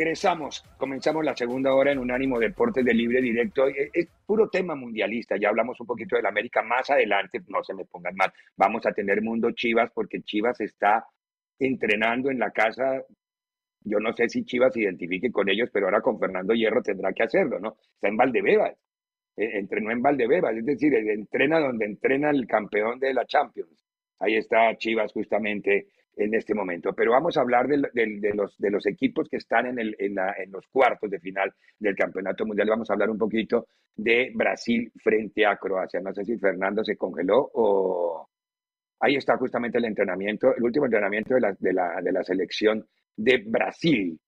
Regresamos, 0.00 0.64
comenzamos 0.78 1.22
la 1.22 1.36
segunda 1.36 1.74
hora 1.74 1.92
en 1.92 1.98
Unánimo 1.98 2.38
Deportes 2.38 2.82
de 2.82 2.94
Libre 2.94 3.20
Directo. 3.20 3.66
Es, 3.68 4.08
puro 4.24 4.48
tema 4.48 4.74
mundialista, 4.74 5.36
ya 5.36 5.50
hablamos 5.50 5.78
un 5.78 5.86
poquito 5.86 6.16
del 6.16 6.24
América. 6.24 6.62
Más 6.62 6.88
adelante, 6.88 7.42
no 7.48 7.62
se 7.62 7.74
me 7.74 7.84
pongan 7.84 8.16
mal, 8.16 8.32
vamos 8.56 8.86
a 8.86 8.92
tener 8.92 9.20
Mundo 9.20 9.50
Chivas 9.50 9.90
porque 9.94 10.22
Chivas 10.22 10.58
está 10.62 11.04
entrenando 11.58 12.30
en 12.30 12.38
la 12.38 12.50
casa, 12.50 13.04
yo 13.80 14.00
no 14.00 14.14
sé 14.14 14.30
si 14.30 14.42
Chivas 14.42 14.72
se 14.72 14.80
identifique 14.80 15.30
con 15.30 15.50
ellos, 15.50 15.68
pero 15.70 15.84
ahora 15.84 16.00
con 16.00 16.18
Fernando 16.18 16.54
Hierro 16.54 16.82
tendrá 16.82 17.12
que 17.12 17.24
hacerlo, 17.24 17.60
¿no? 17.60 17.76
Está 17.92 18.08
en 18.08 18.16
Valdebebas, 18.16 18.72
eh, 19.36 19.50
entrenó 19.58 19.90
en 19.90 20.00
Valdebebas, 20.00 20.56
es 20.56 20.64
decir, 20.64 20.94
entrena 20.94 21.60
donde 21.60 21.84
entrena 21.84 22.30
el 22.30 22.46
campeón 22.46 22.98
de 23.00 23.12
la 23.12 23.26
Champions. 23.26 23.84
Ahí 24.18 24.36
está 24.36 24.74
Chivas 24.78 25.12
justamente 25.12 25.88
en 26.16 26.34
este 26.34 26.54
momento. 26.54 26.92
Pero 26.92 27.12
vamos 27.12 27.36
a 27.36 27.40
hablar 27.40 27.66
de, 27.68 27.78
los, 28.34 28.56
de 28.58 28.70
los 28.70 28.86
equipos 28.86 29.28
que 29.28 29.36
están 29.36 29.66
en, 29.66 29.78
el, 29.78 29.96
en, 29.98 30.16
en, 30.18 30.50
los 30.50 30.66
cuartos 30.68 31.10
de 31.10 31.20
final 31.20 31.52
del 31.78 31.94
Campeonato 31.94 32.44
Mundial. 32.44 32.68
Vamos 32.68 32.90
a 32.90 32.94
hablar 32.94 33.10
un 33.10 33.18
poquito 33.18 33.68
de 33.96 34.32
Brasil 34.34 34.90
frente 35.02 35.46
a 35.46 35.56
Croacia. 35.56 36.00
No 36.00 36.12
sé 36.12 36.24
si 36.24 36.36
Fernando 36.38 36.84
se 36.84 36.96
congeló 36.96 37.50
o... 37.54 38.28
Ahí 39.02 39.16
está 39.16 39.38
justamente 39.38 39.78
el 39.78 39.86
entrenamiento, 39.86 40.54
el 40.54 40.62
último 40.62 40.84
entrenamiento 40.84 41.34
de 41.34 41.40
la, 41.40 41.56
de 41.58 41.72
la, 41.72 42.00
la 42.02 42.22
selección 42.22 42.86
de 43.16 43.38
Brasil, 43.46 44.20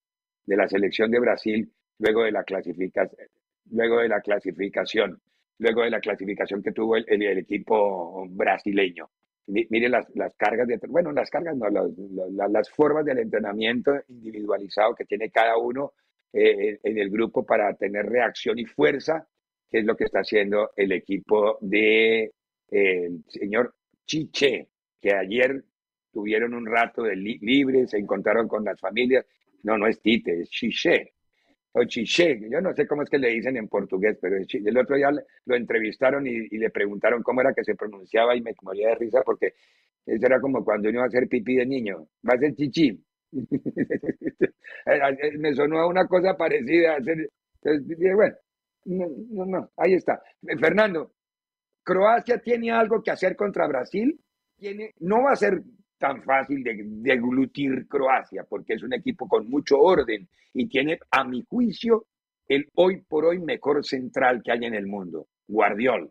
de 0.46 0.56
la 0.56 0.66
selección 0.66 1.10
de 1.10 1.20
Brasil, 1.20 1.70
luego 1.98 2.24
de 2.24 2.32
la 2.32 2.42
clasificación, 2.42 3.28
luego 3.70 4.00
de 4.00 4.08
la 4.08 4.22
clasificación, 4.22 5.20
luego 5.58 5.82
de 5.82 5.90
la 5.90 6.00
clasificación 6.00 6.62
que 6.62 6.72
tuvo 6.72 6.96
el, 6.96 7.04
el 7.06 7.36
equipo 7.36 8.26
brasileño 8.30 9.10
mire 9.46 9.88
las, 9.88 10.06
las 10.14 10.34
cargas 10.36 10.68
de, 10.68 10.78
bueno, 10.88 11.12
las 11.12 11.30
cargas 11.30 11.56
no, 11.56 11.68
las, 11.68 12.70
formas 12.70 13.04
del 13.04 13.18
entrenamiento 13.18 13.92
individualizado 14.08 14.94
que 14.94 15.04
tiene 15.04 15.30
cada 15.30 15.56
uno 15.56 15.92
eh, 16.32 16.78
en 16.82 16.98
el 16.98 17.10
grupo 17.10 17.44
para 17.44 17.74
tener 17.74 18.06
reacción 18.06 18.58
y 18.58 18.64
fuerza, 18.64 19.26
que 19.70 19.80
es 19.80 19.84
lo 19.84 19.96
que 19.96 20.04
está 20.04 20.20
haciendo 20.20 20.70
el 20.76 20.92
equipo 20.92 21.58
de 21.60 22.32
eh, 22.70 23.10
señor 23.28 23.74
Chiche, 24.06 24.68
que 25.00 25.14
ayer 25.14 25.64
tuvieron 26.12 26.54
un 26.54 26.66
rato 26.66 27.02
de 27.02 27.16
libre, 27.16 27.86
se 27.86 27.98
encontraron 27.98 28.48
con 28.48 28.64
las 28.64 28.78
familias. 28.78 29.26
No, 29.62 29.78
no 29.78 29.86
es 29.86 30.00
Tite, 30.00 30.42
es 30.42 30.50
Chiche 30.50 31.12
o 31.72 31.84
Chiche, 31.84 32.38
yo 32.50 32.60
no 32.60 32.74
sé 32.74 32.86
cómo 32.86 33.02
es 33.02 33.08
que 33.08 33.18
le 33.18 33.30
dicen 33.30 33.56
en 33.56 33.68
portugués, 33.68 34.18
pero 34.20 34.36
el 34.36 34.78
otro 34.78 34.96
día 34.96 35.10
lo 35.10 35.56
entrevistaron 35.56 36.26
y, 36.26 36.48
le 36.48 36.70
preguntaron 36.70 37.22
cómo 37.22 37.40
era 37.40 37.54
que 37.54 37.64
se 37.64 37.74
pronunciaba 37.74 38.36
y 38.36 38.42
me 38.42 38.54
moría 38.62 38.88
de 38.88 38.96
risa 38.96 39.22
porque 39.24 39.54
eso 40.04 40.26
era 40.26 40.40
como 40.40 40.64
cuando 40.64 40.88
uno 40.88 40.98
iba 40.98 41.04
a 41.04 41.08
hacer 41.08 41.28
pipí 41.28 41.56
de 41.56 41.66
niño, 41.66 42.08
va 42.28 42.34
a 42.34 42.38
ser 42.38 42.54
chichi. 42.54 43.02
me 45.38 45.54
sonó 45.54 45.78
a 45.78 45.86
una 45.86 46.06
cosa 46.06 46.36
parecida. 46.36 46.98
bueno, 48.14 48.36
no, 48.84 49.06
no, 49.30 49.46
no, 49.46 49.70
ahí 49.76 49.94
está. 49.94 50.22
Fernando, 50.60 51.12
Croacia 51.82 52.38
tiene 52.38 52.70
algo 52.70 53.02
que 53.02 53.10
hacer 53.10 53.34
contra 53.34 53.66
Brasil, 53.66 54.20
tiene, 54.58 54.92
no 55.00 55.22
va 55.22 55.32
a 55.32 55.36
ser 55.36 55.62
tan 56.02 56.20
fácil 56.24 56.64
de 56.64 56.82
deglutir 56.84 57.86
Croacia, 57.86 58.42
porque 58.42 58.72
es 58.72 58.82
un 58.82 58.92
equipo 58.92 59.28
con 59.28 59.48
mucho 59.48 59.78
orden 59.78 60.28
y 60.52 60.66
tiene, 60.66 60.98
a 61.12 61.22
mi 61.22 61.44
juicio, 61.48 62.06
el 62.48 62.68
hoy 62.74 63.02
por 63.02 63.24
hoy 63.24 63.38
mejor 63.38 63.84
central 63.84 64.42
que 64.42 64.50
hay 64.50 64.64
en 64.64 64.74
el 64.74 64.88
mundo, 64.88 65.28
Guardiol. 65.46 66.10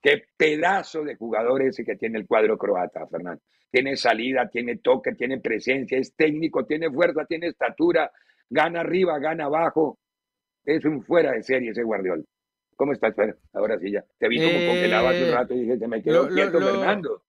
Qué 0.00 0.22
pedazo 0.38 1.04
de 1.04 1.16
jugador 1.16 1.60
ese 1.60 1.84
que 1.84 1.96
tiene 1.96 2.18
el 2.18 2.26
cuadro 2.26 2.56
croata, 2.56 3.06
Fernando. 3.08 3.42
Tiene 3.70 3.94
salida, 3.94 4.48
tiene 4.48 4.78
toque, 4.78 5.12
tiene 5.12 5.38
presencia, 5.38 5.98
es 5.98 6.16
técnico, 6.16 6.64
tiene 6.64 6.90
fuerza, 6.90 7.26
tiene 7.26 7.48
estatura, 7.48 8.10
gana 8.48 8.80
arriba, 8.80 9.18
gana 9.18 9.44
abajo. 9.44 9.98
Es 10.64 10.82
un 10.86 11.02
fuera 11.02 11.32
de 11.32 11.42
serie 11.42 11.72
ese 11.72 11.82
Guardiol. 11.82 12.24
¿Cómo 12.74 12.92
estás, 12.92 13.14
Fer? 13.14 13.36
Ahora 13.52 13.78
sí 13.78 13.92
ya. 13.92 14.02
Te 14.18 14.28
vi 14.28 14.38
como 14.38 14.58
eh, 14.58 14.66
congelado 14.66 15.08
hace 15.08 15.24
un 15.28 15.34
rato 15.34 15.52
y 15.52 15.60
dije, 15.60 15.76
se 15.76 15.86
me 15.86 16.02
quedó 16.02 16.26
quieto, 16.26 16.58
Fernando. 16.58 17.22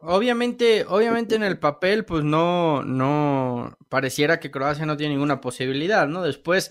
Obviamente, 0.00 0.84
obviamente 0.88 1.34
en 1.34 1.42
el 1.42 1.58
papel, 1.58 2.04
pues 2.04 2.22
no, 2.22 2.84
no 2.84 3.76
pareciera 3.88 4.38
que 4.38 4.50
Croacia 4.50 4.86
no 4.86 4.96
tiene 4.96 5.14
ninguna 5.14 5.40
posibilidad, 5.40 6.06
¿no? 6.06 6.22
Después 6.22 6.70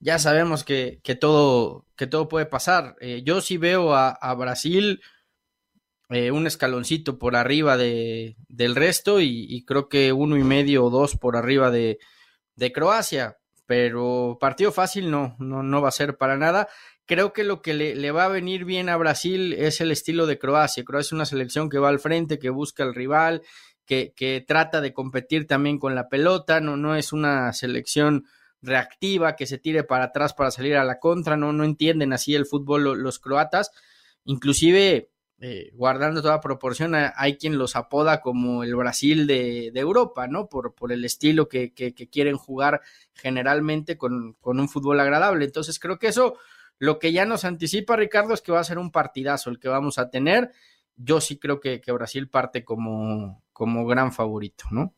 ya 0.00 0.18
sabemos 0.18 0.64
que, 0.64 1.00
que 1.04 1.14
todo, 1.14 1.86
que 1.96 2.06
todo 2.08 2.28
puede 2.28 2.46
pasar. 2.46 2.96
Eh, 3.00 3.22
yo 3.24 3.40
sí 3.40 3.58
veo 3.58 3.94
a, 3.94 4.34
Brasil 4.34 5.00
eh, 6.10 6.32
un 6.32 6.46
escaloncito 6.46 7.18
por 7.18 7.36
arriba 7.36 7.76
de, 7.76 8.36
del 8.48 8.74
resto 8.74 9.20
y, 9.20 9.64
creo 9.66 9.88
que 9.88 10.12
uno 10.12 10.36
y 10.36 10.44
medio 10.44 10.84
o 10.84 10.90
dos 10.90 11.16
por 11.16 11.36
arriba 11.36 11.70
de, 11.70 11.98
de 12.56 12.72
Croacia. 12.72 13.38
Pero 13.66 14.36
partido 14.40 14.72
fácil 14.72 15.10
no, 15.10 15.36
no, 15.38 15.62
no 15.62 15.80
va 15.80 15.88
a 15.88 15.92
ser 15.92 16.18
para 16.18 16.36
nada. 16.36 16.68
Creo 17.06 17.32
que 17.32 17.44
lo 17.44 17.60
que 17.60 17.74
le, 17.74 18.10
va 18.12 18.24
a 18.24 18.28
venir 18.28 18.64
bien 18.64 18.88
a 18.88 18.96
Brasil 18.96 19.52
es 19.52 19.80
el 19.80 19.90
estilo 19.90 20.26
de 20.26 20.38
Croacia. 20.38 20.84
Croacia 20.84 21.08
es 21.08 21.12
una 21.12 21.26
selección 21.26 21.68
que 21.68 21.78
va 21.78 21.90
al 21.90 21.98
frente, 21.98 22.38
que 22.38 22.48
busca 22.48 22.82
al 22.82 22.94
rival, 22.94 23.42
que, 23.84 24.14
que 24.16 24.42
trata 24.46 24.80
de 24.80 24.94
competir 24.94 25.46
también 25.46 25.78
con 25.78 25.94
la 25.94 26.08
pelota, 26.08 26.60
no, 26.60 26.76
no 26.76 26.96
es 26.96 27.12
una 27.12 27.52
selección 27.52 28.24
reactiva 28.64 29.36
que 29.36 29.46
se 29.46 29.58
tire 29.58 29.84
para 29.84 30.06
atrás 30.06 30.32
para 30.34 30.50
salir 30.50 30.76
a 30.76 30.84
la 30.84 30.98
contra, 30.98 31.36
no, 31.36 31.52
no 31.52 31.64
entienden 31.64 32.12
así 32.12 32.34
el 32.34 32.46
fútbol 32.46 32.82
los, 33.02 33.18
croatas, 33.18 33.70
inclusive 34.24 35.10
eh, 35.40 35.70
guardando 35.74 36.22
toda 36.22 36.40
proporción, 36.40 36.94
hay 36.94 37.36
quien 37.36 37.58
los 37.58 37.76
apoda 37.76 38.20
como 38.20 38.64
el 38.64 38.74
Brasil 38.74 39.26
de, 39.26 39.70
Europa, 39.74 40.26
¿no? 40.26 40.48
Por, 40.48 40.72
el 40.90 41.04
estilo 41.04 41.48
que, 41.48 41.74
que, 41.74 41.94
que 41.94 42.08
quieren 42.08 42.36
jugar 42.36 42.80
generalmente 43.12 43.98
con, 43.98 44.36
un 44.42 44.68
fútbol 44.68 45.00
agradable. 45.00 45.44
Entonces 45.44 45.78
creo 45.78 45.98
que 45.98 46.08
eso 46.08 46.38
lo 46.78 46.98
que 46.98 47.12
ya 47.12 47.24
nos 47.24 47.44
anticipa 47.44 47.96
Ricardo 47.96 48.34
es 48.34 48.42
que 48.42 48.52
va 48.52 48.60
a 48.60 48.64
ser 48.64 48.78
un 48.78 48.90
partidazo 48.90 49.50
el 49.50 49.58
que 49.58 49.68
vamos 49.68 49.98
a 49.98 50.10
tener. 50.10 50.50
Yo 50.96 51.20
sí 51.20 51.38
creo 51.38 51.60
que, 51.60 51.80
Brasil 51.92 52.28
parte 52.28 52.64
como, 52.64 53.42
como 53.52 53.86
gran 53.86 54.12
favorito, 54.12 54.64
¿no? 54.70 54.94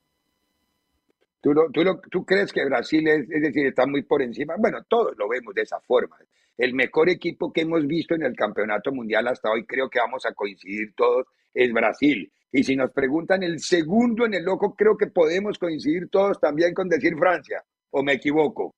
¿Tú, 1.41 1.53
tú, 1.73 1.83
¿Tú, 2.11 2.25
crees 2.25 2.53
que 2.53 2.65
Brasil 2.65 3.07
es, 3.07 3.31
es 3.31 3.43
decir, 3.43 3.67
está 3.67 3.87
muy 3.87 4.03
por 4.03 4.21
encima? 4.21 4.55
Bueno, 4.59 4.83
todos 4.89 5.17
lo 5.17 5.29
vemos 5.29 5.55
de 5.55 5.63
esa 5.63 5.81
forma. 5.81 6.17
El 6.59 6.75
mejor 6.75 7.09
equipo 7.09 7.53
que 7.53 7.61
hemos 7.61 7.87
visto 7.87 8.15
en 8.15 8.25
el 8.25 8.35
campeonato 8.35 8.91
mundial 8.91 9.29
hasta 9.29 9.51
hoy, 9.51 9.65
creo 9.65 9.89
que 9.89 10.01
vamos 10.01 10.27
a 10.27 10.33
coincidir 10.33 10.95
todos, 10.97 11.27
es 11.55 11.73
Brasil. 11.73 12.33
Y 12.51 12.65
si 12.65 12.75
nos 12.75 12.91
preguntan 12.91 13.43
el 13.43 13.61
segundo 13.61 14.25
en 14.25 14.35
el 14.35 14.45
loco, 14.45 14.75
creo 14.75 14.97
que 14.97 15.09
podemos 15.09 15.59
coincidir 15.59 16.09
todos 16.09 16.41
también 16.41 16.73
con 16.75 16.89
decir 16.89 17.15
Francia, 17.17 17.63
o 17.91 18.03
me 18.03 18.15
equivoco. 18.15 18.75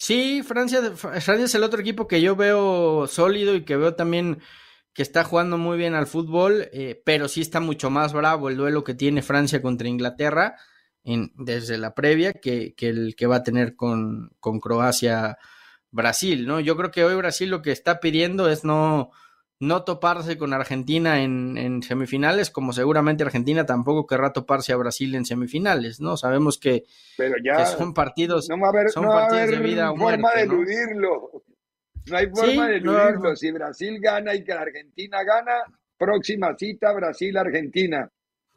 Sí, 0.00 0.42
Francia, 0.44 0.80
Francia 0.94 1.44
es 1.44 1.54
el 1.56 1.64
otro 1.64 1.80
equipo 1.80 2.06
que 2.06 2.20
yo 2.20 2.36
veo 2.36 3.08
sólido 3.08 3.56
y 3.56 3.64
que 3.64 3.76
veo 3.76 3.96
también 3.96 4.40
que 4.94 5.02
está 5.02 5.24
jugando 5.24 5.58
muy 5.58 5.76
bien 5.76 5.94
al 5.94 6.06
fútbol, 6.06 6.68
eh, 6.72 7.02
pero 7.04 7.26
sí 7.28 7.40
está 7.40 7.58
mucho 7.58 7.90
más 7.90 8.12
bravo 8.12 8.48
el 8.48 8.56
duelo 8.56 8.84
que 8.84 8.94
tiene 8.94 9.22
Francia 9.22 9.60
contra 9.60 9.88
Inglaterra 9.88 10.56
en, 11.02 11.32
desde 11.36 11.78
la 11.78 11.94
previa 11.94 12.32
que, 12.34 12.74
que, 12.76 12.88
el 12.90 13.16
que 13.16 13.26
va 13.26 13.36
a 13.36 13.42
tener 13.42 13.74
con, 13.74 14.30
con 14.38 14.60
Croacia 14.60 15.36
Brasil, 15.90 16.46
¿no? 16.46 16.60
Yo 16.60 16.76
creo 16.76 16.92
que 16.92 17.04
hoy 17.04 17.16
Brasil 17.16 17.50
lo 17.50 17.60
que 17.60 17.72
está 17.72 17.98
pidiendo 17.98 18.48
es 18.48 18.64
no, 18.64 19.10
no 19.60 19.82
toparse 19.84 20.38
con 20.38 20.52
Argentina 20.52 21.22
en, 21.22 21.82
semifinales, 21.82 22.50
como 22.50 22.72
seguramente 22.72 23.24
Argentina 23.24 23.66
tampoco 23.66 24.06
querrá 24.06 24.32
toparse 24.32 24.72
a 24.72 24.76
Brasil 24.76 25.14
en 25.16 25.24
semifinales, 25.24 26.00
¿no? 26.00 26.16
Sabemos 26.16 26.58
que, 26.58 26.84
Pero 27.16 27.34
ya 27.44 27.66
son 27.66 27.92
partidos, 27.94 28.48
no 28.48 28.58
va 28.60 28.68
a 28.68 28.70
haber, 28.70 28.90
son 28.90 29.02
no 29.04 29.08
va 29.10 29.14
a 29.16 29.20
partidos 29.22 29.42
haber 29.48 29.56
de 29.62 29.68
vida 29.68 29.90
o 29.90 29.96
forma 29.96 30.18
muerte, 30.18 30.38
de 30.40 30.46
¿no? 30.46 30.52
eludirlo. 30.54 31.42
No 32.06 32.16
hay 32.16 32.26
forma 32.28 32.44
Sí, 32.66 32.72
de 32.72 32.80
no 32.80 32.92
eludirlo. 32.98 33.36
Si 33.36 33.50
Brasil 33.50 33.98
gana 34.00 34.34
y 34.34 34.44
que 34.44 34.54
la 34.54 34.60
Argentina 34.62 35.22
gana, 35.24 35.52
próxima 35.98 36.54
cita 36.56 36.92
Brasil-Argentina. 36.92 38.08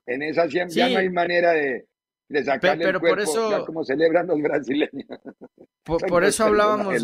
En 0.06 0.21
esa 0.21 0.48
siempre 0.48 0.75
ya 0.75 0.89
no 0.89 1.00
hay 1.00 1.09
manera 1.09 1.51
de, 1.53 1.88
de 2.30 2.44
sacarle 2.44 2.86
pero 2.86 2.98
el 2.98 3.01
por 3.01 3.09
cuerpo, 3.15 3.31
eso- 3.31 3.50
ya 3.50 3.65
como 3.65 3.83
celebran 3.83 4.27
los 4.27 4.39
brasileños. 4.42 5.06
Por, 5.83 6.06
por 6.07 6.24
eso 6.24 6.45
hablábamos, 6.45 6.95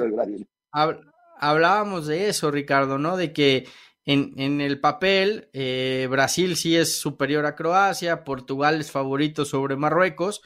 hablábamos 1.40 2.08
de 2.08 2.30
eso, 2.30 2.52
Ricardo, 2.52 2.98
¿no? 2.98 3.18
De 3.18 3.34
que 3.34 3.66
en, 4.08 4.34
en 4.38 4.60
el 4.62 4.80
papel 4.80 5.50
eh, 5.54 6.08
Brasil 6.10 6.56
sí 6.58 6.76
es 6.76 7.00
superior 7.00 7.46
a 7.46 7.54
Croacia, 7.56 8.24
Portugal 8.24 8.82
es 8.82 8.90
favorito 8.92 9.46
sobre 9.46 9.76
Marruecos. 9.76 10.42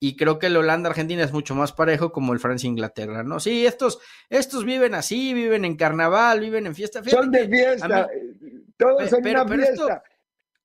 Y 0.00 0.14
creo 0.14 0.38
que 0.38 0.46
el 0.46 0.56
Holanda-Argentina 0.56 1.24
es 1.24 1.32
mucho 1.32 1.56
más 1.56 1.72
parejo 1.72 2.12
como 2.12 2.32
el 2.32 2.38
Francia-Inglaterra, 2.38 3.24
¿no? 3.24 3.40
Sí, 3.40 3.66
estos, 3.66 3.98
estos 4.30 4.64
viven 4.64 4.94
así, 4.94 5.34
viven 5.34 5.64
en 5.64 5.74
carnaval, 5.76 6.38
viven 6.38 6.66
en 6.68 6.76
fiesta. 6.76 7.02
Fíjate 7.02 7.20
Son 7.24 7.32
de 7.32 7.48
fiesta. 7.48 8.08
mí- 8.38 8.62
Todos 8.76 9.10
son 9.10 9.22
pero- 9.24 9.40
una 9.42 9.50
pero 9.50 9.62
esto- 9.64 9.86
fiesta. 9.86 10.02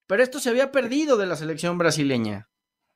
Pero 0.05 0.21
esto 0.21 0.39
se 0.39 0.49
había 0.49 0.71
perdido 0.71 1.17
de 1.17 1.25
la 1.25 1.35
selección 1.35 1.79
brasileña. 1.79 2.47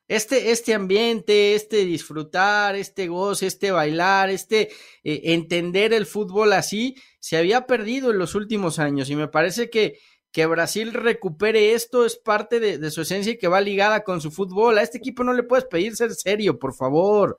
Este, 0.07 0.51
este 0.51 0.74
ambiente, 0.74 1.54
este 1.54 1.83
disfrutar, 1.83 2.75
este 2.75 3.07
goce, 3.07 3.48
este 3.48 3.71
bailar, 3.71 4.30
este 4.30 4.69
eh, 5.04 5.21
entender 5.33 5.94
el 5.94 6.06
fútbol 6.06 6.54
así, 6.54 6.95
se 7.19 7.36
había 7.36 7.65
perdido 7.68 8.12
en 8.12 8.18
los 8.18 8.33
últimos 8.33 8.80
años. 8.80 9.09
Y 9.09 9.15
me 9.18 9.27
parece 9.27 9.69
que, 9.69 10.00
que 10.31 10.45
Brasil 10.45 10.94
recupere 10.94 11.74
esto 11.74 12.06
es 12.06 12.15
parte 12.15 12.59
de, 12.62 12.77
de 12.77 12.92
su 12.92 13.01
esencia 13.01 13.33
y 13.33 13.38
que 13.38 13.50
va 13.50 13.59
ligada 13.59 14.04
con 14.04 14.21
su 14.21 14.31
fútbol. 14.31 14.77
A 14.77 14.81
este 14.81 14.98
equipo 14.98 15.24
no 15.25 15.33
le 15.33 15.44
puedes 15.44 15.65
pedir 15.65 15.95
ser 15.95 16.12
serio, 16.13 16.57
por 16.57 16.74
favor. 16.74 17.38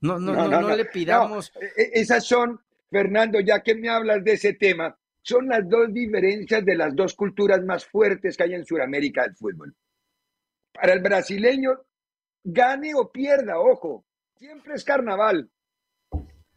No, 0.00 0.18
no, 0.18 0.32
no, 0.32 0.60
no, 0.60 0.76
le 0.76 0.84
pidamos. 0.86 1.52
No, 1.54 1.60
e- 1.60 2.00
esas 2.00 2.24
son, 2.24 2.60
Fernando, 2.90 3.40
ya 3.40 3.62
que 3.62 3.74
me 3.74 3.88
hablas 3.88 4.22
de 4.22 4.32
ese 4.32 4.54
tema, 4.54 4.96
son 5.22 5.48
las 5.48 5.68
dos 5.68 5.92
diferencias 5.92 6.64
de 6.64 6.76
las 6.76 6.94
dos 6.94 7.14
culturas 7.14 7.62
más 7.62 7.84
fuertes 7.84 8.36
que 8.36 8.44
hay 8.44 8.54
en 8.54 8.64
Sudamérica 8.64 9.22
del 9.22 9.34
fútbol. 9.34 9.74
Para 10.72 10.92
el 10.92 11.00
brasileño, 11.00 11.80
gane 12.46 12.94
o 12.94 13.10
pierda, 13.10 13.58
ojo, 13.58 14.04
siempre 14.36 14.74
es 14.74 14.84
carnaval. 14.84 15.50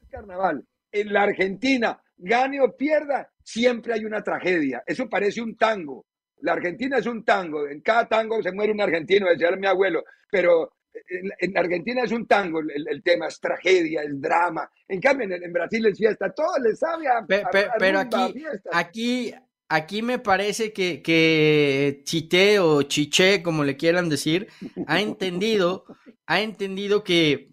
Carnaval. 0.09 0.65
En 0.91 1.13
la 1.13 1.23
Argentina, 1.23 2.01
gane 2.17 2.61
o 2.61 2.75
pierda, 2.75 3.31
siempre 3.43 3.93
hay 3.93 4.05
una 4.05 4.23
tragedia. 4.23 4.83
Eso 4.85 5.07
parece 5.09 5.41
un 5.41 5.55
tango. 5.57 6.05
La 6.41 6.53
Argentina 6.53 6.97
es 6.97 7.05
un 7.05 7.23
tango. 7.23 7.67
En 7.67 7.81
cada 7.81 8.07
tango 8.07 8.41
se 8.41 8.51
muere 8.51 8.71
un 8.71 8.81
argentino, 8.81 9.27
decía 9.29 9.51
mi 9.51 9.67
abuelo. 9.67 10.03
Pero 10.31 10.71
en, 10.93 11.29
en 11.39 11.57
Argentina 11.57 12.03
es 12.03 12.11
un 12.11 12.25
tango. 12.27 12.59
El, 12.59 12.87
el, 12.87 13.03
tema 13.03 13.27
es 13.27 13.39
tragedia, 13.39 14.01
es 14.03 14.19
drama. 14.19 14.69
En 14.87 14.99
cambio, 15.01 15.25
en, 15.27 15.43
en 15.43 15.51
Brasil 15.53 15.85
es 15.87 15.97
fiesta. 15.97 16.31
Todo 16.33 16.57
les 16.63 16.79
sabe 16.79 17.07
a, 17.07 17.25
Pe- 17.25 17.43
pe- 17.51 17.65
a- 17.65 17.71
a 17.71 17.77
pero 17.77 18.01
rumba, 18.03 18.25
aquí, 18.71 19.33
aquí 19.69 20.01
me 20.01 20.19
parece 20.19 20.73
que, 20.73 21.01
que 21.01 22.01
Chité 22.03 22.59
o 22.59 22.81
Chiché, 22.81 23.41
como 23.41 23.63
le 23.63 23.77
quieran 23.77 24.09
decir, 24.09 24.47
ha 24.87 24.99
entendido, 24.99 25.85
ha 26.25 26.41
entendido 26.41 27.03
que, 27.03 27.51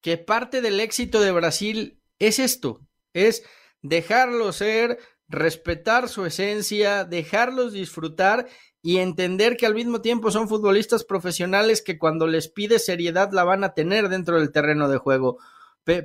que 0.00 0.16
parte 0.16 0.62
del 0.62 0.80
éxito 0.80 1.20
de 1.20 1.30
Brasil 1.30 2.00
es 2.18 2.38
esto, 2.38 2.80
es 3.12 3.44
dejarlo 3.82 4.52
ser, 4.52 4.98
respetar 5.28 6.08
su 6.08 6.24
esencia, 6.26 7.04
dejarlos 7.04 7.72
disfrutar 7.72 8.48
y 8.82 8.96
entender 8.96 9.56
que 9.56 9.66
al 9.66 9.74
mismo 9.74 10.00
tiempo 10.00 10.30
son 10.30 10.48
futbolistas 10.48 11.04
profesionales 11.04 11.82
que 11.82 11.98
cuando 11.98 12.26
les 12.26 12.48
pide 12.48 12.78
seriedad 12.78 13.30
la 13.32 13.44
van 13.44 13.62
a 13.62 13.74
tener 13.74 14.08
dentro 14.08 14.38
del 14.38 14.52
terreno 14.52 14.88
de 14.88 14.96
juego 14.96 15.38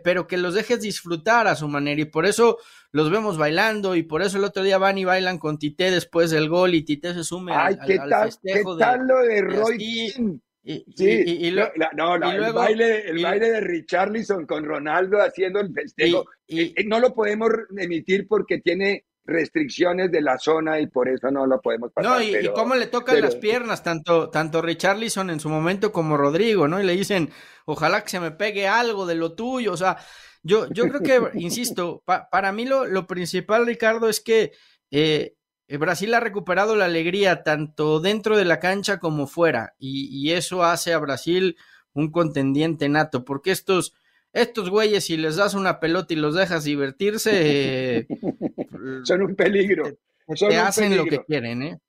pero 0.03 0.27
que 0.27 0.37
los 0.37 0.53
dejes 0.53 0.81
disfrutar 0.81 1.47
a 1.47 1.55
su 1.55 1.67
manera 1.67 2.01
y 2.01 2.05
por 2.05 2.25
eso 2.25 2.57
los 2.91 3.09
vemos 3.11 3.37
bailando 3.37 3.95
y 3.95 4.03
por 4.03 4.21
eso 4.21 4.37
el 4.37 4.43
otro 4.43 4.63
día 4.63 4.77
van 4.77 4.97
y 4.97 5.05
bailan 5.05 5.37
con 5.37 5.57
Tite 5.57 5.91
después 5.91 6.31
del 6.31 6.49
gol 6.49 6.73
y 6.75 6.83
Tite 6.83 7.13
se 7.13 7.23
sume 7.23 7.53
Ay, 7.53 7.77
al, 7.79 7.85
¿qué 7.87 7.99
al 7.99 8.09
tal, 8.09 8.25
festejo 8.25 8.77
¿qué 8.77 8.83
tal 8.83 9.07
lo 9.07 9.19
de 9.21 9.41
Roy 9.41 9.77
Keane? 9.77 10.39
y, 10.67 10.83
Sí, 10.95 11.05
y- 11.07 11.31
y- 11.31 11.47
y 11.47 11.51
lo- 11.51 11.69
no, 11.95 12.17
no, 12.17 12.27
y 12.27 12.31
el, 12.31 12.37
luego- 12.37 12.59
baile, 12.59 13.07
el 13.07 13.21
baile 13.23 13.51
de 13.51 13.61
Richarlison 13.61 14.47
con 14.47 14.63
Ronaldo 14.65 15.21
haciendo 15.21 15.59
el 15.59 15.71
festejo. 15.71 16.25
y- 16.47 16.61
y- 16.61 16.73
Eh, 16.75 16.83
no 16.87 16.99
lo 16.99 17.13
podemos 17.13 17.51
emitir 17.77 18.27
porque 18.27 18.61
tiene 18.61 19.05
restricciones 19.25 20.11
de 20.11 20.21
la 20.21 20.37
zona 20.37 20.79
y 20.79 20.87
por 20.87 21.09
eso 21.09 21.31
no 21.31 21.45
lo 21.47 21.59
podemos 21.61 21.91
pasar. 21.91 22.11
No, 22.11 22.21
y, 22.21 22.47
cómo 22.53 22.75
le 22.75 22.87
tocan 22.87 23.15
pero- 23.15 23.25
las 23.27 23.35
piernas, 23.35 23.83
tanto, 23.83 24.29
tanto 24.29 24.61
Richarlison 24.61 25.29
en 25.29 25.39
su 25.39 25.49
momento 25.49 25.91
como 25.91 26.15
Rodrigo, 26.17 26.67
¿no? 26.67 26.79
Y 26.81 26.85
le 26.85 26.93
dicen, 26.95 27.31
ojalá 27.65 28.03
que 28.03 28.09
se 28.09 28.19
me 28.19 28.31
pegue 28.31 28.67
algo 28.67 29.05
de 29.05 29.15
lo 29.15 29.33
tuyo. 29.33 29.73
O 29.73 29.77
sea, 29.77 29.97
yo, 30.43 30.67
yo 30.69 30.87
creo 30.87 31.01
que, 31.01 31.19
insisto, 31.39 32.03
pa- 32.05 32.29
para 32.29 32.51
mí 32.51 32.65
lo, 32.65 32.85
lo 32.85 33.07
principal, 33.07 33.65
Ricardo, 33.65 34.09
es 34.09 34.21
que 34.21 34.51
eh, 34.91 35.35
Brasil 35.67 36.13
ha 36.13 36.19
recuperado 36.19 36.75
la 36.75 36.85
alegría 36.85 37.41
tanto 37.43 37.99
dentro 37.99 38.37
de 38.37 38.45
la 38.45 38.59
cancha 38.59 38.99
como 38.99 39.25
fuera. 39.25 39.73
Y, 39.79 40.07
y 40.11 40.33
eso 40.33 40.63
hace 40.63 40.93
a 40.93 40.99
Brasil 40.99 41.57
un 41.93 42.11
contendiente 42.11 42.89
nato, 42.89 43.25
porque 43.25 43.49
estos, 43.51 43.95
estos 44.35 44.69
güeyes, 44.69 45.03
si 45.05 45.17
les 45.17 45.35
das 45.37 45.53
una 45.55 45.79
pelota 45.79 46.13
y 46.13 46.17
los 46.17 46.35
dejas 46.35 46.63
divertirse, 46.65 47.31
eh, 47.33 48.07
Son 49.03 49.21
un 49.23 49.35
peligro. 49.35 49.85
te 50.27 50.35
son 50.37 50.51
un 50.51 50.57
hacen 50.57 50.95
lo 50.97 51.05
que 51.05 51.23
quieren, 51.25 51.63
¿eh? 51.63 51.79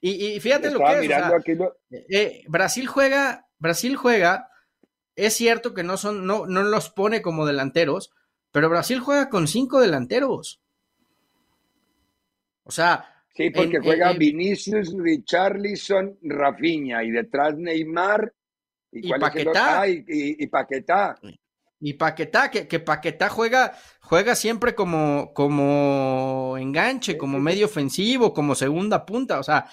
Y, 0.00 0.26
y 0.34 0.40
fíjate 0.40 0.70
lo 0.70 0.78
que 0.78 0.84
es, 0.92 0.98
o 0.98 1.02
mirando 1.02 1.28
sea, 1.28 1.36
aquí 1.38 1.54
lo- 1.54 1.76
eh, 1.90 2.42
Brasil 2.48 2.86
juega, 2.86 3.46
Brasil 3.58 3.96
juega, 3.96 4.48
es 5.16 5.34
cierto 5.34 5.74
que 5.74 5.82
no 5.82 5.96
son, 5.98 6.24
no, 6.26 6.46
no 6.46 6.62
los 6.62 6.88
pone 6.90 7.20
como 7.20 7.44
delanteros, 7.44 8.10
pero 8.52 8.68
Brasil 8.70 9.00
juega 9.00 9.28
con 9.28 9.46
cinco 9.46 9.80
delanteros. 9.80 10.60
O 12.64 12.70
sea, 12.70 13.06
Sí, 13.34 13.50
porque 13.50 13.76
en- 13.76 13.82
juega 13.82 14.10
en- 14.12 14.18
Vinicius, 14.18 14.92
Richarlison, 14.96 16.18
Rafinha 16.22 17.02
y 17.04 17.10
detrás 17.10 17.56
Neymar. 17.56 18.32
Y 18.92 19.06
otro? 19.12 19.20
Paquetá. 19.20 19.80
Ah, 19.82 19.88
y, 19.88 20.04
y- 20.08 20.36
y 20.38 20.46
Paquetá. 20.48 21.16
Y 21.80 21.94
Paquetá, 21.94 22.50
que, 22.50 22.68
que 22.68 22.78
Paquetá 22.80 23.28
juega, 23.30 23.72
juega 24.00 24.34
siempre 24.34 24.74
como, 24.74 25.32
como 25.34 26.56
enganche, 26.58 27.16
como 27.16 27.40
medio 27.40 27.66
ofensivo, 27.66 28.34
como 28.34 28.54
segunda 28.54 29.06
punta. 29.06 29.40
O 29.40 29.42
sea, 29.42 29.66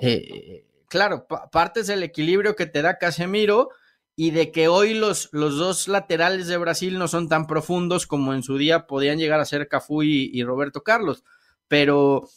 eh, 0.00 0.66
claro, 0.88 1.26
pa- 1.26 1.48
partes 1.50 1.86
del 1.86 2.02
equilibrio 2.02 2.54
que 2.54 2.66
te 2.66 2.82
da 2.82 2.98
Casemiro 2.98 3.70
y 4.14 4.32
de 4.32 4.50
que 4.52 4.68
hoy 4.68 4.94
los, 4.94 5.28
los 5.32 5.56
dos 5.56 5.88
laterales 5.88 6.48
de 6.48 6.56
Brasil 6.58 6.98
no 6.98 7.08
son 7.08 7.28
tan 7.28 7.46
profundos 7.46 8.06
como 8.06 8.34
en 8.34 8.42
su 8.42 8.58
día 8.58 8.86
podían 8.86 9.18
llegar 9.18 9.40
a 9.40 9.44
ser 9.46 9.68
Cafú 9.68 10.02
y, 10.02 10.30
y 10.32 10.44
Roberto 10.44 10.82
Carlos. 10.82 11.24
Pero, 11.68 12.28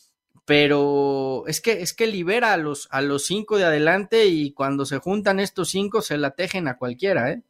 pero 0.45 1.43
es 1.47 1.59
que, 1.61 1.81
es 1.81 1.93
que 1.93 2.07
libera 2.07 2.53
a 2.53 2.57
los, 2.57 2.87
a 2.91 3.01
los 3.01 3.25
cinco 3.25 3.57
de 3.57 3.65
adelante 3.65 4.27
y 4.27 4.53
cuando 4.53 4.85
se 4.85 4.99
juntan 4.99 5.39
estos 5.39 5.69
cinco 5.69 6.01
se 6.01 6.17
la 6.17 6.31
tejen 6.31 6.67
a 6.67 6.77
cualquiera, 6.77 7.31
¿eh? 7.31 7.41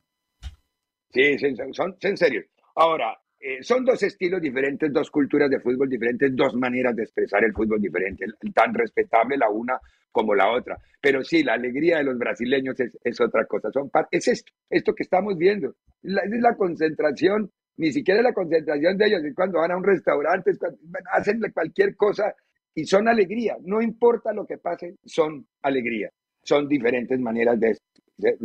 Sí, 1.13 1.37
son, 1.55 1.73
son 1.73 1.95
en 2.01 2.17
serio. 2.17 2.43
Ahora, 2.75 3.17
eh, 3.39 3.61
son 3.63 3.83
dos 3.83 4.01
estilos 4.03 4.41
diferentes, 4.41 4.91
dos 4.93 5.09
culturas 5.09 5.49
de 5.49 5.59
fútbol 5.59 5.89
diferentes, 5.89 6.35
dos 6.35 6.55
maneras 6.55 6.95
de 6.95 7.03
expresar 7.03 7.43
el 7.43 7.53
fútbol 7.53 7.81
diferente, 7.81 8.25
tan 8.53 8.73
respetable 8.73 9.37
la 9.37 9.49
una 9.49 9.79
como 10.11 10.35
la 10.35 10.51
otra. 10.51 10.77
Pero 11.01 11.23
sí, 11.23 11.43
la 11.43 11.53
alegría 11.53 11.97
de 11.97 12.03
los 12.03 12.17
brasileños 12.17 12.79
es, 12.79 12.97
es 13.03 13.19
otra 13.19 13.45
cosa. 13.45 13.71
Son 13.71 13.89
es 14.11 14.27
esto, 14.27 14.51
esto 14.69 14.93
que 14.93 15.03
estamos 15.03 15.37
viendo. 15.37 15.75
La, 16.03 16.21
es 16.21 16.41
la 16.41 16.55
concentración, 16.55 17.51
ni 17.77 17.91
siquiera 17.91 18.21
la 18.21 18.33
concentración 18.33 18.97
de 18.97 19.07
ellos, 19.07 19.23
es 19.23 19.33
cuando 19.33 19.59
van 19.59 19.71
a 19.71 19.77
un 19.77 19.83
restaurante, 19.83 20.51
es 20.51 20.57
cuando 20.59 20.77
hacen 21.11 21.41
cualquier 21.53 21.95
cosa 21.95 22.35
y 22.75 22.85
son 22.85 23.07
alegría. 23.07 23.57
No 23.63 23.81
importa 23.81 24.33
lo 24.33 24.45
que 24.45 24.57
pase, 24.59 24.95
son 25.05 25.45
alegría. 25.61 26.09
Son 26.43 26.67
diferentes 26.67 27.19
maneras 27.19 27.59
de- 27.59 27.77
de- 28.17 28.37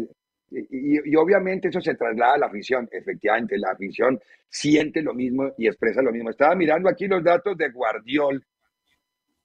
y, 0.50 1.10
y- 1.12 1.16
obviamente 1.16 1.68
eso 1.68 1.80
se 1.80 1.94
traslada 1.94 2.34
a 2.34 2.38
la 2.38 2.46
afición. 2.46 2.88
Efectivamente, 2.92 3.58
la 3.58 3.70
afición 3.72 4.18
siente 4.48 5.02
lo 5.02 5.14
mismo 5.14 5.52
y 5.58 5.66
expresa 5.66 6.02
lo 6.02 6.12
mismo. 6.12 6.30
Estaba 6.30 6.54
mirando 6.54 6.88
aquí 6.88 7.06
los 7.06 7.22
datos 7.24 7.56
de 7.56 7.70
Guardiol, 7.70 8.44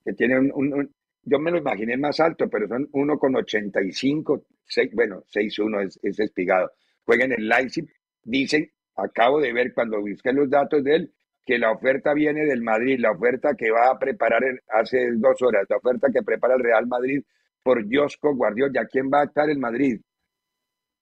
que 0.03 0.13
tiene 0.13 0.39
un, 0.39 0.93
yo 1.23 1.39
me 1.39 1.51
lo 1.51 1.57
imaginé 1.57 1.97
más 1.97 2.19
alto, 2.19 2.49
pero 2.49 2.67
son 2.67 2.87
1,85, 2.91 4.43
seis- 4.65 4.91
bueno, 4.93 5.23
6,1 5.27 5.81
es, 5.81 5.99
es 6.01 6.19
espigado. 6.19 6.71
Juega 7.05 7.25
en 7.25 7.33
el 7.33 7.47
Leipzig, 7.47 7.85
dicen, 8.23 8.69
acabo 8.95 9.39
de 9.39 9.53
ver 9.53 9.73
cuando 9.73 9.99
busqué 10.01 10.33
los 10.33 10.49
datos 10.49 10.83
de 10.83 10.95
él, 10.95 11.13
que 11.45 11.57
la 11.57 11.71
oferta 11.71 12.13
viene 12.13 12.45
del 12.45 12.61
Madrid, 12.61 12.99
la 12.99 13.11
oferta 13.11 13.55
que 13.55 13.71
va 13.71 13.89
a 13.91 13.99
preparar 13.99 14.43
hace 14.69 15.11
dos 15.15 15.41
horas, 15.41 15.65
la 15.69 15.77
oferta 15.77 16.07
que 16.13 16.21
prepara 16.23 16.55
el 16.55 16.63
Real 16.63 16.87
Madrid 16.87 17.23
por 17.63 17.83
Josco 17.91 18.35
Guardiol. 18.35 18.71
¿Y 18.73 18.77
a 18.77 18.85
quién 18.85 19.09
va 19.11 19.21
a 19.21 19.25
estar 19.25 19.49
el 19.49 19.57
Madrid? 19.57 19.99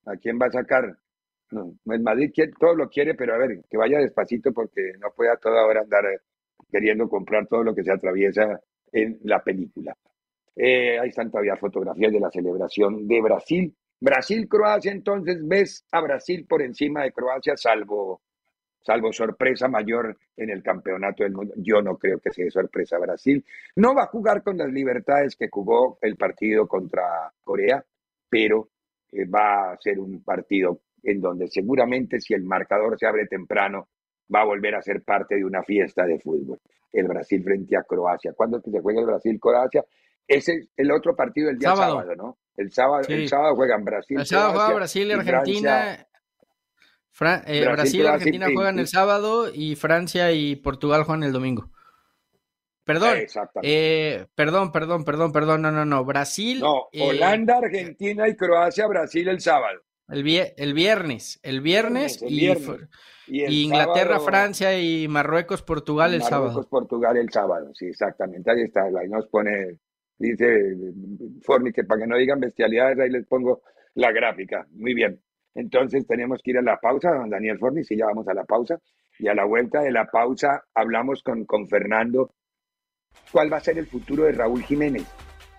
¿A 0.05 0.15
quién 0.17 0.39
va 0.41 0.47
a 0.47 0.51
sacar? 0.51 0.97
El 1.51 2.01
Madrid 2.01 2.31
todo 2.59 2.75
lo 2.75 2.89
quiere, 2.89 3.15
pero 3.15 3.33
a 3.33 3.37
ver, 3.37 3.61
que 3.69 3.77
vaya 3.77 3.99
despacito 3.99 4.51
porque 4.53 4.93
no 4.99 5.11
puede 5.15 5.31
a 5.31 5.37
toda 5.37 5.65
hora 5.65 5.81
andar 5.81 6.05
eh, 6.05 6.19
queriendo 6.71 7.09
comprar 7.09 7.47
todo 7.47 7.63
lo 7.63 7.73
que 7.73 7.83
se 7.83 7.91
atraviesa 7.91 8.59
en 8.91 9.19
la 9.23 9.43
película. 9.43 9.95
Eh, 10.55 10.99
ahí 10.99 11.09
están 11.09 11.31
todavía 11.31 11.55
fotografías 11.55 12.11
de 12.11 12.19
la 12.19 12.29
celebración 12.29 13.07
de 13.07 13.21
Brasil. 13.21 13.75
Brasil-Croacia, 14.01 14.91
entonces 14.91 15.39
ves 15.41 15.85
a 15.91 16.01
Brasil 16.01 16.45
por 16.47 16.61
encima 16.61 17.03
de 17.03 17.11
Croacia, 17.11 17.57
salvo, 17.57 18.21
salvo 18.81 19.11
sorpresa 19.11 19.67
mayor 19.67 20.17
en 20.37 20.49
el 20.49 20.63
campeonato 20.63 21.23
del 21.23 21.33
mundo. 21.33 21.53
Yo 21.57 21.81
no 21.81 21.97
creo 21.97 22.19
que 22.19 22.31
sea 22.31 22.49
sorpresa 22.49 22.97
Brasil. 22.97 23.43
No 23.75 23.93
va 23.95 24.03
a 24.03 24.07
jugar 24.07 24.43
con 24.43 24.57
las 24.57 24.71
libertades 24.71 25.35
que 25.35 25.49
jugó 25.49 25.97
el 26.01 26.15
partido 26.15 26.67
contra 26.67 27.33
Corea, 27.43 27.83
pero 28.29 28.69
eh, 29.11 29.25
va 29.25 29.71
a 29.71 29.77
ser 29.79 29.99
un 29.99 30.23
partido 30.23 30.81
en 31.03 31.21
donde 31.21 31.47
seguramente 31.47 32.19
si 32.19 32.33
el 32.33 32.43
marcador 32.43 32.97
se 32.97 33.07
abre 33.07 33.25
temprano, 33.27 33.87
va 34.33 34.41
a 34.41 34.45
volver 34.45 34.75
a 34.75 34.81
ser 34.81 35.03
parte 35.03 35.35
de 35.35 35.45
una 35.45 35.63
fiesta 35.63 36.05
de 36.05 36.19
fútbol. 36.19 36.59
El 36.91 37.07
Brasil 37.07 37.43
frente 37.43 37.77
a 37.77 37.83
Croacia. 37.83 38.33
¿Cuándo 38.33 38.57
es 38.57 38.63
que 38.63 38.71
se 38.71 38.79
juega 38.79 38.99
el 38.99 39.05
Brasil-Croacia? 39.05 39.85
Ese 40.27 40.53
es 40.53 40.69
el 40.77 40.91
otro 40.91 41.15
partido 41.15 41.49
el 41.49 41.57
día 41.57 41.75
sábado, 41.75 42.15
¿no? 42.15 42.37
El 42.55 42.71
sábado, 42.71 43.03
el 43.07 43.27
sábado 43.27 43.55
juegan 43.55 43.85
Brasil. 43.85 44.19
El 44.19 44.25
sábado 44.25 44.51
juega 44.53 44.73
Brasil 44.73 45.07
y 45.07 45.11
Argentina. 45.11 46.07
Eh, 47.45 47.65
Brasil, 47.69 48.01
y 48.01 48.05
Argentina 48.05 48.47
juegan 48.53 48.79
el 48.79 48.87
sábado 48.87 49.49
y 49.53 49.75
Francia 49.75 50.31
y 50.31 50.55
Portugal 50.55 51.03
juegan 51.03 51.23
el 51.23 51.33
domingo. 51.33 51.69
Perdón, 52.89 53.17
eh, 53.61 54.25
perdón, 54.33 54.71
perdón, 54.71 55.05
perdón, 55.05 55.31
perdón, 55.31 55.61
no, 55.61 55.71
no, 55.71 55.85
no, 55.85 56.03
Brasil. 56.03 56.59
No, 56.59 56.87
eh, 56.91 57.07
Holanda, 57.07 57.59
Argentina 57.59 58.27
y 58.27 58.35
Croacia, 58.35 58.87
Brasil 58.87 59.27
el 59.27 59.39
sábado. 59.41 59.79
El, 60.07 60.27
el 60.57 60.73
viernes, 60.73 61.39
el 61.43 61.61
viernes, 61.61 62.19
y, 62.23 62.49
Inglaterra, 63.61 64.19
Francia 64.19 64.75
y 64.79 65.07
Marruecos, 65.07 65.61
Portugal 65.61 66.15
el 66.15 66.23
sábado. 66.23 66.47
Marruecos, 66.47 66.65
Portugal 66.65 67.17
el 67.17 67.29
sábado, 67.29 67.69
sí, 67.75 67.85
exactamente. 67.85 68.49
Ahí 68.49 68.63
está, 68.63 68.85
ahí 68.85 69.07
nos 69.07 69.27
pone, 69.27 69.77
dice 70.17 70.73
Forni 71.43 71.71
que 71.71 71.83
para 71.83 72.01
que 72.01 72.07
no 72.07 72.17
digan 72.17 72.39
bestialidades, 72.39 72.97
ahí 72.97 73.11
les 73.11 73.27
pongo 73.27 73.61
la 73.93 74.11
gráfica. 74.11 74.65
Muy 74.71 74.95
bien. 74.95 75.21
Entonces 75.53 76.07
tenemos 76.07 76.41
que 76.41 76.49
ir 76.49 76.57
a 76.57 76.63
la 76.63 76.79
pausa, 76.79 77.11
don 77.11 77.29
Daniel 77.29 77.59
Forni, 77.59 77.83
si 77.83 77.95
ya 77.95 78.07
vamos 78.07 78.27
a 78.27 78.33
la 78.33 78.45
pausa. 78.45 78.79
Y 79.19 79.27
a 79.27 79.35
la 79.35 79.45
vuelta 79.45 79.81
de 79.81 79.91
la 79.91 80.05
pausa 80.05 80.63
hablamos 80.73 81.21
con, 81.21 81.45
con 81.45 81.67
Fernando 81.67 82.33
cuál 83.31 83.51
va 83.51 83.57
a 83.57 83.61
ser 83.61 83.77
el 83.77 83.87
futuro 83.87 84.23
de 84.23 84.31
Raúl 84.31 84.63
Jiménez. 84.63 85.05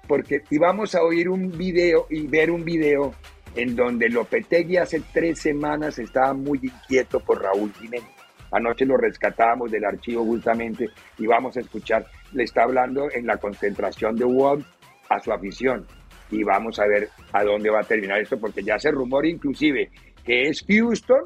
Porque 0.07 0.43
íbamos 0.51 0.95
a 0.95 1.03
oír 1.03 1.29
un 1.29 1.51
video 1.57 2.07
y 2.11 2.27
ver 2.27 2.51
un 2.51 2.65
video 2.65 3.15
en 3.55 3.77
donde 3.77 4.09
Lopetegui 4.09 4.77
hace 4.77 5.03
tres 5.13 5.41
semanas 5.41 5.99
estaba 5.99 6.33
muy 6.35 6.59
inquieto 6.63 7.21
por 7.21 7.43
Raúl 7.43 7.73
Jiménez. 7.75 8.09
Anoche 8.53 8.85
lo 8.85 8.97
rescatábamos 8.97 9.71
del 9.71 9.85
archivo 9.85 10.25
justamente 10.25 10.89
y 11.19 11.27
vamos 11.27 11.57
a 11.57 11.61
escuchar, 11.61 12.07
le 12.33 12.45
está 12.45 12.65
hablando 12.65 13.09
en 13.13 13.27
la 13.27 13.37
concentración 13.37 14.17
de 14.17 14.25
Wolf 14.25 14.67
a 15.09 15.21
su 15.21 15.33
afición 15.33 15.87
y 16.31 16.43
vamos 16.43 16.79
a 16.79 16.87
ver 16.87 17.09
a 17.33 17.45
dónde 17.45 17.71
va 17.71 17.81
a 17.81 17.85
terminar 17.85 18.21
esto 18.21 18.39
porque 18.39 18.63
ya 18.63 18.79
se 18.79 18.91
rumora 18.91 19.29
inclusive 19.29 19.91
que 20.25 20.49
es 20.49 20.65
Houston 20.69 21.23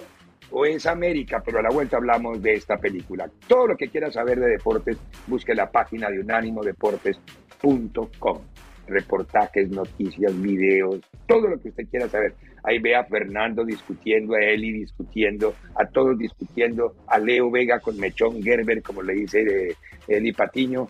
o 0.51 0.67
es 0.67 0.87
América, 0.87 1.43
pero 1.45 1.59
a 1.59 1.63
la 1.63 1.71
vuelta 1.71 1.97
hablamos 1.97 2.43
de 2.43 2.55
esta 2.55 2.79
película. 2.79 3.31
Todo 3.49 3.69
lo 3.69 3.77
que 3.77 3.89
quiera 3.89 4.11
saber 4.11 4.41
de 4.41 4.49
deportes, 4.49 4.99
busque 5.27 5.55
la 5.55 5.71
página 5.71 6.11
de 6.11 6.21
unánimodeportes.com 6.21 8.41
reportajes, 8.87 9.71
noticias, 9.71 10.41
videos, 10.41 11.01
todo 11.27 11.49
lo 11.49 11.61
que 11.61 11.69
usted 11.69 11.87
quiera 11.89 12.09
saber. 12.09 12.35
Ahí 12.63 12.79
ve 12.79 12.95
a 12.95 13.05
Fernando 13.05 13.65
discutiendo, 13.65 14.35
a 14.35 14.41
Eli 14.41 14.73
discutiendo, 14.73 15.55
a 15.75 15.87
todos 15.87 16.19
discutiendo, 16.19 16.95
a 17.07 17.19
Leo 17.19 17.51
Vega 17.51 17.81
con 17.81 17.99
Mechón 17.99 18.43
Gerber, 18.43 18.83
como 18.83 19.03
le 19.03 19.15
dice 19.15 19.45
de 19.45 19.77
Eli 20.09 20.33
Patiño, 20.33 20.89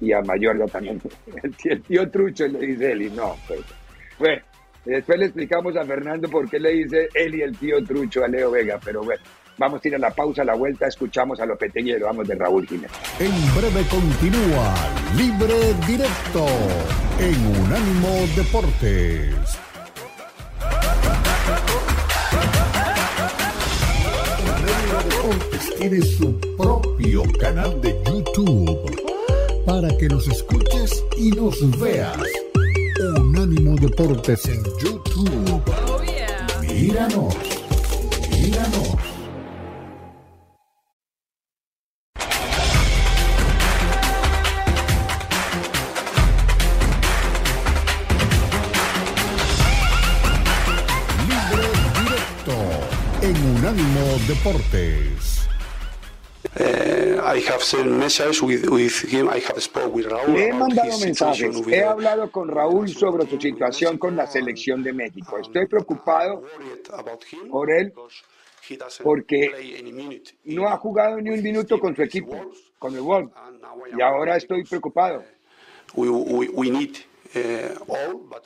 y 0.00 0.12
a 0.12 0.22
Mayorga 0.22 0.66
también. 0.66 1.00
El 1.64 1.82
tío, 1.82 2.10
Trucho 2.10 2.46
le 2.46 2.58
dice 2.58 2.92
Eli, 2.92 3.10
no, 3.10 3.36
pues. 3.46 3.60
Bueno, 4.18 4.42
después 4.92 5.18
le 5.18 5.26
explicamos 5.26 5.76
a 5.76 5.84
Fernando 5.84 6.28
por 6.28 6.48
qué 6.48 6.58
le 6.58 6.72
dice 6.72 7.08
Eli 7.14 7.42
el 7.42 7.56
tío 7.56 7.82
Trucho 7.84 8.24
a 8.24 8.28
Leo 8.28 8.50
Vega, 8.50 8.78
pero 8.84 9.02
bueno. 9.02 9.22
Vamos 9.56 9.80
a 9.84 9.88
ir 9.88 9.94
a 9.94 9.98
la 9.98 10.10
pausa, 10.10 10.42
a 10.42 10.44
la 10.44 10.54
vuelta, 10.54 10.88
escuchamos 10.88 11.38
a 11.38 11.46
Lopetegui 11.46 11.92
y 11.92 11.98
lo 11.98 12.06
vamos 12.06 12.26
de 12.26 12.34
Raúl 12.34 12.66
Jiménez. 12.66 12.90
En 13.20 13.30
breve 13.54 13.86
continúa 13.88 14.74
Libre 15.16 15.54
Directo 15.86 16.46
en 17.20 17.46
Unánimo 17.62 18.26
Deportes. 18.36 19.58
Deportes 25.04 25.74
tiene 25.78 26.00
su 26.02 26.40
propio 26.56 27.22
canal 27.38 27.80
de 27.80 27.94
YouTube 28.06 29.02
para 29.64 29.88
que 29.96 30.08
nos 30.08 30.26
escuches 30.26 31.04
y 31.16 31.30
nos 31.30 31.78
veas. 31.78 32.43
Unánimo 33.12 33.76
Deportes 33.76 34.46
en 34.46 34.62
YouTube. 34.80 35.62
Míranos, 36.62 37.34
míranos. 38.30 39.14
Deportes. 54.26 54.84
Eh, 54.84 54.84
I 54.84 54.92
have 54.92 55.24
sent 55.24 55.33
Le 60.28 60.48
he 60.48 60.52
mandado 60.52 60.98
mensajes. 60.98 61.56
He 61.66 61.82
hablado 61.82 62.30
con 62.30 62.48
Raúl 62.48 62.88
sobre 62.88 63.26
su 63.26 63.40
situación 63.40 63.98
con 63.98 64.14
la 64.16 64.26
selección 64.26 64.82
de 64.82 64.92
México. 64.92 65.38
Estoy 65.38 65.66
preocupado 65.66 66.42
por 67.50 67.70
él 67.70 67.92
porque 69.02 70.30
no 70.44 70.68
ha 70.68 70.76
jugado 70.76 71.20
ni 71.20 71.30
un 71.30 71.42
minuto 71.42 71.78
con 71.78 71.96
su 71.96 72.02
equipo, 72.02 72.52
con 72.78 72.94
el 72.94 73.00
Wolf. 73.00 73.32
Y 73.96 74.02
ahora 74.02 74.36
estoy 74.36 74.64
preocupado. 74.64 75.24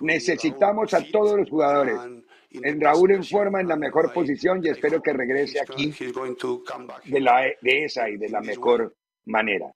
Necesitamos 0.00 0.94
a 0.94 1.02
todos 1.10 1.36
los 1.38 1.50
jugadores 1.50 1.98
en 2.50 2.80
Raúl 2.80 3.12
en 3.12 3.24
forma, 3.24 3.60
en 3.60 3.68
la 3.68 3.76
mejor 3.76 4.12
posición 4.12 4.64
y 4.64 4.68
espero 4.68 5.02
que 5.02 5.12
regrese 5.12 5.60
aquí 5.60 5.92
de, 7.04 7.20
la, 7.20 7.42
de 7.60 7.84
esa 7.84 8.08
y 8.08 8.16
de 8.16 8.28
la 8.28 8.40
mejor 8.40 8.94
manera. 9.26 9.72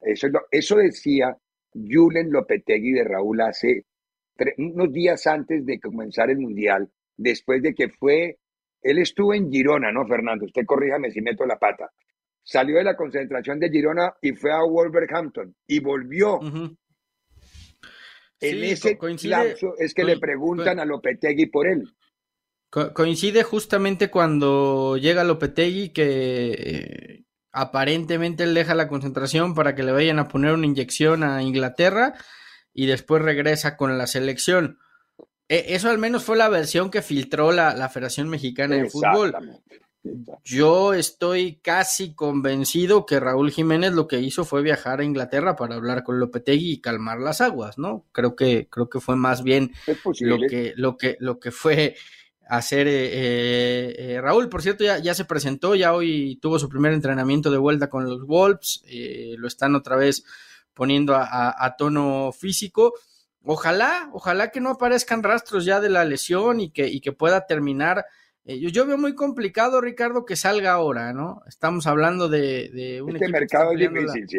Eso, 0.00 0.28
eso 0.50 0.76
decía 0.76 1.36
Julen 1.72 2.30
Lopetegui 2.30 2.92
de 2.92 3.04
Raúl 3.04 3.40
hace 3.40 3.84
unos 4.58 4.92
días 4.92 5.26
antes 5.26 5.64
de 5.64 5.80
comenzar 5.80 6.30
el 6.30 6.38
Mundial, 6.38 6.90
después 7.16 7.62
de 7.62 7.74
que 7.74 7.88
fue, 7.88 8.38
él 8.82 8.98
estuvo 8.98 9.32
en 9.34 9.50
Girona, 9.50 9.90
¿no, 9.92 10.06
Fernando? 10.06 10.44
Usted 10.44 10.64
corríjame 10.66 11.10
si 11.10 11.20
meto 11.20 11.46
la 11.46 11.58
pata. 11.58 11.90
Salió 12.42 12.76
de 12.76 12.84
la 12.84 12.96
concentración 12.96 13.58
de 13.58 13.70
Girona 13.70 14.14
y 14.20 14.32
fue 14.32 14.52
a 14.52 14.62
Wolverhampton 14.62 15.54
y 15.66 15.80
volvió. 15.80 16.38
En 18.40 18.64
ese 18.64 18.98
lapso 19.24 19.74
es 19.78 19.94
que 19.94 20.04
le 20.04 20.18
preguntan 20.18 20.78
a 20.78 20.84
Lopetegui 20.84 21.46
por 21.46 21.66
él. 21.66 21.94
coincide 22.70 23.42
justamente 23.42 24.10
cuando 24.10 24.96
llega 24.96 25.24
Lopetegui 25.24 25.90
que 25.90 26.50
eh, 26.52 27.24
aparentemente 27.52 28.44
él 28.44 28.54
deja 28.54 28.74
la 28.74 28.88
concentración 28.88 29.54
para 29.54 29.74
que 29.74 29.82
le 29.82 29.92
vayan 29.92 30.18
a 30.18 30.28
poner 30.28 30.52
una 30.52 30.66
inyección 30.66 31.24
a 31.24 31.42
Inglaterra 31.42 32.14
y 32.74 32.86
después 32.86 33.22
regresa 33.22 33.76
con 33.76 33.96
la 33.96 34.06
selección. 34.06 34.78
E, 35.48 35.74
eso 35.74 35.88
al 35.88 35.98
menos 35.98 36.24
fue 36.24 36.36
la 36.36 36.50
versión 36.50 36.90
que 36.90 37.00
filtró 37.00 37.52
la, 37.52 37.74
la 37.74 37.88
Federación 37.88 38.28
Mexicana 38.28 38.76
de 38.76 38.90
Fútbol. 38.90 39.34
Yo 40.44 40.94
estoy 40.94 41.56
casi 41.62 42.14
convencido 42.14 43.06
que 43.06 43.20
Raúl 43.20 43.50
Jiménez 43.50 43.92
lo 43.92 44.06
que 44.08 44.20
hizo 44.20 44.44
fue 44.44 44.62
viajar 44.62 45.00
a 45.00 45.04
Inglaterra 45.04 45.56
para 45.56 45.76
hablar 45.76 46.02
con 46.02 46.18
Lopetegui 46.20 46.72
y 46.72 46.80
calmar 46.80 47.18
las 47.18 47.40
aguas, 47.40 47.78
¿no? 47.78 48.04
Creo 48.12 48.36
que, 48.36 48.68
creo 48.70 48.88
que 48.88 49.00
fue 49.00 49.16
más 49.16 49.42
bien 49.42 49.72
lo 50.20 50.38
que, 50.48 50.72
lo 50.76 50.96
que, 50.96 51.16
lo 51.20 51.38
que 51.38 51.50
fue 51.50 51.96
hacer 52.48 52.86
eh, 52.86 53.10
eh, 53.12 53.96
eh, 53.98 54.20
Raúl. 54.20 54.48
Por 54.48 54.62
cierto, 54.62 54.84
ya, 54.84 54.98
ya, 54.98 55.14
se 55.14 55.24
presentó, 55.24 55.74
ya 55.74 55.92
hoy 55.92 56.38
tuvo 56.40 56.58
su 56.58 56.68
primer 56.68 56.92
entrenamiento 56.92 57.50
de 57.50 57.58
vuelta 57.58 57.90
con 57.90 58.04
los 58.04 58.24
Wolves, 58.26 58.82
lo 59.36 59.48
están 59.48 59.74
otra 59.74 59.96
vez 59.96 60.24
poniendo 60.74 61.14
a, 61.16 61.74
tono 61.78 62.32
físico. 62.32 62.94
Ojalá, 63.42 64.10
ojalá 64.12 64.50
que 64.50 64.60
no 64.60 64.70
aparezcan 64.70 65.22
rastros 65.22 65.64
ya 65.64 65.80
de 65.80 65.88
la 65.88 66.04
lesión 66.04 66.60
y 66.60 66.70
que, 66.70 66.88
y 66.88 67.00
que 67.00 67.12
pueda 67.12 67.46
terminar 67.46 68.04
eh, 68.46 68.60
yo, 68.60 68.86
veo 68.86 68.96
muy 68.96 69.14
complicado, 69.14 69.80
Ricardo, 69.80 70.24
que 70.24 70.36
salga 70.36 70.72
ahora, 70.72 71.12
¿no? 71.12 71.42
Estamos 71.48 71.86
hablando 71.86 72.28
de, 72.28 73.02
un 73.02 73.16
este 73.16 73.28
mercado 73.28 73.72
es 73.72 73.78
difícil, 73.78 74.28
sí. 74.28 74.38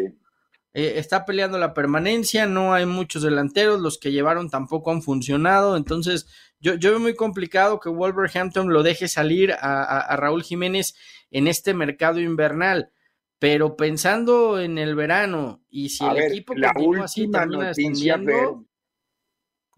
Eh, 0.74 0.94
está 0.96 1.24
peleando 1.24 1.58
la 1.58 1.74
permanencia, 1.74 2.46
no 2.46 2.72
hay 2.72 2.86
muchos 2.86 3.22
delanteros, 3.22 3.80
los 3.80 3.98
que 3.98 4.12
llevaron 4.12 4.48
tampoco 4.48 4.90
han 4.90 5.02
funcionado, 5.02 5.76
entonces 5.76 6.26
yo, 6.60 6.74
yo 6.74 6.90
veo 6.90 7.00
muy 7.00 7.14
complicado 7.14 7.80
que 7.80 7.88
Wolverhampton 7.88 8.72
lo 8.72 8.82
deje 8.82 9.08
salir 9.08 9.52
a, 9.58 10.16
Raúl 10.16 10.42
Jiménez 10.42 10.94
en 11.30 11.46
este 11.46 11.74
mercado 11.74 12.20
invernal, 12.20 12.90
Pero 13.38 13.76
pensando 13.76 14.60
en 14.60 14.78
el 14.78 14.94
verano 14.94 15.62
y 15.68 15.90
si 15.90 16.04
el 16.04 16.18
equipo 16.18 16.54
la 16.54 16.72
última 16.76 17.46
noticia, 17.46 18.18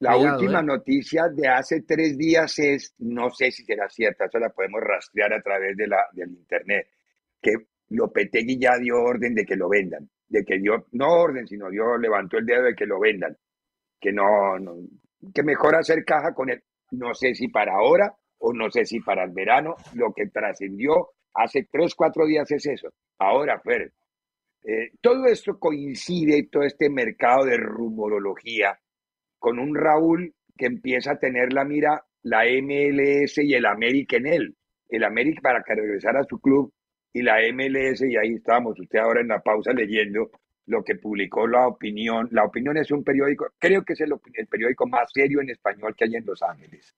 la 0.01 0.17
última 0.17 0.61
¿eh? 0.61 0.65
noticia 0.65 1.29
de 1.29 1.49
hace 1.49 1.83
tres 1.83 2.17
días 2.17 2.59
es, 2.59 2.95
no 2.99 3.31
sé 3.31 3.51
si 3.51 3.65
será 3.65 3.89
cierta, 3.89 4.25
eso 4.25 4.39
la 4.39 4.51
podemos 4.51 4.81
rastrear 4.81 5.33
a 5.35 5.43
través 5.43 5.77
de 5.77 5.87
la, 5.87 6.07
del 6.13 6.31
internet, 6.31 6.89
que 7.41 7.53
Lopetegui 7.91 8.59
ya 8.59 8.79
dio 8.79 9.03
orden 9.03 9.35
de 9.35 9.45
que 9.45 9.57
lo 9.57 9.69
vendan, 9.69 10.09
de 10.29 10.45
que 10.45 10.59
dio, 10.59 10.87
no 10.93 11.09
orden, 11.13 11.47
sino 11.47 11.69
dio, 11.71 11.99
levantó 11.99 12.39
el 12.39 12.47
dedo 12.47 12.65
de 12.65 12.75
que 12.75 12.87
lo 12.87 12.99
vendan, 12.99 13.37
que 14.01 14.13
no, 14.13 14.59
no 14.59 14.77
que 15.35 15.43
mejor 15.43 15.75
hacer 15.75 16.05
caja 16.05 16.33
con 16.33 16.51
él, 16.51 16.63
no 16.93 17.15
sé 17.15 17.35
si 17.35 17.49
para 17.49 17.75
ahora 17.75 18.15
o 18.39 18.55
no 18.55 18.71
sé 18.71 18.87
si 18.87 19.01
para 19.01 19.25
el 19.25 19.33
verano, 19.33 19.77
lo 19.95 20.15
que 20.15 20.29
trascendió 20.29 21.11
hace 21.35 21.69
tres, 21.71 21.95
cuatro 21.95 22.27
días 22.27 22.51
es 22.51 22.65
eso. 22.65 22.89
Ahora, 23.19 23.61
Fer, 23.61 23.93
eh, 24.65 24.93
todo 25.01 25.27
esto 25.27 25.59
coincide, 25.59 26.49
todo 26.51 26.63
este 26.63 26.89
mercado 26.89 27.45
de 27.45 27.59
rumorología, 27.59 28.79
con 29.41 29.59
un 29.59 29.75
Raúl 29.75 30.35
que 30.57 30.67
empieza 30.67 31.13
a 31.13 31.19
tener 31.19 31.53
la 31.53 31.65
mira 31.65 32.05
la 32.23 32.45
MLS 32.45 33.39
y 33.39 33.55
el 33.55 33.67
América 33.67 34.19
en 34.19 34.27
él. 34.27 34.57
El 34.89 35.03
América 35.03 35.41
para 35.43 35.63
que 35.63 35.75
regresara 35.75 36.21
a 36.21 36.25
su 36.25 36.39
club 36.39 36.73
y 37.13 37.23
la 37.23 37.39
MLS, 37.53 38.03
y 38.03 38.17
ahí 38.17 38.35
estábamos, 38.35 38.79
usted 38.79 38.99
ahora 38.99 39.21
en 39.21 39.29
la 39.29 39.41
pausa 39.41 39.73
leyendo 39.73 40.31
lo 40.67 40.85
que 40.85 40.95
publicó 40.95 41.47
La 41.47 41.67
Opinión. 41.67 42.29
La 42.31 42.45
Opinión 42.45 42.77
es 42.77 42.91
un 42.91 43.03
periódico, 43.03 43.47
creo 43.59 43.83
que 43.83 43.95
es 43.95 44.01
el, 44.01 44.13
periódico 44.49 44.87
más 44.87 45.11
serio 45.13 45.41
en 45.41 45.51
español 45.51 45.97
que 45.97 46.05
hay 46.05 46.17
en 46.17 46.27
Los 46.27 46.43
Ángeles. 46.43 46.95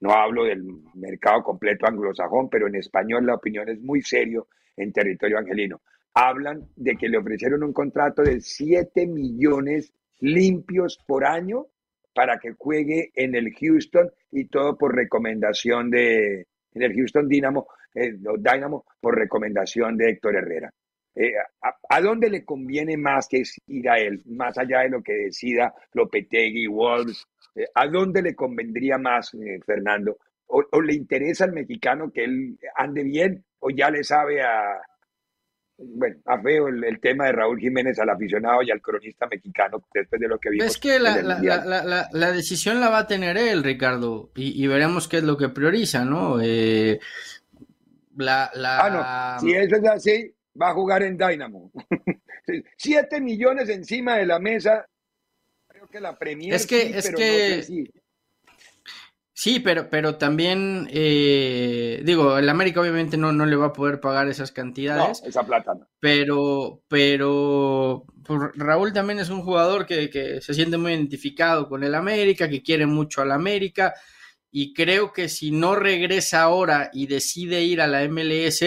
No 0.00 0.12
hablo 0.12 0.44
del 0.44 0.62
mercado 0.94 1.42
completo 1.42 1.86
anglosajón, 1.86 2.48
pero 2.50 2.68
en 2.68 2.76
español 2.76 3.26
La 3.26 3.34
Opinión 3.34 3.68
es 3.68 3.80
muy 3.80 4.02
serio 4.02 4.46
en 4.76 4.92
territorio 4.92 5.38
angelino. 5.38 5.80
Hablan 6.14 6.68
de 6.76 6.96
que 6.96 7.08
le 7.08 7.18
ofrecieron 7.18 7.64
un 7.64 7.72
contrato 7.72 8.22
de 8.22 8.40
7 8.40 9.06
millones 9.06 9.92
limpios 10.20 10.98
por 11.06 11.24
año 11.24 11.66
para 12.16 12.38
que 12.38 12.52
juegue 12.56 13.10
en 13.14 13.34
el 13.34 13.52
Houston 13.52 14.10
y 14.32 14.46
todo 14.46 14.78
por 14.78 14.96
recomendación 14.96 15.90
de, 15.90 16.46
en 16.72 16.82
el 16.82 16.94
Houston 16.94 17.28
Dynamo, 17.28 17.68
eh, 17.94 18.14
Dynamo 18.38 18.86
por 19.02 19.18
recomendación 19.18 19.98
de 19.98 20.12
Héctor 20.12 20.36
Herrera. 20.36 20.72
Eh, 21.14 21.32
a, 21.90 22.00
dónde 22.00 22.30
le 22.30 22.42
conviene 22.42 22.96
más 22.96 23.28
que 23.28 23.42
ir 23.66 23.88
a 23.90 23.98
él, 23.98 24.22
más 24.24 24.56
allá 24.56 24.80
de 24.80 24.88
lo 24.88 25.02
que 25.02 25.12
decida 25.12 25.74
Lopetegui, 25.92 26.66
Wolves? 26.66 27.26
Eh, 27.54 27.66
¿A 27.74 27.86
dónde 27.86 28.22
le 28.22 28.34
convendría 28.34 28.96
más, 28.96 29.32
Fernando? 29.66 30.16
O, 30.46 30.80
le 30.80 30.94
interesa 30.94 31.44
al 31.44 31.52
mexicano 31.52 32.10
que 32.10 32.24
él 32.24 32.58
ande 32.76 33.02
bien? 33.02 33.44
¿O 33.58 33.68
ya 33.68 33.90
le 33.90 34.04
sabe 34.04 34.42
a, 34.42 34.80
bueno, 35.78 36.16
a 36.24 36.40
feo 36.40 36.68
el, 36.68 37.00
tema 37.00 37.26
de 37.26 37.32
Raúl 37.32 37.60
Jiménez 37.60 37.98
al 37.98 38.08
aficionado 38.08 38.62
y 38.62 38.70
al 38.70 38.80
cronista 38.80 39.26
mexicano 39.26 39.84
después 39.92 40.20
de 40.20 40.28
lo 40.28 40.38
que 40.38 40.50
vimos. 40.50 40.66
Es 40.66 40.78
que 40.78 40.98
la, 40.98 41.22
la, 41.22 42.08
la, 42.10 42.32
decisión 42.32 42.80
la 42.80 42.88
va 42.88 43.00
a 43.00 43.06
tener 43.06 43.36
él, 43.36 43.62
Ricardo, 43.62 44.30
y, 44.34 44.66
veremos 44.66 45.06
qué 45.06 45.18
es 45.18 45.24
lo 45.24 45.36
que 45.36 45.50
prioriza, 45.50 46.04
¿no? 46.04 46.40
Eh, 46.40 46.98
la, 48.16 48.50
Ah, 48.54 49.38
no, 49.38 49.40
si 49.40 49.54
eso 49.54 49.76
es 49.76 49.84
así, 49.84 50.34
va 50.60 50.70
a 50.70 50.74
jugar 50.74 51.02
en 51.02 51.18
Dynamo. 51.18 51.70
Siete 52.76 53.20
millones 53.20 53.68
encima 53.68 54.16
de 54.16 54.26
la 54.26 54.38
mesa. 54.38 54.86
Creo 55.68 55.88
que 55.88 56.00
la 56.00 56.18
Premier 56.18 56.54
es 56.54 56.66
que, 56.66 56.96
es 56.96 57.10
que... 57.10 57.90
Sí, 59.38 59.60
pero, 59.60 59.90
pero 59.90 60.16
también, 60.16 60.88
eh, 60.90 62.00
digo, 62.06 62.38
el 62.38 62.48
América 62.48 62.80
obviamente 62.80 63.18
no, 63.18 63.32
no 63.32 63.44
le 63.44 63.54
va 63.54 63.66
a 63.66 63.72
poder 63.74 64.00
pagar 64.00 64.28
esas 64.28 64.50
cantidades. 64.50 65.22
esa 65.26 65.44
plata 65.44 65.74
no. 65.74 65.86
Pero, 66.00 66.80
pero 66.88 68.06
pues, 68.24 68.40
Raúl 68.54 68.94
también 68.94 69.18
es 69.18 69.28
un 69.28 69.42
jugador 69.42 69.84
que, 69.84 70.08
que, 70.08 70.40
se 70.40 70.54
siente 70.54 70.78
muy 70.78 70.94
identificado 70.94 71.68
con 71.68 71.84
el 71.84 71.94
América, 71.94 72.48
que 72.48 72.62
quiere 72.62 72.86
mucho 72.86 73.20
al 73.20 73.30
América, 73.30 73.92
y 74.50 74.72
creo 74.72 75.12
que 75.12 75.28
si 75.28 75.50
no 75.50 75.76
regresa 75.76 76.40
ahora 76.40 76.88
y 76.94 77.06
decide 77.06 77.62
ir 77.62 77.82
a 77.82 77.88
la 77.88 78.08
MLS, 78.08 78.64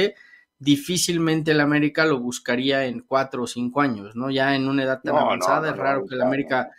difícilmente 0.59 1.49
el 1.49 1.61
América 1.61 2.05
lo 2.05 2.19
buscaría 2.19 2.85
en 2.85 2.99
cuatro 2.99 3.41
o 3.41 3.47
cinco 3.47 3.81
años, 3.81 4.15
¿no? 4.15 4.29
Ya 4.29 4.55
en 4.55 4.67
una 4.67 4.83
edad 4.83 5.01
tan 5.01 5.15
avanzada 5.15 5.71
es 5.71 5.77
raro 5.77 6.05
que 6.05 6.13
el 6.13 6.21
América 6.21 6.69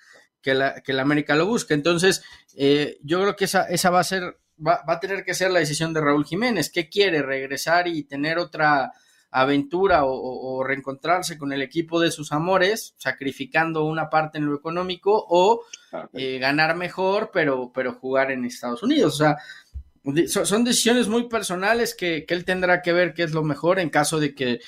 que 0.42 0.54
la, 0.54 0.80
que 0.80 0.92
la 0.92 1.02
América 1.02 1.34
lo 1.36 1.46
busque. 1.46 1.74
Entonces, 1.74 2.22
eh, 2.56 2.98
yo 3.02 3.20
creo 3.20 3.36
que 3.36 3.44
esa, 3.44 3.64
esa 3.64 3.90
va 3.90 4.00
a 4.00 4.04
ser, 4.04 4.38
va, 4.58 4.82
va, 4.88 4.94
a 4.94 5.00
tener 5.00 5.24
que 5.24 5.34
ser 5.34 5.50
la 5.50 5.60
decisión 5.60 5.92
de 5.92 6.00
Raúl 6.00 6.24
Jiménez. 6.24 6.70
¿Qué 6.70 6.88
quiere? 6.88 7.22
¿Regresar 7.22 7.88
y 7.88 8.04
tener 8.04 8.38
otra 8.38 8.92
aventura 9.30 10.04
o, 10.04 10.62
reencontrarse 10.64 11.38
con 11.38 11.52
el 11.52 11.62
equipo 11.62 12.00
de 12.00 12.10
sus 12.10 12.32
amores, 12.32 12.94
sacrificando 12.98 13.84
una 13.84 14.10
parte 14.10 14.38
en 14.38 14.46
lo 14.46 14.56
económico, 14.56 15.24
o 15.28 15.62
ah, 15.92 16.08
eh, 16.12 16.38
ganar 16.38 16.76
mejor, 16.76 17.30
pero, 17.32 17.70
pero 17.72 17.94
jugar 17.94 18.30
en 18.30 18.44
Estados 18.44 18.82
Unidos? 18.82 19.14
O 19.14 19.18
sea, 19.18 19.36
son 20.46 20.64
decisiones 20.64 21.08
muy 21.08 21.28
personales 21.28 21.94
que, 21.94 22.24
que 22.26 22.34
él 22.34 22.44
tendrá 22.44 22.82
que 22.82 22.92
ver 22.92 23.14
qué 23.14 23.22
es 23.22 23.32
lo 23.32 23.44
mejor 23.44 23.78
en 23.78 23.90
caso 23.90 24.18
de 24.18 24.34
que 24.34 24.60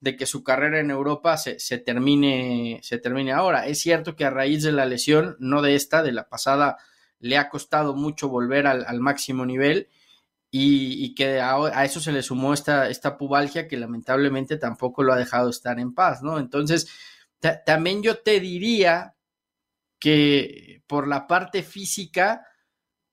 de 0.00 0.16
que 0.16 0.26
su 0.26 0.42
carrera 0.42 0.80
en 0.80 0.90
Europa 0.90 1.36
se, 1.36 1.56
termine, 1.78 2.80
se 2.82 2.98
termine 2.98 3.32
ahora. 3.32 3.66
Es 3.66 3.80
cierto 3.80 4.16
que 4.16 4.24
a 4.24 4.30
raíz 4.30 4.62
de 4.62 4.72
la 4.72 4.86
lesión, 4.86 5.36
no 5.38 5.60
de 5.62 5.74
esta, 5.74 6.02
de 6.02 6.12
la 6.12 6.28
pasada, 6.28 6.78
le 7.18 7.36
ha 7.36 7.50
costado 7.50 7.94
mucho 7.94 8.28
volver 8.28 8.66
al, 8.66 9.00
máximo 9.00 9.44
nivel 9.44 9.88
y, 10.50 11.14
que 11.14 11.40
a, 11.40 11.84
eso 11.84 12.00
se 12.00 12.12
le 12.12 12.22
sumó 12.22 12.54
esta, 12.54 12.88
esta 12.88 13.18
pubalgia 13.18 13.68
que 13.68 13.76
lamentablemente 13.76 14.56
tampoco 14.56 15.02
lo 15.02 15.12
ha 15.12 15.18
dejado 15.18 15.50
estar 15.50 15.78
en 15.78 15.94
paz, 15.94 16.22
¿no? 16.22 16.38
Entonces, 16.38 16.88
también 17.66 18.02
yo 18.02 18.18
te 18.18 18.40
diría 18.40 19.14
que 19.98 20.82
por 20.86 21.06
la 21.06 21.26
parte 21.26 21.62
física 21.62 22.46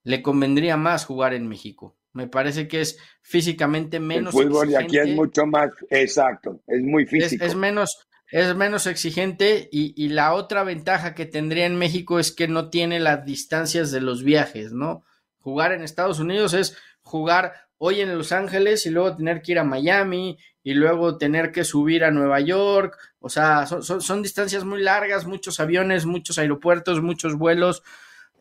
le 0.03 0.21
convendría 0.21 0.77
más 0.77 1.05
jugar 1.05 1.33
en 1.33 1.47
México. 1.47 1.97
Me 2.17 2.27
parece 2.27 2.67
que 2.67 2.81
es 2.81 2.97
físicamente 3.21 3.99
menos. 3.99 4.33
El 4.33 4.47
fútbol 4.47 4.69
de 4.69 4.77
aquí 4.77 4.97
es 4.97 5.09
mucho 5.09 5.45
más 5.45 5.69
exacto, 5.91 6.59
es 6.65 6.81
muy 6.81 7.05
físico. 7.05 7.45
Es, 7.45 7.53
menos, 7.53 8.07
es 8.31 8.55
menos 8.55 8.87
exigente 8.87 9.69
y, 9.71 9.93
y, 9.95 10.09
la 10.09 10.33
otra 10.33 10.63
ventaja 10.63 11.13
que 11.13 11.27
tendría 11.27 11.67
en 11.67 11.77
México 11.77 12.17
es 12.17 12.31
que 12.31 12.47
no 12.47 12.71
tiene 12.71 12.99
las 12.99 13.23
distancias 13.23 13.91
de 13.91 14.01
los 14.01 14.23
viajes, 14.23 14.73
¿no? 14.73 15.03
Jugar 15.41 15.73
en 15.73 15.83
Estados 15.83 16.19
Unidos 16.19 16.55
es 16.55 16.75
jugar 17.03 17.53
hoy 17.77 18.01
en 18.01 18.17
Los 18.17 18.31
Ángeles 18.31 18.87
y 18.87 18.89
luego 18.89 19.15
tener 19.15 19.43
que 19.43 19.51
ir 19.51 19.59
a 19.59 19.63
Miami 19.63 20.39
y 20.63 20.73
luego 20.73 21.19
tener 21.19 21.51
que 21.51 21.63
subir 21.63 22.03
a 22.03 22.09
Nueva 22.09 22.39
York. 22.39 22.97
O 23.19 23.29
sea, 23.29 23.67
son, 23.67 23.83
son, 23.83 24.01
son 24.01 24.23
distancias 24.23 24.63
muy 24.63 24.81
largas, 24.81 25.27
muchos 25.27 25.59
aviones, 25.59 26.07
muchos 26.07 26.39
aeropuertos, 26.39 26.99
muchos 26.99 27.35
vuelos. 27.35 27.83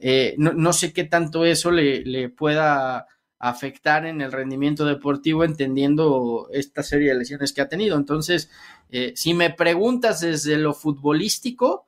Eh, 0.00 0.34
no, 0.38 0.54
no, 0.54 0.72
sé 0.72 0.94
qué 0.94 1.04
tanto 1.04 1.44
eso 1.44 1.70
le, 1.70 2.02
le 2.06 2.30
pueda 2.30 3.06
afectar 3.48 4.06
en 4.06 4.20
el 4.20 4.32
rendimiento 4.32 4.84
deportivo 4.84 5.44
entendiendo 5.44 6.48
esta 6.52 6.82
serie 6.82 7.08
de 7.08 7.18
lesiones 7.18 7.52
que 7.52 7.60
ha 7.60 7.68
tenido. 7.68 7.96
Entonces, 7.96 8.50
eh, 8.90 9.12
si 9.14 9.34
me 9.34 9.50
preguntas 9.50 10.20
desde 10.20 10.56
lo 10.56 10.74
futbolístico, 10.74 11.86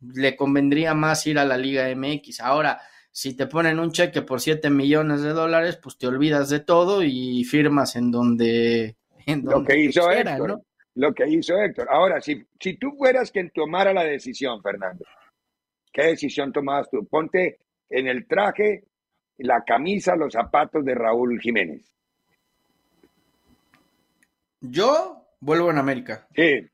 le 0.00 0.36
convendría 0.36 0.94
más 0.94 1.26
ir 1.26 1.38
a 1.38 1.44
la 1.44 1.56
Liga 1.56 1.88
MX. 1.94 2.40
Ahora, 2.40 2.80
si 3.10 3.34
te 3.36 3.46
ponen 3.46 3.78
un 3.78 3.92
cheque 3.92 4.22
por 4.22 4.40
7 4.40 4.70
millones 4.70 5.22
de 5.22 5.30
dólares, 5.30 5.78
pues 5.82 5.96
te 5.98 6.06
olvidas 6.06 6.50
de 6.50 6.60
todo 6.60 7.02
y 7.02 7.44
firmas 7.44 7.96
en 7.96 8.10
donde... 8.10 8.96
En 9.26 9.44
lo 9.44 9.64
que 9.64 9.78
hizo 9.78 10.10
Héctor. 10.10 10.62
Lo 10.94 11.12
que 11.12 11.28
hizo 11.28 11.58
Héctor. 11.58 11.88
Ahora, 11.90 12.20
si, 12.20 12.44
si 12.60 12.78
tú 12.78 12.92
fueras 12.96 13.30
quien 13.30 13.50
tomara 13.50 13.92
la 13.92 14.04
decisión, 14.04 14.62
Fernando, 14.62 15.04
¿qué 15.92 16.04
decisión 16.04 16.52
tomabas 16.52 16.88
tú? 16.90 17.06
Ponte 17.06 17.58
en 17.90 18.06
el 18.06 18.26
traje 18.26 18.84
la 19.38 19.62
camisa, 19.62 20.16
los 20.16 20.32
zapatos 20.32 20.84
de 20.84 20.94
Raúl 20.94 21.40
Jiménez? 21.40 21.82
Yo 24.60 25.26
vuelvo 25.40 25.70
en 25.70 25.78
América. 25.78 26.26
Sí. 26.34 26.66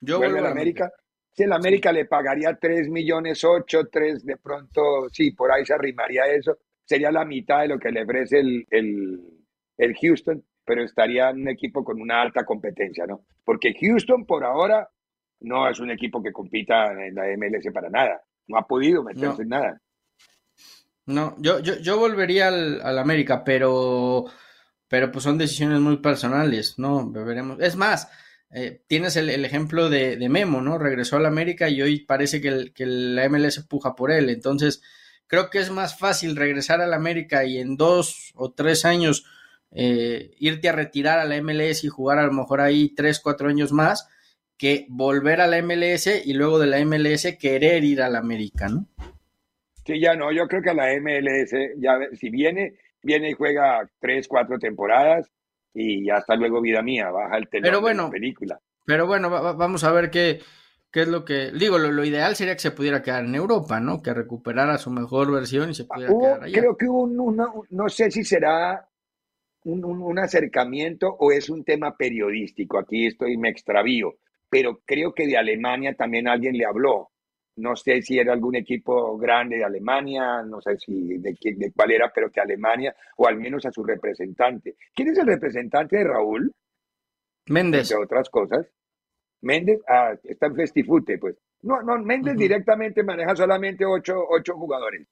Yo 0.00 0.18
vuelvo 0.18 0.38
en 0.38 0.46
América. 0.46 0.92
Si 1.32 1.44
en 1.44 1.52
América 1.52 1.92
le 1.92 2.04
pagaría 2.04 2.56
3 2.60 2.88
millones 2.88 3.44
8, 3.44 3.88
3 3.90 4.24
de 4.24 4.36
pronto, 4.36 5.08
sí, 5.10 5.30
por 5.32 5.52
ahí 5.52 5.64
se 5.64 5.74
arrimaría 5.74 6.26
eso. 6.26 6.58
Sería 6.84 7.10
la 7.10 7.24
mitad 7.24 7.60
de 7.60 7.68
lo 7.68 7.78
que 7.78 7.90
le 7.90 8.02
ofrece 8.02 8.40
el, 8.40 8.66
el 9.78 9.94
Houston, 10.00 10.44
pero 10.64 10.82
estaría 10.82 11.30
en 11.30 11.42
un 11.42 11.48
equipo 11.48 11.84
con 11.84 12.00
una 12.00 12.20
alta 12.20 12.44
competencia, 12.44 13.06
¿no? 13.06 13.22
Porque 13.44 13.72
Houston 13.80 14.26
por 14.26 14.44
ahora 14.44 14.88
no 15.40 15.68
es 15.68 15.78
un 15.80 15.90
equipo 15.90 16.22
que 16.22 16.32
compita 16.32 16.92
en 16.92 17.14
la 17.14 17.24
MLS 17.36 17.72
para 17.72 17.88
nada. 17.88 18.20
No 18.48 18.58
ha 18.58 18.66
podido 18.66 19.02
meterse 19.02 19.42
en 19.42 19.48
nada. 19.48 19.80
No, 21.08 21.36
yo, 21.38 21.60
yo, 21.60 21.78
yo 21.78 21.98
volvería 21.98 22.48
al, 22.48 22.82
al, 22.82 22.98
América, 22.98 23.42
pero, 23.42 24.26
pero 24.88 25.10
pues 25.10 25.24
son 25.24 25.38
decisiones 25.38 25.80
muy 25.80 25.96
personales, 25.96 26.78
¿no? 26.78 27.10
Veremos. 27.10 27.58
Es 27.60 27.76
más, 27.76 28.08
eh, 28.50 28.82
tienes 28.86 29.16
el, 29.16 29.30
el 29.30 29.46
ejemplo 29.46 29.88
de, 29.88 30.16
de, 30.16 30.28
Memo, 30.28 30.60
¿no? 30.60 30.76
Regresó 30.76 31.16
al 31.16 31.24
América 31.24 31.70
y 31.70 31.80
hoy 31.80 32.00
parece 32.00 32.42
que, 32.42 32.48
el, 32.48 32.72
que 32.74 32.84
la 32.84 33.26
MLS 33.30 33.64
puja 33.64 33.94
por 33.94 34.10
él. 34.10 34.28
Entonces, 34.28 34.82
creo 35.26 35.48
que 35.48 35.60
es 35.60 35.70
más 35.70 35.98
fácil 35.98 36.36
regresar 36.36 36.82
al 36.82 36.92
América 36.92 37.42
y 37.46 37.56
en 37.56 37.78
dos 37.78 38.32
o 38.34 38.52
tres 38.52 38.84
años 38.84 39.24
eh, 39.72 40.34
irte 40.38 40.68
a 40.68 40.72
retirar 40.72 41.18
a 41.18 41.24
la 41.24 41.40
MLS 41.42 41.84
y 41.84 41.88
jugar 41.88 42.18
a 42.18 42.26
lo 42.26 42.32
mejor 42.34 42.60
ahí 42.60 42.94
tres, 42.94 43.18
cuatro 43.20 43.48
años 43.48 43.72
más, 43.72 44.08
que 44.58 44.84
volver 44.90 45.40
a 45.40 45.46
la 45.46 45.62
MLS 45.62 46.06
y 46.26 46.34
luego 46.34 46.58
de 46.58 46.66
la 46.66 46.84
MLS 46.84 47.38
querer 47.38 47.82
ir 47.84 48.02
a 48.02 48.10
la 48.10 48.18
América, 48.18 48.68
¿no? 48.68 48.86
Sí, 49.88 49.98
ya 49.98 50.14
no, 50.14 50.30
yo 50.30 50.46
creo 50.46 50.60
que 50.60 50.68
a 50.68 50.74
la 50.74 50.92
MLS, 51.00 51.50
ya 51.78 51.98
si 52.12 52.28
viene, 52.28 52.74
viene 53.02 53.30
y 53.30 53.32
juega 53.32 53.88
tres, 53.98 54.28
cuatro 54.28 54.58
temporadas 54.58 55.32
y 55.72 56.04
ya 56.04 56.16
está 56.16 56.36
luego 56.36 56.60
vida 56.60 56.82
mía, 56.82 57.10
baja 57.10 57.38
el 57.38 57.48
telón 57.48 57.82
de 57.82 57.94
la 57.94 58.10
película. 58.10 58.60
Pero 58.84 59.06
bueno, 59.06 59.30
vamos 59.30 59.84
a 59.84 59.92
ver 59.92 60.10
qué, 60.10 60.40
qué 60.92 61.00
es 61.00 61.08
lo 61.08 61.24
que. 61.24 61.52
Digo, 61.52 61.78
lo, 61.78 62.04
ideal 62.04 62.36
sería 62.36 62.52
que 62.52 62.60
se 62.60 62.70
pudiera 62.70 63.02
quedar 63.02 63.24
en 63.24 63.34
Europa, 63.34 63.80
¿no? 63.80 64.02
Que 64.02 64.12
recuperara 64.12 64.76
su 64.76 64.90
mejor 64.90 65.32
versión 65.32 65.70
y 65.70 65.74
se 65.74 65.86
pudiera 65.86 66.12
quedar 66.12 66.42
allá. 66.42 66.60
Creo 66.60 66.76
que 66.76 66.86
hubo 66.86 67.04
un, 67.04 67.64
no 67.70 67.88
sé 67.88 68.10
si 68.10 68.24
será 68.24 68.86
un, 69.64 69.82
un, 69.86 70.18
acercamiento 70.18 71.08
o 71.18 71.32
es 71.32 71.48
un 71.48 71.64
tema 71.64 71.96
periodístico. 71.96 72.78
Aquí 72.78 73.06
estoy, 73.06 73.38
me 73.38 73.48
extravío. 73.48 74.16
Pero 74.50 74.82
creo 74.84 75.14
que 75.14 75.26
de 75.26 75.38
Alemania 75.38 75.94
también 75.94 76.28
alguien 76.28 76.58
le 76.58 76.66
habló 76.66 77.10
no 77.58 77.76
sé 77.76 78.02
si 78.02 78.18
era 78.18 78.32
algún 78.32 78.56
equipo 78.56 79.16
grande 79.18 79.56
de 79.56 79.64
Alemania, 79.64 80.42
no 80.42 80.60
sé 80.60 80.78
si 80.78 81.18
de, 81.18 81.36
de 81.40 81.72
cuál 81.72 81.90
era, 81.90 82.10
pero 82.14 82.30
que 82.30 82.40
Alemania, 82.40 82.94
o 83.16 83.26
al 83.26 83.36
menos 83.36 83.64
a 83.66 83.72
su 83.72 83.84
representante. 83.84 84.76
¿Quién 84.94 85.08
es 85.08 85.18
el 85.18 85.26
representante 85.26 85.96
de 85.96 86.04
Raúl? 86.04 86.52
Méndez. 87.46 87.90
Entre 87.90 88.04
otras 88.04 88.28
cosas. 88.30 88.66
Méndez, 89.40 89.80
ah, 89.88 90.14
está 90.24 90.46
en 90.46 90.56
Festifute, 90.56 91.18
pues. 91.18 91.36
No, 91.62 91.82
no, 91.82 91.98
Méndez 91.98 92.36
directamente 92.36 93.02
maneja 93.02 93.34
solamente 93.34 93.84
ocho, 93.84 94.24
ocho 94.28 94.54
jugadores. 94.54 95.06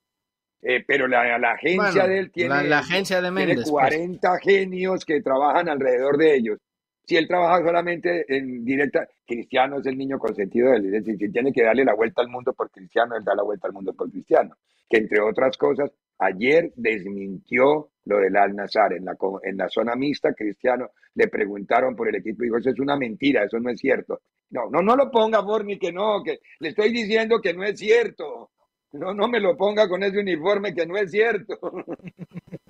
Eh, 0.62 0.84
pero 0.86 1.06
la, 1.06 1.38
la 1.38 1.52
agencia 1.52 2.06
de 2.06 2.18
él 2.18 2.30
tiene, 2.32 2.64
la, 2.64 2.78
agencia 2.78 3.20
de 3.20 3.30
Méndez, 3.30 3.68
40 3.68 4.28
pues. 4.28 4.42
genios 4.42 5.04
que 5.04 5.20
trabajan 5.20 5.68
alrededor 5.68 6.16
de 6.16 6.34
ellos 6.34 6.58
si 7.06 7.16
él 7.16 7.28
trabaja 7.28 7.64
solamente 7.64 8.24
en 8.28 8.64
directa, 8.64 9.08
Cristiano 9.24 9.78
es 9.78 9.86
el 9.86 9.96
niño 9.96 10.18
consentido 10.18 10.70
de 10.70 10.76
él. 10.78 10.86
Es 10.86 11.04
decir, 11.04 11.18
si 11.18 11.32
tiene 11.32 11.52
que 11.52 11.62
darle 11.62 11.84
la 11.84 11.94
vuelta 11.94 12.20
al 12.20 12.28
mundo 12.28 12.52
por 12.52 12.70
Cristiano, 12.70 13.16
él 13.16 13.24
da 13.24 13.34
la 13.34 13.44
vuelta 13.44 13.68
al 13.68 13.72
mundo 13.72 13.94
por 13.94 14.10
Cristiano. 14.10 14.56
Que 14.88 14.98
entre 14.98 15.20
otras 15.20 15.56
cosas, 15.56 15.92
ayer 16.18 16.72
desmintió 16.74 17.90
lo 18.06 18.18
del 18.18 18.36
Al-Nazar. 18.36 18.94
En 18.94 19.04
la, 19.04 19.16
en 19.44 19.56
la 19.56 19.68
zona 19.68 19.94
mixta, 19.94 20.34
Cristiano 20.34 20.90
le 21.14 21.28
preguntaron 21.28 21.94
por 21.94 22.08
el 22.08 22.16
equipo 22.16 22.42
y 22.42 22.46
dijo, 22.46 22.58
eso 22.58 22.70
es 22.70 22.80
una 22.80 22.96
mentira, 22.96 23.44
eso 23.44 23.60
no 23.60 23.70
es 23.70 23.78
cierto. 23.78 24.22
No, 24.50 24.68
no, 24.68 24.82
no 24.82 24.96
lo 24.96 25.10
ponga, 25.10 25.42
Forni, 25.44 25.78
que 25.78 25.92
no, 25.92 26.22
que 26.24 26.40
le 26.58 26.70
estoy 26.70 26.92
diciendo 26.92 27.40
que 27.40 27.54
no 27.54 27.62
es 27.62 27.78
cierto. 27.78 28.50
No, 28.92 29.14
no 29.14 29.28
me 29.28 29.40
lo 29.40 29.56
ponga 29.56 29.88
con 29.88 30.02
ese 30.02 30.18
uniforme 30.18 30.74
que 30.74 30.86
no 30.86 30.96
es 30.96 31.10
cierto. 31.10 31.58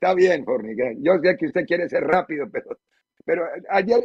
Está 0.00 0.14
bien, 0.14 0.44
Fornica. 0.44 0.84
Yo 0.98 1.18
sé 1.20 1.36
que 1.36 1.46
usted 1.46 1.66
quiere 1.66 1.88
ser 1.88 2.04
rápido, 2.04 2.46
pero, 2.50 2.78
pero 3.24 3.42
ayer. 3.68 3.98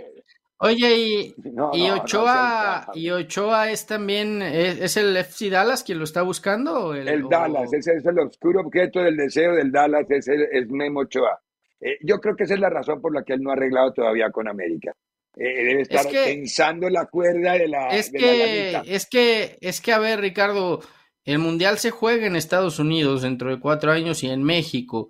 Oye, 0.58 0.98
y, 0.98 1.36
y 1.74 1.90
Ochoa, 1.90 2.88
y 2.96 3.12
Ochoa 3.12 3.70
es 3.70 3.86
también, 3.86 4.42
es, 4.42 4.98
el 4.98 5.16
FC 5.18 5.50
Dallas 5.50 5.84
quien 5.84 6.00
lo 6.00 6.06
está 6.06 6.24
buscando. 6.24 6.96
el, 6.96 7.28
Dallas, 7.30 7.72
ese 7.74 7.98
es 7.98 8.06
el 8.06 8.18
oscuro 8.18 8.62
objeto 8.62 9.02
del 9.02 9.18
deseo 9.18 9.54
del 9.54 9.72
Dallas, 9.72 10.10
es, 10.10 10.28
es 10.28 10.70
Memo 10.70 11.02
Ochoa. 11.02 11.40
Eh, 11.80 11.98
yo 12.02 12.20
creo 12.20 12.36
que 12.36 12.46
esa 12.46 12.56
es 12.56 12.60
la 12.60 12.70
razón 12.70 13.02
por 13.02 13.14
la 13.14 13.24
que 13.24 13.34
él 13.34 13.44
no 13.44 13.52
ha 13.52 13.54
arreglado 13.54 13.92
todavía 13.94 14.32
con 14.32 14.48
América. 14.48 14.94
Eh, 15.36 15.64
debe 15.66 15.82
estar 15.82 16.08
pensando 16.10 16.88
en 16.88 16.94
la 16.94 17.06
cuerda 17.06 17.54
de 17.54 17.68
la. 17.68 17.90
Es 17.90 18.10
que, 18.10 18.82
es 18.86 19.06
que, 19.06 19.58
es 19.62 19.82
que, 19.82 19.92
a 19.92 20.00
ver, 20.00 20.22
Ricardo, 20.22 20.80
el 21.26 21.40
mundial 21.40 21.78
se 21.78 21.92
juega 21.92 22.26
en 22.26 22.36
Estados 22.36 22.80
Unidos 22.80 23.22
dentro 23.22 23.50
de 23.50 23.60
cuatro 23.60 23.92
años 23.92 24.24
y 24.24 24.30
en 24.30 24.44
México. 24.44 25.10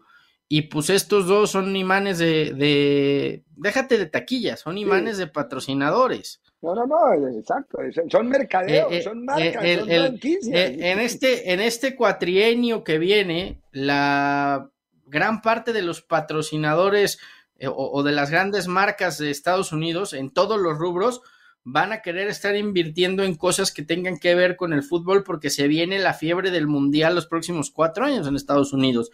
Y 0.49 0.63
pues 0.63 0.89
estos 0.89 1.25
dos 1.25 1.51
son 1.51 1.75
imanes 1.75 2.19
de, 2.19 2.53
de 2.53 3.43
déjate 3.55 3.97
de 3.97 4.05
taquillas, 4.05 4.59
son 4.59 4.77
imanes 4.77 5.17
de 5.17 5.27
patrocinadores. 5.27 6.41
No, 6.61 6.75
no, 6.75 6.85
no, 6.85 7.37
exacto, 7.37 7.79
son 8.09 8.29
mercadeos, 8.29 8.91
eh, 8.91 8.97
eh, 8.97 9.01
son 9.01 9.25
marcas, 9.25 9.79
son 9.79 9.87
franquicias. 9.87 10.47
en, 10.53 10.99
este, 10.99 11.51
en 11.51 11.59
este 11.59 11.95
cuatrienio 11.95 12.85
que 12.85 12.99
viene, 12.99 13.61
la 13.71 14.69
gran 15.05 15.41
parte 15.41 15.73
de 15.73 15.81
los 15.81 16.01
patrocinadores 16.01 17.19
eh, 17.57 17.67
o, 17.67 17.73
o, 17.75 18.03
de 18.03 18.13
las 18.13 18.31
grandes 18.31 18.67
marcas 18.67 19.17
de 19.17 19.29
Estados 19.29 19.73
Unidos 19.73 20.13
en 20.13 20.31
todos 20.31 20.57
los 20.59 20.77
rubros 20.77 21.21
van 21.63 21.93
a 21.93 22.01
querer 22.01 22.27
estar 22.27 22.55
invirtiendo 22.55 23.23
en 23.23 23.35
cosas 23.35 23.71
que 23.71 23.83
tengan 23.83 24.17
que 24.17 24.35
ver 24.35 24.55
con 24.55 24.73
el 24.73 24.83
fútbol 24.83 25.23
porque 25.23 25.49
se 25.49 25.67
viene 25.67 25.99
la 25.99 26.13
fiebre 26.13 26.51
del 26.51 26.67
mundial 26.67 27.15
los 27.15 27.27
próximos 27.27 27.71
cuatro 27.71 28.05
años 28.05 28.27
en 28.27 28.35
Estados 28.35 28.73
Unidos. 28.73 29.11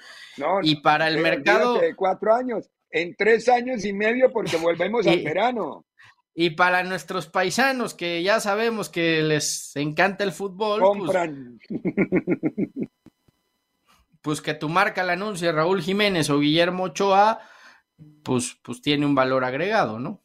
y 0.63 0.77
para 0.77 1.07
el 1.07 1.19
mercado... 1.19 1.79
cuatro 1.95 2.33
años, 2.33 2.69
en 2.91 3.15
tres 3.15 3.47
años 3.49 3.85
y 3.85 3.93
medio 3.93 4.31
porque 4.31 4.57
volvemos 4.57 5.05
al 5.05 5.19
verano. 5.23 5.85
Y 6.33 6.51
para 6.51 6.83
nuestros 6.83 7.27
paisanos 7.27 7.93
que 7.93 8.23
ya 8.23 8.39
sabemos 8.39 8.89
que 8.89 9.21
les 9.21 9.75
encanta 9.75 10.23
el 10.23 10.31
fútbol, 10.31 10.79
pues 10.79 10.99
compran. 10.99 11.59
Pues, 14.21 14.41
que 14.41 14.53
tu 14.53 14.69
marca 14.69 15.03
la 15.03 15.13
anuncie 15.13 15.51
Raúl 15.51 15.81
Jiménez 15.81 16.29
o 16.29 16.39
Guillermo 16.39 16.83
Ochoa, 16.83 17.39
pues, 18.21 18.59
pues 18.61 18.81
tiene 18.81 19.05
un 19.05 19.15
valor 19.15 19.43
agregado, 19.43 19.97
¿no? 19.97 20.21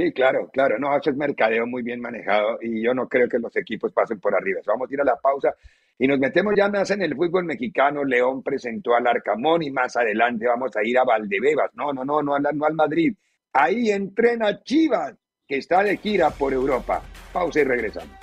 Sí, 0.00 0.12
claro, 0.12 0.48
claro. 0.50 0.78
No, 0.78 0.96
eso 0.96 1.10
es 1.10 1.16
mercadeo 1.16 1.66
muy 1.66 1.82
bien 1.82 2.00
manejado 2.00 2.58
y 2.62 2.82
yo 2.82 2.94
no 2.94 3.06
creo 3.06 3.28
que 3.28 3.38
los 3.38 3.54
equipos 3.54 3.92
pasen 3.92 4.18
por 4.18 4.34
arriba. 4.34 4.62
vamos 4.66 4.90
a 4.90 4.94
ir 4.94 5.00
a 5.02 5.04
la 5.04 5.16
pausa 5.16 5.54
y 5.98 6.06
nos 6.06 6.18
metemos 6.18 6.54
ya 6.56 6.70
más 6.70 6.90
en 6.90 7.02
el 7.02 7.14
fútbol 7.14 7.44
mexicano. 7.44 8.02
León 8.02 8.42
presentó 8.42 8.94
al 8.94 9.06
Arcamón 9.06 9.62
y 9.62 9.70
más 9.70 9.94
adelante 9.98 10.46
vamos 10.46 10.74
a 10.74 10.82
ir 10.82 10.96
a 10.96 11.04
Valdebebas. 11.04 11.72
No, 11.74 11.92
no, 11.92 12.02
no, 12.02 12.22
no, 12.22 12.38
no 12.38 12.64
al 12.64 12.74
Madrid. 12.74 13.14
Ahí 13.52 13.90
entrena 13.90 14.62
Chivas, 14.62 15.14
que 15.46 15.58
está 15.58 15.82
de 15.82 15.98
gira 15.98 16.30
por 16.30 16.54
Europa. 16.54 17.02
Pausa 17.30 17.60
y 17.60 17.64
regresamos. 17.64 18.16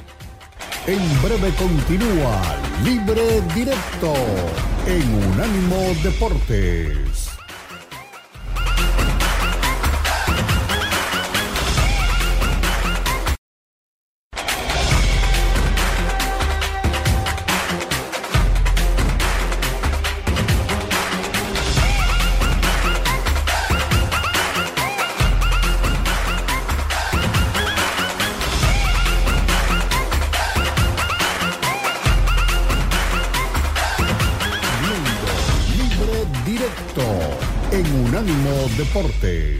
En 0.87 0.97
breve 1.21 1.53
continúa 1.59 2.41
Libre 2.83 3.21
Directo 3.53 4.15
en 4.87 5.31
Unánimo 5.31 5.93
Deportes. 6.03 7.06
deporte. 38.97 39.56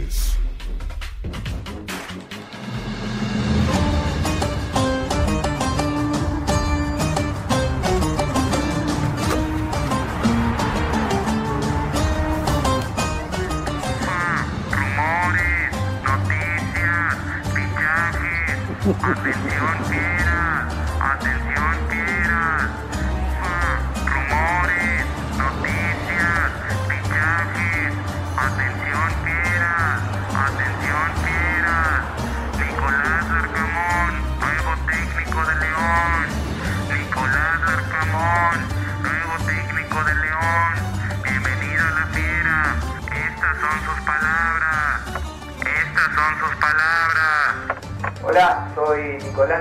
Deportes. 49.18 49.58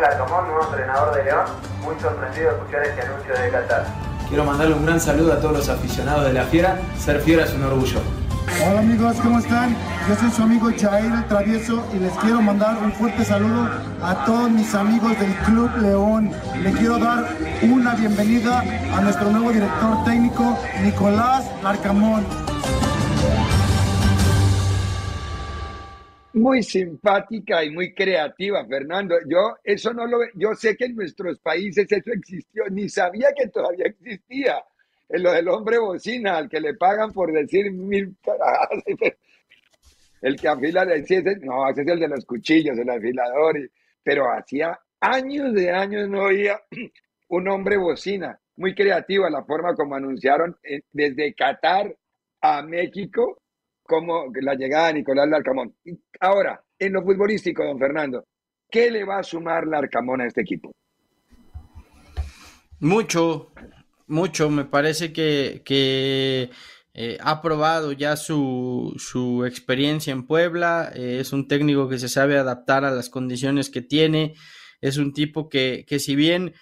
saludo 5.01 5.33
a 5.33 5.41
todos 5.41 5.53
los 5.59 5.69
aficionados 5.69 6.25
de 6.25 6.33
la 6.33 6.45
Fiera. 6.45 6.79
Ser 6.99 7.21
Fiera 7.21 7.45
es 7.45 7.55
un 7.55 7.63
orgullo. 7.65 8.01
Hola 8.69 8.81
amigos, 8.81 9.17
¿cómo 9.23 9.39
están? 9.39 9.77
Yo 10.09 10.15
soy 10.17 10.31
su 10.31 10.43
amigo 10.43 10.71
Jair 10.77 11.13
el 11.13 11.25
Travieso 11.27 11.85
y 11.95 11.99
les 11.99 12.13
quiero 12.15 12.41
mandar 12.41 12.79
un 12.83 12.93
fuerte 12.93 13.25
saludo 13.25 13.69
a 14.03 14.25
todos 14.25 14.51
mis 14.51 14.75
amigos 14.75 15.19
del 15.19 15.35
Club 15.47 15.71
León. 15.79 16.31
Le 16.63 16.73
quiero 16.73 16.99
dar 16.99 17.27
una 17.63 17.95
bienvenida 17.95 18.63
a 18.97 19.01
nuestro 19.01 19.31
nuevo 19.31 19.53
director 19.53 20.05
técnico, 20.05 20.59
Nicolás 20.83 21.45
Larcamón. 21.63 22.25
Muy 26.37 26.63
simpática 26.63 27.65
y 27.65 27.71
muy 27.71 27.95
creativa, 27.95 28.63
Fernando. 28.67 29.17
Yo 29.27 29.57
eso 29.65 29.95
no 29.95 30.07
lo 30.07 30.19
yo 30.35 30.55
sé 30.55 30.77
que 30.77 30.85
en 30.85 30.95
nuestros 30.95 31.39
países 31.39 31.91
eso 31.91 32.13
existió, 32.13 32.65
ni 32.71 32.91
sabía 32.91 33.33
que 33.35 33.49
todavía 33.49 33.87
existía. 33.87 34.63
En 35.09 35.23
lo 35.23 35.33
del 35.33 35.49
hombre 35.49 35.79
bocina, 35.79 36.37
al 36.37 36.51
que 36.51 36.61
le 36.61 36.75
pagan 36.75 37.11
por 37.15 37.33
decir 37.33 37.73
mil 37.73 38.15
El 40.21 40.37
que 40.37 40.49
afila 40.49 40.85
de 40.85 41.39
no, 41.41 41.71
ese 41.71 41.81
es 41.81 41.89
el 41.89 42.01
de 42.01 42.09
los 42.09 42.27
cuchillos, 42.27 42.77
el 42.77 42.91
afilador. 42.91 43.57
pero 44.03 44.31
hacía 44.31 44.79
años 45.01 45.55
de 45.55 45.71
años 45.71 46.07
no 46.07 46.25
oía 46.25 46.61
un 47.29 47.49
hombre 47.49 47.79
bocina. 47.79 48.39
Muy 48.57 48.75
creativa 48.75 49.31
la 49.31 49.43
forma 49.43 49.75
como 49.75 49.95
anunciaron 49.95 50.55
eh, 50.63 50.83
desde 50.93 51.33
Qatar 51.33 51.97
a 52.43 52.61
México 52.61 53.41
como 53.87 54.27
la 54.41 54.55
llegada 54.55 54.89
de 54.89 54.95
Nicolás 54.95 55.29
Larcamón. 55.29 55.75
Ahora, 56.21 56.63
en 56.79 56.93
lo 56.93 57.03
futbolístico, 57.03 57.65
don 57.65 57.79
Fernando, 57.79 58.25
¿qué 58.71 58.91
le 58.91 59.05
va 59.05 59.19
a 59.19 59.23
sumar 59.23 59.67
Larcamón 59.67 60.21
a 60.21 60.27
este 60.27 60.43
equipo? 60.43 60.73
Mucho, 62.81 63.53
mucho. 64.07 64.51
Me 64.51 64.65
parece 64.65 65.13
que, 65.13 66.51
eh, 66.95 67.19
ha 67.21 67.43
probado 67.43 67.93
ya 67.93 68.17
su, 68.17 68.95
su 68.99 69.45
experiencia 69.45 70.13
en 70.13 70.27
Puebla. 70.27 70.93
Eh, 70.95 71.19
es 71.21 71.33
un 71.33 71.49
técnico 71.49 71.89
que 71.89 71.99
se 71.99 72.09
sabe 72.09 72.39
adaptar 72.39 72.85
a 72.85 72.91
las 72.91 73.09
condiciones 73.09 73.71
que 73.71 73.83
tiene. 73.83 74.35
Es 74.81 74.99
un 74.99 75.13
tipo 75.13 75.49
que, 75.49 75.85
que 75.89 75.99
si 75.99 76.17
bien 76.17 76.53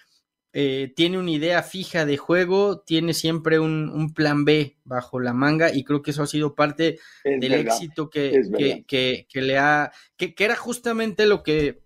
eh, 0.57 0.93
tiene 0.95 1.19
una 1.19 1.31
idea 1.31 1.61
fija 1.63 2.05
de 2.05 2.15
juego, 2.15 2.79
tiene 2.79 3.13
siempre 3.13 3.59
un, 3.59 4.13
plan 4.13 4.45
B 4.45 4.77
bajo 4.85 5.19
la 5.19 5.33
manga 5.33 5.73
y 5.73 5.83
creo 5.83 6.01
que 6.01 6.11
eso 6.11 6.23
ha 6.23 6.27
sido 6.27 6.55
parte 6.55 6.97
del 7.25 7.51
éxito 7.55 8.09
que, 8.09 8.85
que, 8.87 9.27
que, 9.27 9.41
le 9.41 9.57
ha, 9.57 9.91
que, 10.15 10.33
era 10.37 10.55
justamente 10.55 11.25
lo 11.25 11.43
que, 11.43 11.83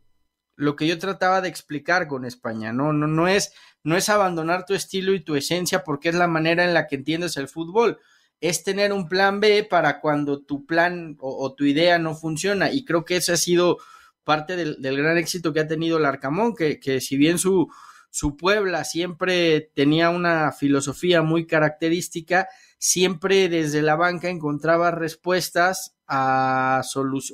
lo 0.56 0.76
que 0.76 0.86
yo 0.86 1.00
trataba 1.00 1.42
de 1.42 1.50
explicar 1.50 2.08
con 2.08 2.26
España, 2.26 2.72
¿no? 2.72 2.94
No, 2.94 3.08
no, 3.08 3.28
es, 3.28 3.54
no 3.84 3.98
es 3.98 4.08
abandonar 4.08 4.68
tu 4.68 4.76
estilo 4.76 5.16
y 5.16 5.22
tu 5.22 5.36
esencia 5.36 5.84
porque 5.84 6.10
es 6.10 6.16
la 6.16 6.28
manera 6.28 6.64
en 6.64 6.76
la 6.76 6.86
que 6.86 6.98
entiendes 6.98 7.38
el 7.38 7.48
fútbol, 7.48 7.98
es 8.40 8.64
tener 8.64 8.94
un 8.94 9.10
plan 9.10 9.40
B 9.40 9.64
para 9.64 10.00
cuando 10.00 10.44
tu 10.44 10.68
plan 10.68 11.18
o, 11.20 11.56
tu 11.56 11.66
idea 11.66 11.98
no 11.98 12.14
funciona 12.14 12.72
y 12.72 12.86
creo 12.86 13.04
que 13.04 13.16
ese 13.16 13.32
ha 13.32 13.38
sido 13.38 13.80
parte 14.24 14.56
del, 14.56 14.80
del 14.80 14.96
gran 14.96 15.18
éxito 15.18 15.54
que 15.54 15.62
ha 15.62 15.68
tenido 15.68 15.98
el 15.98 16.06
Arcamón, 16.06 16.54
que, 16.56 16.80
que 16.80 17.02
si 17.02 17.18
bien 17.18 17.40
su 17.40 17.68
su 18.10 18.36
Puebla 18.36 18.84
siempre 18.84 19.72
tenía 19.76 20.10
una 20.10 20.52
filosofía 20.52 21.22
muy 21.22 21.46
característica, 21.46 22.48
siempre 22.78 23.50
desde 23.50 23.82
la 23.82 23.96
banca 23.96 24.30
encontraba 24.30 24.92
respuestas 24.92 25.96
a 26.08 26.82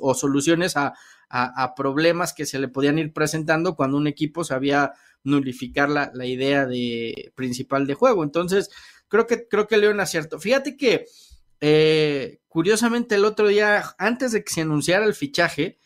o 0.00 0.14
soluciones 0.14 0.76
a, 0.76 0.94
problemas 1.76 2.32
que 2.32 2.46
se 2.46 2.58
le 2.58 2.68
podían 2.68 2.98
ir 2.98 3.12
presentando 3.12 3.74
cuando 3.74 3.96
un 3.96 4.06
equipo 4.06 4.44
sabía 4.44 4.92
nulificar 5.24 5.88
la, 5.88 6.26
idea 6.26 6.66
de, 6.66 7.32
principal 7.34 7.86
de 7.86 7.94
juego. 7.94 8.22
Entonces, 8.22 8.70
creo 9.08 9.26
que, 9.26 9.48
creo 9.48 9.66
que 9.66 9.76
León 9.76 9.98
acierto. 10.00 10.38
Fíjate 10.38 10.76
que, 10.76 11.06
eh, 11.60 12.38
curiosamente, 12.48 13.16
el 13.16 13.24
otro 13.24 13.48
día, 13.48 13.82
antes 13.98 14.32
de 14.32 14.44
que 14.44 14.52
se 14.52 14.60
anunciara 14.60 15.04
el 15.04 15.14
fichaje, 15.14 15.78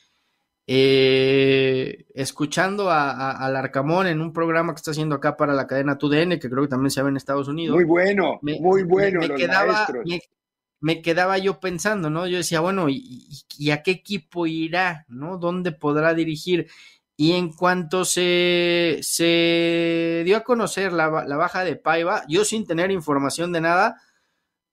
eh, 0.72 2.06
escuchando 2.14 2.92
a, 2.92 3.32
al 3.32 3.56
Arcamón 3.56 4.06
en 4.06 4.20
un 4.20 4.32
programa 4.32 4.72
que 4.72 4.76
está 4.76 4.92
haciendo 4.92 5.16
acá 5.16 5.36
para 5.36 5.52
la 5.52 5.66
cadena 5.66 5.98
TUDN, 5.98 6.38
que 6.38 6.48
creo 6.48 6.62
que 6.62 6.68
también 6.68 6.92
se 6.92 7.02
ve 7.02 7.08
en 7.08 7.16
Estados 7.16 7.48
Unidos. 7.48 7.74
Muy 7.74 7.82
bueno, 7.82 8.38
muy 8.40 8.84
bueno. 8.84 9.18
Me, 9.18 9.34
quedaba, 9.34 9.88
me, 10.78 11.02
quedaba 11.02 11.38
yo 11.38 11.58
pensando, 11.58 12.08
¿no? 12.08 12.28
Yo 12.28 12.36
decía, 12.36 12.60
bueno, 12.60 12.86
¿y, 12.88 13.70
a 13.72 13.82
qué 13.82 13.90
equipo 13.90 14.46
irá? 14.46 15.06
¿No? 15.08 15.38
¿Dónde 15.38 15.72
podrá 15.72 16.14
dirigir? 16.14 16.68
Y 17.16 17.32
en 17.32 17.52
cuanto 17.52 18.04
se, 18.04 19.00
se 19.02 20.22
dio 20.24 20.36
a 20.36 20.44
conocer 20.44 20.92
la, 20.92 21.08
baja 21.08 21.64
de 21.64 21.74
Paiva, 21.74 22.22
yo 22.28 22.44
sin 22.44 22.64
tener 22.64 22.92
información 22.92 23.50
de 23.50 23.60
nada, 23.60 24.00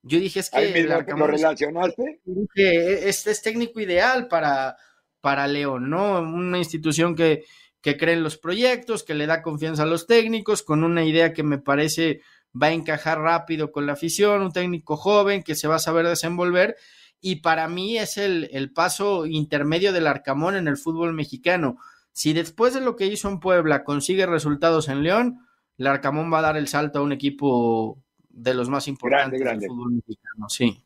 yo 0.03 0.19
dije, 0.19 0.41
es 0.41 0.51
que... 0.51 0.79
el 0.79 0.91
Arcamón, 0.91 1.31
¿Lo 1.31 1.37
relacionaste? 1.37 2.21
Dije, 2.23 3.09
este 3.09 3.31
es 3.31 3.41
técnico 3.41 3.79
ideal 3.79 4.27
para 4.27 4.77
para 5.21 5.47
León, 5.47 5.89
¿no? 5.89 6.19
Una 6.19 6.57
institución 6.57 7.15
que, 7.15 7.43
que 7.81 7.97
cree 7.97 8.15
en 8.15 8.23
los 8.23 8.37
proyectos, 8.37 9.03
que 9.03 9.15
le 9.15 9.25
da 9.25 9.41
confianza 9.41 9.83
a 9.83 9.87
los 9.87 10.07
técnicos, 10.07 10.63
con 10.63 10.83
una 10.83 11.03
idea 11.03 11.33
que 11.33 11.43
me 11.43 11.57
parece 11.57 12.21
va 12.59 12.67
a 12.67 12.71
encajar 12.71 13.19
rápido 13.19 13.71
con 13.71 13.85
la 13.85 13.93
afición, 13.93 14.41
un 14.41 14.51
técnico 14.51 14.97
joven 14.97 15.43
que 15.43 15.55
se 15.55 15.67
va 15.67 15.75
a 15.75 15.79
saber 15.79 16.07
desenvolver 16.07 16.75
y 17.21 17.37
para 17.37 17.67
mí 17.67 17.97
es 17.97 18.17
el, 18.17 18.49
el 18.51 18.71
paso 18.71 19.25
intermedio 19.25 19.91
del 19.91 20.07
Arcamón 20.07 20.55
en 20.55 20.67
el 20.67 20.77
fútbol 20.77 21.13
mexicano. 21.13 21.77
Si 22.11 22.33
después 22.33 22.73
de 22.73 22.81
lo 22.81 22.95
que 22.95 23.05
hizo 23.05 23.29
en 23.29 23.39
Puebla 23.39 23.83
consigue 23.83 24.25
resultados 24.25 24.89
en 24.89 25.03
León, 25.03 25.39
el 25.77 25.87
Arcamón 25.87 26.31
va 26.31 26.39
a 26.39 26.43
dar 26.43 26.57
el 26.57 26.67
salto 26.67 26.99
a 26.99 27.03
un 27.03 27.11
equipo 27.11 28.01
de 28.29 28.53
los 28.53 28.69
más 28.69 28.87
importantes 28.87 29.39
del 29.39 29.67
fútbol 29.67 29.93
mexicano, 29.93 30.49
sí. 30.49 30.83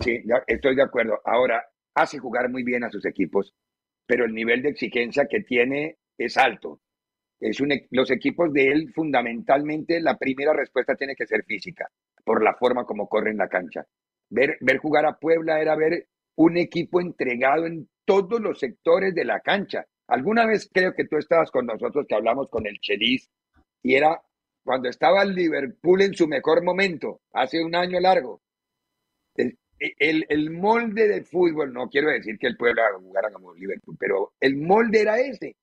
Sí, 0.00 0.22
estoy 0.46 0.76
de 0.76 0.82
acuerdo. 0.82 1.20
Ahora, 1.24 1.62
hace 1.94 2.18
jugar 2.18 2.50
muy 2.50 2.62
bien 2.62 2.84
a 2.84 2.90
sus 2.90 3.04
equipos, 3.06 3.54
pero 4.06 4.24
el 4.24 4.34
nivel 4.34 4.62
de 4.62 4.70
exigencia 4.70 5.26
que 5.26 5.40
tiene 5.40 5.98
es 6.18 6.36
alto. 6.36 6.80
Es 7.40 7.60
un, 7.60 7.72
los 7.90 8.10
equipos 8.10 8.52
de 8.52 8.68
él, 8.68 8.92
fundamentalmente, 8.94 10.00
la 10.00 10.16
primera 10.16 10.52
respuesta 10.52 10.94
tiene 10.94 11.14
que 11.14 11.26
ser 11.26 11.44
física, 11.44 11.90
por 12.24 12.42
la 12.42 12.54
forma 12.54 12.84
como 12.84 13.08
corre 13.08 13.30
en 13.30 13.38
la 13.38 13.48
cancha. 13.48 13.84
Ver, 14.30 14.56
ver 14.60 14.78
jugar 14.78 15.06
a 15.06 15.18
Puebla 15.18 15.60
era 15.60 15.76
ver 15.76 16.06
un 16.36 16.56
equipo 16.56 17.00
entregado 17.00 17.66
en 17.66 17.88
todos 18.04 18.40
los 18.40 18.58
sectores 18.58 19.14
de 19.14 19.24
la 19.24 19.40
cancha. 19.40 19.84
Alguna 20.08 20.46
vez 20.46 20.70
creo 20.72 20.94
que 20.94 21.06
tú 21.06 21.16
estabas 21.16 21.50
con 21.50 21.66
nosotros, 21.66 22.06
que 22.08 22.14
hablamos 22.14 22.48
con 22.48 22.66
el 22.66 22.78
Chelis, 22.80 23.30
y 23.82 23.94
era 23.94 24.20
cuando 24.64 24.88
estaba 24.88 25.22
el 25.22 25.34
Liverpool 25.34 26.02
en 26.02 26.14
su 26.14 26.26
mejor 26.26 26.64
momento, 26.64 27.20
hace 27.32 27.62
un 27.62 27.74
año 27.74 28.00
largo. 28.00 28.40
E, 29.84 30.24
el, 30.28 30.50
molde 30.50 31.06
de 31.08 31.24
fútbol, 31.24 31.72
no 31.72 31.88
quiero 31.88 32.10
decir 32.10 32.38
que 32.38 32.46
el 32.46 32.56
pueblo 32.56 32.82
jugara 33.00 33.30
como 33.30 33.54
Liverpool, 33.54 33.96
pero 33.98 34.32
el 34.40 34.56
molde 34.56 35.02
era 35.02 35.18
ese. 35.18 35.56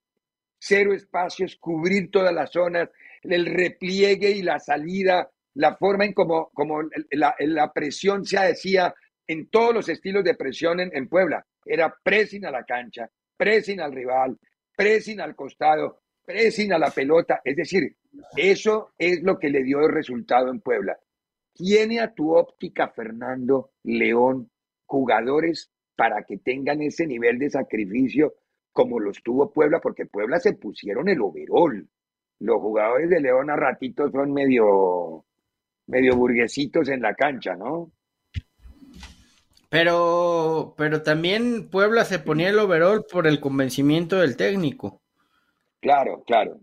Cero 0.60 0.94
espacios, 0.94 1.56
cubrir 1.56 2.12
todas 2.12 2.34
las 2.34 2.52
zonas, 2.52 2.90
el 3.24 3.48
repliegue 3.48 4.30
y 4.30 4.44
la 4.44 4.60
salida, 4.60 5.32
la 5.56 5.76
forma 5.76 6.06
en 6.06 6.14
como, 6.14 6.50
como 6.54 6.84
la, 7.12 7.74
presión 7.74 8.24
se 8.24 8.38
hacía 8.38 8.94
en 9.26 9.48
todos 9.50 9.74
los 9.74 9.90
estilos 9.90 10.24
de 10.24 10.36
presión 10.36 10.80
en, 10.80 11.10
Puebla. 11.10 11.44
Era 11.66 11.92
pressing 12.04 12.46
a 12.46 12.52
la 12.52 12.64
cancha, 12.64 13.10
pressing 13.36 13.80
al 13.80 13.92
rival, 13.92 14.38
pressing 14.76 15.20
al 15.20 15.36
costado, 15.36 16.02
pressing 16.24 16.74
a 16.74 16.78
la 16.78 16.92
pelota. 16.92 17.42
Es 17.44 17.56
decir, 17.56 17.96
eso 18.38 18.94
es 19.00 19.24
lo 19.24 19.40
que 19.40 19.50
le 19.50 19.64
dio 19.64 19.80
el 19.80 19.92
resultado 19.92 20.52
en 20.52 20.62
Puebla. 20.62 20.96
¿Tiene 21.54 22.00
a 22.00 22.14
tu 22.14 22.36
óptica, 22.36 22.90
Fernando 22.90 23.72
León, 23.84 24.50
jugadores 24.86 25.72
para 25.96 26.24
que 26.24 26.38
tengan 26.38 26.82
ese 26.82 27.06
nivel 27.06 27.40
de 27.40 27.50
sacrificio 27.50 28.36
como 28.72 29.00
los 29.00 29.22
tuvo 29.22 29.52
Puebla? 29.52 29.80
Porque 29.82 30.06
Puebla 30.06 30.40
se 30.40 30.54
pusieron 30.54 31.10
el 31.10 31.22
overall. 31.22 31.88
Los 32.40 32.60
jugadores 32.60 33.10
de 33.10 33.22
León 33.22 33.50
a 33.50 33.56
ratitos 33.56 34.12
son 34.12 34.34
medio, 34.34 35.26
medio 35.88 36.16
burguesitos 36.16 36.90
en 36.90 37.02
la 37.02 37.14
cancha, 37.14 37.56
¿no? 37.56 37.92
Pero, 39.70 40.74
pero 40.78 41.02
también 41.02 41.70
Puebla 41.70 42.04
se 42.04 42.20
ponía 42.20 42.50
el 42.50 42.60
overall 42.60 43.06
por 43.10 43.26
el 43.26 43.40
convencimiento 43.40 44.20
del 44.20 44.36
técnico. 44.36 45.02
Claro, 45.80 46.24
claro. 46.26 46.60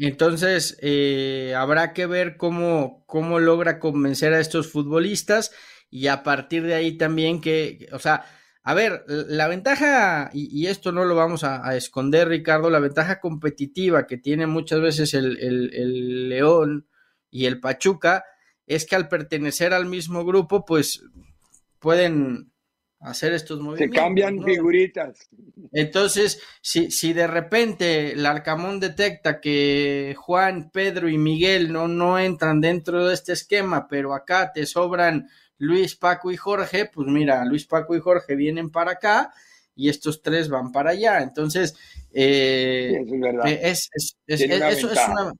Entonces, 0.00 0.76
eh, 0.82 1.54
habrá 1.56 1.92
que 1.92 2.06
ver 2.06 2.36
cómo, 2.36 3.04
cómo 3.06 3.38
logra 3.38 3.78
convencer 3.78 4.32
a 4.32 4.40
estos 4.40 4.72
futbolistas 4.72 5.52
y 5.90 6.08
a 6.08 6.22
partir 6.22 6.64
de 6.64 6.74
ahí 6.74 6.96
también 6.96 7.40
que, 7.40 7.88
o 7.92 7.98
sea, 7.98 8.24
a 8.62 8.74
ver, 8.74 9.04
la 9.06 9.48
ventaja, 9.48 10.30
y, 10.34 10.66
esto 10.66 10.92
no 10.92 11.04
lo 11.04 11.14
vamos 11.14 11.42
a, 11.42 11.74
esconder, 11.74 12.28
Ricardo, 12.28 12.68
la 12.68 12.80
ventaja 12.80 13.18
competitiva 13.18 14.06
que 14.06 14.18
tiene 14.18 14.46
muchas 14.46 14.80
veces 14.80 15.14
el, 15.14 15.38
el, 15.38 16.28
León 16.28 16.86
y 17.30 17.46
el 17.46 17.60
Pachuca 17.60 18.24
es 18.66 18.84
que 18.84 18.94
al 18.94 19.08
pertenecer 19.08 19.72
al 19.72 19.86
mismo 19.86 20.24
grupo, 20.24 20.66
pues 20.66 21.02
pueden 21.78 22.52
hacer 23.00 23.32
estos 23.32 23.60
movimientos. 23.60 23.96
Se 23.96 24.02
cambian 24.02 24.42
figuritas. 24.42 25.28
Entonces, 25.72 26.40
si, 26.60 26.90
si 26.90 27.12
de 27.12 27.26
repente 27.26 28.12
el 28.12 28.26
Arcamón 28.26 28.80
detecta 28.80 29.40
que 29.40 30.14
Juan, 30.18 30.70
Pedro 30.70 31.08
y 31.08 31.18
Miguel 31.18 31.72
no, 31.72 31.88
no 31.88 32.18
entran 32.18 32.60
dentro 32.60 33.06
de 33.06 33.14
este 33.14 33.32
esquema, 33.32 33.86
pero 33.88 34.14
acá 34.14 34.52
te 34.52 34.66
sobran 34.66 35.28
Luis, 35.58 35.96
Paco 35.96 36.30
y 36.30 36.36
Jorge, 36.36 36.86
pues 36.86 37.08
mira, 37.08 37.44
Luis, 37.44 37.66
Paco 37.66 37.96
y 37.96 38.00
Jorge 38.00 38.36
vienen 38.36 38.70
para 38.70 38.92
acá 38.92 39.32
y 39.74 39.88
estos 39.88 40.22
tres 40.22 40.48
van 40.48 40.72
para 40.72 40.90
allá. 40.90 41.20
Entonces, 41.20 41.76
eh, 42.12 42.92
es, 43.44 43.88
es, 43.92 44.16
es, 44.26 44.84
una, 44.84 45.32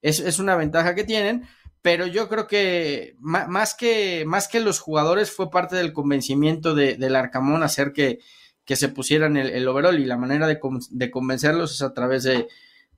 es, 0.00 0.38
una 0.38 0.56
ventaja 0.56 0.94
que 0.94 1.04
tienen, 1.04 1.46
pero 1.82 2.06
yo 2.06 2.28
creo 2.28 2.46
que 2.46 3.16
más 3.18 3.74
que, 3.74 4.24
más 4.24 4.46
que 4.46 4.60
los 4.60 4.78
jugadores 4.78 5.32
fue 5.32 5.50
parte 5.50 5.74
del 5.74 5.92
convencimiento 5.92 6.76
de, 6.76 6.94
del 6.94 7.16
Arcamón 7.16 7.64
hacer 7.64 7.92
que, 7.92 8.20
que 8.64 8.76
se 8.76 8.88
pusieran 8.88 9.36
el, 9.36 9.50
el, 9.50 9.66
overall 9.66 9.98
y 9.98 10.04
la 10.04 10.16
manera 10.16 10.46
de, 10.46 10.60
de 10.90 11.10
convencerlos 11.10 11.72
es 11.72 11.82
a 11.82 11.92
través 11.92 12.22
de, 12.22 12.46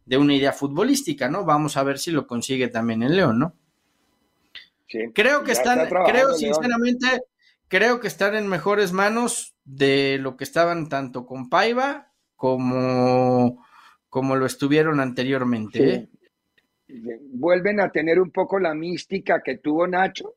de, 0.04 0.16
una 0.18 0.34
idea 0.34 0.52
futbolística, 0.52 1.30
¿no? 1.30 1.46
Vamos 1.46 1.78
a 1.78 1.82
ver 1.82 1.98
si 1.98 2.10
lo 2.10 2.26
consigue 2.26 2.68
también 2.68 3.02
el 3.02 3.16
León, 3.16 3.38
¿no? 3.38 3.54
Sí, 4.86 4.98
creo 5.14 5.44
que 5.44 5.52
están, 5.52 5.80
está 5.80 6.04
creo 6.04 6.34
sinceramente, 6.34 7.22
creo 7.68 8.00
que 8.00 8.06
están 8.06 8.36
en 8.36 8.46
mejores 8.48 8.92
manos 8.92 9.54
de 9.64 10.18
lo 10.20 10.36
que 10.36 10.44
estaban 10.44 10.90
tanto 10.90 11.24
con 11.24 11.48
Paiva 11.48 12.12
como, 12.36 13.64
como 14.10 14.36
lo 14.36 14.44
estuvieron 14.44 15.00
anteriormente. 15.00 15.78
Sí. 15.78 15.84
¿eh? 15.84 16.08
Vuelven 17.32 17.80
a 17.80 17.90
tener 17.90 18.20
un 18.20 18.30
poco 18.30 18.58
la 18.58 18.74
mística 18.74 19.42
que 19.42 19.58
tuvo 19.58 19.86
Nacho, 19.86 20.34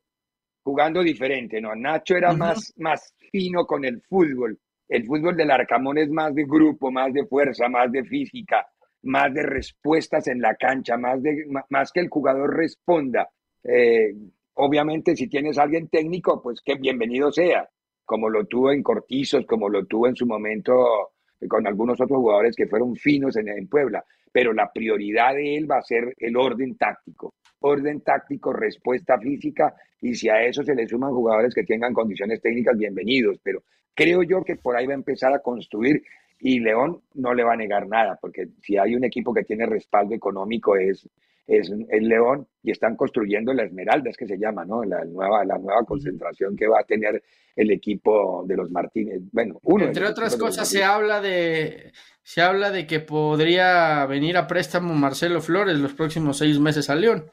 jugando 0.62 1.02
diferente, 1.02 1.60
¿no? 1.60 1.74
Nacho 1.74 2.16
era 2.16 2.32
uh 2.32 2.34
-huh. 2.34 2.38
más, 2.38 2.74
más 2.76 3.14
fino 3.30 3.66
con 3.66 3.84
el 3.84 4.00
fútbol. 4.02 4.58
El 4.88 5.04
fútbol 5.04 5.36
del 5.36 5.50
Arcamón 5.50 5.98
es 5.98 6.10
más 6.10 6.34
de 6.34 6.44
grupo, 6.44 6.90
más 6.90 7.12
de 7.12 7.26
fuerza, 7.26 7.68
más 7.68 7.92
de 7.92 8.04
física, 8.04 8.66
más 9.02 9.32
de 9.32 9.42
respuestas 9.42 10.26
en 10.28 10.40
la 10.40 10.54
cancha, 10.56 10.96
más, 10.96 11.22
de, 11.22 11.46
más 11.68 11.92
que 11.92 12.00
el 12.00 12.08
jugador 12.08 12.56
responda. 12.56 13.28
Eh, 13.64 14.14
obviamente, 14.54 15.14
si 15.14 15.28
tienes 15.28 15.58
a 15.58 15.62
alguien 15.62 15.88
técnico, 15.88 16.40
pues 16.42 16.60
que 16.62 16.76
bienvenido 16.76 17.30
sea, 17.30 17.68
como 18.04 18.30
lo 18.30 18.46
tuvo 18.46 18.72
en 18.72 18.82
Cortizos, 18.82 19.44
como 19.46 19.68
lo 19.68 19.84
tuvo 19.84 20.08
en 20.08 20.16
su 20.16 20.26
momento 20.26 21.12
con 21.46 21.66
algunos 21.66 22.00
otros 22.00 22.18
jugadores 22.18 22.56
que 22.56 22.66
fueron 22.66 22.96
finos 22.96 23.36
en, 23.36 23.48
en 23.48 23.68
Puebla 23.68 24.04
pero 24.38 24.52
la 24.52 24.70
prioridad 24.72 25.34
de 25.34 25.56
él 25.56 25.68
va 25.68 25.78
a 25.78 25.82
ser 25.82 26.14
el 26.16 26.36
orden 26.36 26.76
táctico. 26.76 27.34
Orden 27.58 28.02
táctico, 28.02 28.52
respuesta 28.52 29.18
física, 29.18 29.74
y 30.00 30.14
si 30.14 30.28
a 30.28 30.42
eso 30.42 30.62
se 30.62 30.76
le 30.76 30.86
suman 30.86 31.10
jugadores 31.10 31.52
que 31.52 31.64
tengan 31.64 31.92
condiciones 31.92 32.40
técnicas, 32.40 32.78
bienvenidos. 32.78 33.40
Pero 33.42 33.64
creo 33.96 34.22
yo 34.22 34.44
que 34.44 34.54
por 34.54 34.76
ahí 34.76 34.86
va 34.86 34.92
a 34.92 34.94
empezar 34.94 35.34
a 35.34 35.40
construir 35.40 36.04
y 36.38 36.60
León 36.60 37.00
no 37.14 37.34
le 37.34 37.42
va 37.42 37.54
a 37.54 37.56
negar 37.56 37.88
nada, 37.88 38.16
porque 38.20 38.46
si 38.62 38.76
hay 38.76 38.94
un 38.94 39.02
equipo 39.02 39.34
que 39.34 39.42
tiene 39.42 39.66
respaldo 39.66 40.14
económico 40.14 40.76
es, 40.76 41.08
es 41.48 41.72
el 41.88 42.08
León 42.08 42.46
y 42.62 42.70
están 42.70 42.94
construyendo 42.94 43.54
la 43.54 43.64
Esmeralda, 43.64 44.10
es 44.10 44.16
que 44.18 44.26
se 44.26 44.38
llama, 44.38 44.66
¿no? 44.66 44.84
La 44.84 45.02
nueva, 45.06 45.44
la 45.46 45.56
nueva 45.56 45.82
concentración 45.84 46.54
que 46.54 46.68
va 46.68 46.80
a 46.80 46.84
tener 46.84 47.22
el 47.56 47.70
equipo 47.70 48.44
de 48.46 48.54
los 48.54 48.70
Martínez. 48.70 49.22
Bueno, 49.32 49.58
uno. 49.62 49.86
Entre 49.86 50.06
otras 50.06 50.36
cosas, 50.36 50.68
se 50.68 50.84
habla 50.84 51.22
de 51.22 51.92
se 52.22 52.42
habla 52.42 52.70
de 52.70 52.86
que 52.86 53.00
podría 53.00 54.04
venir 54.04 54.36
a 54.36 54.46
préstamo 54.46 54.92
Marcelo 54.92 55.40
Flores 55.40 55.78
los 55.78 55.94
próximos 55.94 56.36
seis 56.36 56.60
meses 56.60 56.90
a 56.90 56.94
León. 56.94 57.24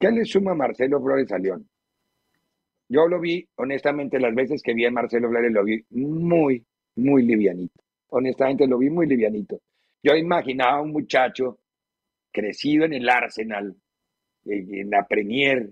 ¿Qué 0.00 0.10
le 0.10 0.24
suma 0.24 0.52
Marcelo 0.52 1.00
Flores 1.00 1.30
a 1.30 1.38
León? 1.38 1.68
Yo 2.88 3.06
lo 3.06 3.20
vi, 3.20 3.46
honestamente, 3.54 4.18
las 4.18 4.34
veces 4.34 4.60
que 4.62 4.74
vi 4.74 4.84
a 4.84 4.90
Marcelo 4.90 5.28
Flores 5.28 5.52
lo 5.52 5.62
vi 5.62 5.80
muy, 5.90 6.64
muy 6.96 7.22
livianito. 7.22 7.80
Honestamente, 8.08 8.66
lo 8.66 8.78
vi 8.78 8.90
muy 8.90 9.06
livianito. 9.06 9.60
Yo 10.02 10.14
imaginaba 10.16 10.78
a 10.78 10.82
un 10.82 10.92
muchacho 10.92 11.60
crecido 12.32 12.84
en 12.84 12.94
el 12.94 13.08
Arsenal, 13.08 13.76
en 14.44 14.90
la 14.90 15.06
Premier, 15.06 15.70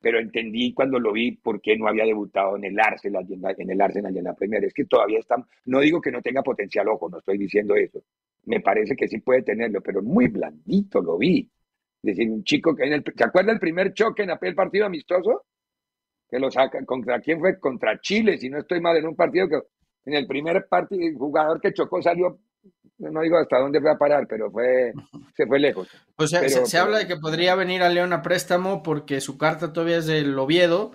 pero 0.00 0.20
entendí 0.20 0.72
cuando 0.72 1.00
lo 1.00 1.12
vi 1.12 1.32
por 1.32 1.60
qué 1.60 1.76
no 1.76 1.88
había 1.88 2.04
debutado 2.04 2.56
en 2.56 2.64
el 2.64 2.78
Arsenal 2.78 3.26
y 3.28 3.34
en, 3.34 3.42
la, 3.42 3.50
el 3.50 3.80
Arsenal 3.80 4.14
y 4.14 4.18
en 4.18 4.24
la 4.24 4.34
Premier. 4.34 4.64
Es 4.64 4.74
que 4.74 4.84
todavía 4.84 5.18
está, 5.18 5.36
no 5.64 5.80
digo 5.80 6.00
que 6.00 6.12
no 6.12 6.22
tenga 6.22 6.42
potencial, 6.42 6.88
ojo, 6.88 7.08
no 7.08 7.18
estoy 7.18 7.38
diciendo 7.38 7.74
eso. 7.74 8.02
Me 8.44 8.60
parece 8.60 8.94
que 8.94 9.08
sí 9.08 9.18
puede 9.18 9.42
tenerlo, 9.42 9.80
pero 9.80 10.02
muy 10.02 10.28
blandito 10.28 11.00
lo 11.00 11.18
vi. 11.18 11.50
Es 12.02 12.16
decir, 12.16 12.30
un 12.30 12.44
chico 12.44 12.76
que 12.76 12.84
en 12.84 12.92
el, 12.92 13.04
¿se 13.16 13.24
acuerda 13.24 13.52
el 13.52 13.58
primer 13.58 13.92
choque 13.92 14.22
en 14.22 14.30
aquel 14.30 14.54
partido 14.54 14.86
amistoso? 14.86 15.46
Que 16.30 16.38
lo 16.38 16.50
saca, 16.50 16.84
¿contra 16.84 17.20
quién 17.20 17.40
fue? 17.40 17.58
Contra 17.58 18.00
Chile, 18.00 18.38
si 18.38 18.48
no 18.48 18.58
estoy 18.58 18.80
mal, 18.80 18.96
en 18.96 19.06
un 19.06 19.16
partido 19.16 19.48
que 19.48 19.58
en 20.04 20.14
el 20.14 20.26
primer 20.26 20.66
partido, 20.68 21.02
el 21.06 21.16
jugador 21.16 21.60
que 21.60 21.72
chocó 21.72 22.00
salió 22.00 22.38
no 22.98 23.22
digo 23.22 23.38
hasta 23.38 23.58
dónde 23.58 23.80
fue 23.80 23.90
a 23.90 23.98
parar, 23.98 24.26
pero 24.28 24.50
fue, 24.50 24.92
se 25.36 25.46
fue 25.46 25.58
lejos. 25.58 25.88
O 26.16 26.26
sea, 26.26 26.40
pero, 26.40 26.50
se, 26.50 26.66
se 26.66 26.72
pero... 26.72 26.84
habla 26.84 26.98
de 26.98 27.06
que 27.06 27.16
podría 27.16 27.54
venir 27.54 27.82
a 27.82 27.88
León 27.88 28.12
a 28.12 28.22
préstamo 28.22 28.82
porque 28.82 29.20
su 29.20 29.38
carta 29.38 29.72
todavía 29.72 29.98
es 29.98 30.06
del 30.06 30.38
Oviedo 30.38 30.92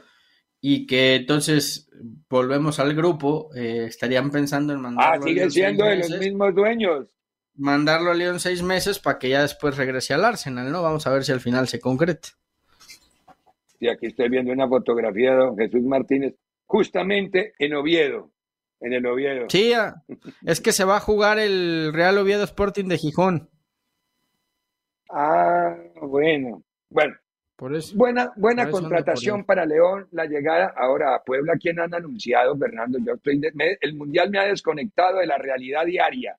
y 0.60 0.86
que 0.86 1.16
entonces 1.16 1.90
volvemos 2.30 2.80
al 2.80 2.94
grupo, 2.94 3.50
eh, 3.56 3.86
estarían 3.86 4.32
pensando 4.32 4.74
en 4.74 4.82
mandarlo. 4.82 5.22
Ah, 5.22 5.28
sigue 5.28 5.50
siendo 5.50 5.86
de 5.86 5.98
los 5.98 6.20
mismos 6.20 6.54
dueños. 6.54 7.08
Mandarlo 7.56 8.12
a 8.12 8.16
León 8.16 8.40
seis 8.40 8.64
meses 8.64 9.00
para 9.00 9.20
que 9.20 9.30
ya 9.30 9.42
después 9.42 9.78
regrese 9.78 10.14
al 10.14 10.26
Arsenal, 10.26 10.72
¿no? 10.72 10.82
Vamos 10.82 11.06
a 11.08 11.12
ver 11.12 11.24
si 11.24 11.32
al 11.32 11.40
final 11.40 11.68
se 11.68 11.80
concreta. 11.80 12.30
Sí, 13.80 13.88
aquí 13.88 14.08
estoy 14.08 14.30
viendo 14.30 14.52
una 14.52 14.68
fotografía 14.68 15.32
de 15.32 15.38
don 15.38 15.58
Jesús 15.58 15.84
Martínez, 15.84 16.36
justamente 16.66 17.54
en 17.60 17.76
Oviedo 17.76 18.33
en 18.84 18.94
el 18.94 19.06
Oviedo. 19.06 19.46
Sí, 19.50 19.74
es 20.46 20.62
que 20.62 20.72
se 20.72 20.84
va 20.84 20.98
a 20.98 21.02
jugar 21.02 21.40
el 21.40 21.92
Real 21.94 22.18
Oviedo 22.18 22.44
Sporting 22.44 22.86
de 22.86 22.98
Gijón. 22.98 23.50
Ah, 25.10 25.76
bueno. 26.02 26.64
Bueno, 26.90 27.16
por 27.56 27.76
eso, 27.76 27.96
buena, 27.96 28.32
buena 28.36 28.64
por 28.64 28.72
eso 28.72 28.82
contratación 28.82 29.46
para 29.46 29.66
León, 29.66 30.08
la 30.12 30.26
llegada 30.26 30.74
ahora 30.76 31.16
a 31.16 31.24
Puebla. 31.24 31.54
¿Quién 31.60 31.80
han 31.80 31.94
anunciado, 31.94 32.58
Fernando? 32.58 33.00
Yo 33.06 33.14
estoy 33.14 33.40
de, 33.40 33.52
me, 33.54 33.78
el 33.80 33.96
Mundial 33.96 34.30
me 34.30 34.40
ha 34.40 34.46
desconectado 34.46 35.20
de 35.20 35.28
la 35.28 35.38
realidad 35.38 35.86
diaria. 35.86 36.38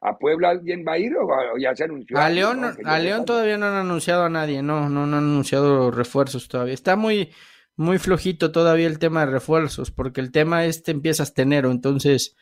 ¿A 0.00 0.16
Puebla 0.16 0.50
alguien 0.50 0.84
va 0.86 0.92
a 0.92 0.98
ir 0.98 1.16
o, 1.16 1.26
o 1.26 1.58
ya 1.58 1.74
se 1.74 1.84
anunció? 1.84 2.18
A 2.18 2.28
León, 2.28 2.60
no, 2.60 2.72
a 2.84 2.98
León 2.98 3.24
todavía 3.24 3.58
no 3.58 3.66
han 3.66 3.74
anunciado 3.74 4.24
a 4.24 4.28
nadie, 4.28 4.62
no, 4.62 4.88
no, 4.88 5.06
no 5.06 5.16
han 5.16 5.24
anunciado 5.24 5.90
refuerzos 5.90 6.46
todavía. 6.46 6.74
Está 6.74 6.94
muy, 6.94 7.30
muy 7.76 7.98
flojito 7.98 8.52
todavía 8.52 8.86
el 8.86 8.98
tema 8.98 9.24
de 9.24 9.32
refuerzos, 9.32 9.90
porque 9.90 10.20
el 10.20 10.30
tema 10.30 10.64
este 10.64 10.92
empieza 10.92 11.22
hasta 11.22 11.42
enero, 11.42 11.70
entonces 11.70 12.36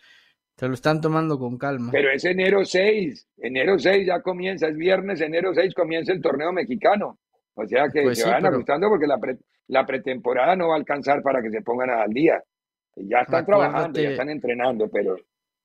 te 0.56 0.68
lo 0.68 0.74
están 0.74 1.00
tomando 1.00 1.38
con 1.38 1.56
calma. 1.58 1.90
Pero 1.92 2.10
es 2.10 2.24
enero 2.24 2.64
6, 2.64 3.28
enero 3.38 3.78
6 3.78 4.06
ya 4.06 4.20
comienza, 4.20 4.68
es 4.68 4.76
viernes, 4.76 5.20
enero 5.20 5.54
6 5.54 5.74
comienza 5.74 6.12
el 6.12 6.20
torneo 6.20 6.52
mexicano. 6.52 7.18
O 7.54 7.66
sea 7.66 7.88
que 7.92 8.02
pues 8.02 8.18
se 8.18 8.24
sí, 8.24 8.30
van 8.30 8.42
pero... 8.42 8.54
ajustando 8.54 8.88
porque 8.88 9.06
la, 9.06 9.18
pre, 9.18 9.36
la, 9.68 9.86
pretemporada 9.86 10.56
no 10.56 10.68
va 10.68 10.74
a 10.74 10.78
alcanzar 10.78 11.22
para 11.22 11.42
que 11.42 11.50
se 11.50 11.62
pongan 11.62 11.90
al 11.90 12.10
día. 12.10 12.42
Ya 12.96 13.20
están 13.20 13.42
acuérdate, 13.42 13.46
trabajando, 13.46 14.00
ya 14.00 14.10
están 14.10 14.30
entrenando, 14.30 14.88
pero... 14.90 15.16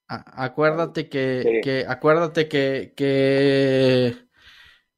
Acuérdate 0.10 1.10
que, 1.10 1.42
sí. 1.44 1.62
que 1.62 1.86
acuérdate 1.86 2.48
que, 2.48 2.94
que, 2.96 4.14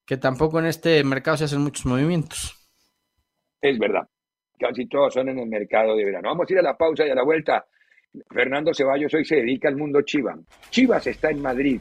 que 0.05 0.17
tampoco 0.17 0.59
en 0.59 0.67
este 0.67 1.03
mercado 1.03 1.37
se 1.37 1.45
hacen 1.45 1.61
muchos 1.61 1.87
movimientos. 1.87 2.55
Es 3.59 3.79
verdad 3.79 4.07
casi 4.59 4.85
todos 4.87 5.13
son 5.13 5.29
en 5.29 5.39
el 5.39 5.47
mercado 5.47 5.95
de 5.95 6.05
verano. 6.05 6.29
Vamos 6.29 6.47
a 6.49 6.53
ir 6.53 6.59
a 6.59 6.63
la 6.63 6.77
pausa 6.77 7.07
y 7.07 7.09
a 7.09 7.15
la 7.15 7.23
vuelta. 7.23 7.65
Fernando 8.29 8.73
Ceballos 8.73 9.13
hoy 9.13 9.23
se 9.23 9.37
dedica 9.37 9.69
al 9.69 9.77
mundo 9.77 10.01
Chivas. 10.01 10.39
Chivas 10.69 11.07
está 11.07 11.31
en 11.31 11.41
Madrid. 11.41 11.79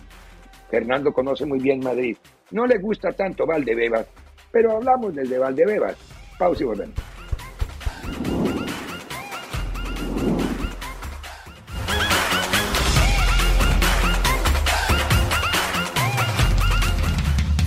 Fernando 0.71 1.13
conoce 1.13 1.45
muy 1.45 1.59
bien 1.59 1.81
Madrid. 1.81 2.17
No 2.53 2.67
le 2.67 2.79
gusta 2.79 3.13
tanto 3.13 3.47
Valdebebas, 3.47 4.07
pero 4.51 4.73
hablamos 4.73 5.15
del 5.15 5.29
de 5.29 5.39
Valdebebas. 5.39 5.97
Pausa 6.39 6.63
y 6.63 6.67
volvemos. 6.67 6.95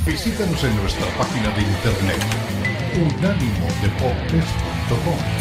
Visítanos 0.06 0.64
en 0.64 0.76
nuestra 0.78 1.06
página 1.18 1.50
de 1.56 1.62
internet 1.62 2.52
unánimodeportes.com. 4.92 5.41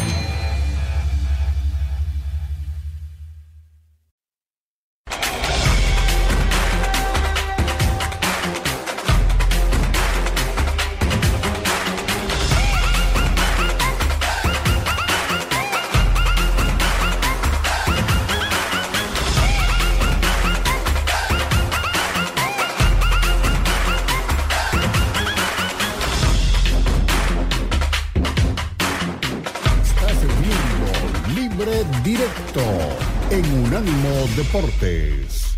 Deportes. 34.51 35.57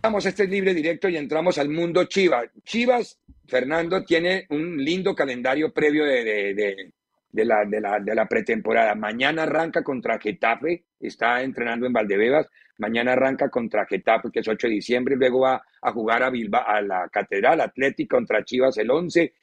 Vamos 0.00 0.24
este 0.24 0.46
libre 0.46 0.72
directo 0.72 1.08
y 1.08 1.16
entramos 1.16 1.58
al 1.58 1.68
mundo 1.68 2.04
Chivas. 2.04 2.48
Chivas, 2.62 3.18
Fernando, 3.48 4.04
tiene 4.04 4.46
un 4.50 4.76
lindo 4.76 5.16
calendario 5.16 5.72
previo 5.72 6.04
de, 6.04 6.22
de, 6.22 6.54
de, 6.54 6.92
de 7.32 7.44
la, 7.44 7.98
la 7.98 8.26
pretemporada. 8.26 8.94
Mañana 8.94 9.42
arranca 9.42 9.82
contra 9.82 10.20
Getafe, 10.20 10.84
está 11.00 11.42
entrenando 11.42 11.86
en 11.86 11.92
Valdebebas. 11.92 12.46
Mañana 12.78 13.14
arranca 13.14 13.50
contra 13.50 13.84
Getafe, 13.84 14.30
que 14.32 14.40
es 14.40 14.48
8 14.48 14.68
de 14.68 14.74
diciembre. 14.74 15.16
Luego 15.16 15.40
va 15.40 15.60
a 15.82 15.92
jugar 15.92 16.22
a, 16.22 16.30
Bilba, 16.30 16.60
a 16.60 16.80
la 16.82 17.08
Catedral 17.08 17.60
Atlética 17.60 18.14
contra 18.14 18.44
Chivas 18.44 18.78
el 18.78 18.92
11. 18.92 19.34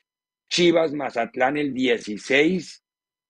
Chivas 0.48 0.94
Mazatlán 0.94 1.58
el 1.58 1.74
16. 1.74 2.84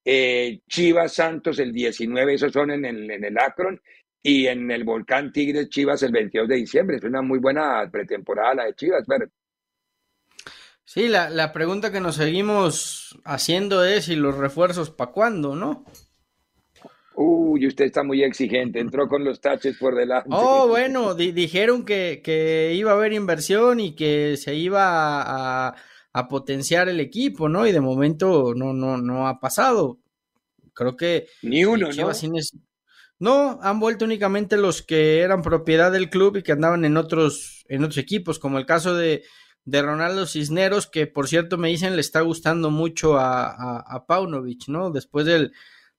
Eh, 0.10 0.62
Chivas 0.70 1.14
Santos 1.14 1.60
el 1.60 1.74
19. 1.74 2.36
Esos 2.36 2.54
son 2.54 2.72
en 2.72 2.86
el, 2.86 3.12
en 3.12 3.26
el 3.26 3.38
Akron. 3.38 3.82
Y 4.24 4.48
en 4.48 4.72
el 4.72 4.84
Volcán 4.84 5.32
Tigres 5.32 5.70
Chivas 5.70 6.02
el 6.04 6.12
22 6.12 6.48
de 6.48 6.56
diciembre. 6.56 6.98
Es 6.98 7.04
una 7.04 7.22
muy 7.22 7.40
buena 7.40 7.90
pretemporada 7.92 8.56
la 8.56 8.66
de 8.66 8.74
Chivas. 8.76 9.04
Pero 9.06 9.28
Sí, 10.86 11.10
la, 11.10 11.30
la 11.30 11.52
pregunta 11.52 11.92
que 11.92 12.00
nos 12.00 12.16
seguimos 12.16 13.20
haciendo 13.26 13.84
es, 13.84 14.08
¿y 14.08 14.16
los 14.16 14.38
refuerzos 14.38 14.90
para 14.90 15.12
cuándo, 15.12 15.54
no? 15.54 15.84
Uy, 17.14 17.68
usted 17.68 17.84
está 17.84 18.04
muy 18.04 18.24
exigente, 18.24 18.80
entró 18.80 19.10
con 19.10 19.26
los 19.26 19.42
taches 19.42 19.76
por 19.78 19.96
delante. 19.96 20.30
Oh, 20.32 20.68
bueno, 20.70 21.14
dijeron 21.14 21.84
que, 21.84 22.22
que, 22.24 22.74
iba 22.74 22.92
a 22.92 22.94
haber 22.94 23.12
inversión 23.12 23.82
y 23.82 23.96
que 23.96 24.38
se 24.38 24.56
iba 24.56 25.22
a, 25.22 25.76
a, 26.20 26.28
potenciar 26.28 26.90
el 26.90 27.00
equipo, 27.00 27.50
¿no? 27.50 27.68
Y 27.68 27.72
de 27.72 27.82
momento 27.82 28.54
no, 28.56 28.74
no, 28.74 28.98
no 28.98 29.28
ha 29.28 29.40
pasado. 29.40 30.00
Creo 30.74 30.96
que... 30.96 31.28
Ni 31.42 31.66
uno, 31.66 31.90
¿no? 31.92 32.12
No, 33.20 33.60
han 33.64 33.80
vuelto 33.80 34.06
únicamente 34.06 34.58
los 34.58 34.84
que 34.84 35.22
eran 35.22 35.42
propiedad 35.42 35.92
del 35.92 36.10
club 36.10 36.38
y 36.38 36.44
que 36.44 36.52
andaban 36.52 36.86
en 36.86 36.98
otros, 36.98 37.66
en 37.68 37.84
otros 37.84 37.98
equipos, 37.98 38.38
como 38.38 38.60
el 38.60 38.66
caso 38.68 38.94
de 38.94 39.24
de 39.68 39.82
Ronaldo 39.82 40.26
Cisneros, 40.26 40.88
que 40.88 41.08
por 41.08 41.28
cierto 41.28 41.58
me 41.58 41.68
dicen 41.68 41.96
le 41.96 42.02
está 42.02 42.22
gustando 42.22 42.72
mucho 42.72 43.18
a, 43.18 43.80
a, 43.80 44.06
Paunovic, 44.06 44.70
¿no? 44.70 44.92
Después 44.92 45.26
del 45.26 45.52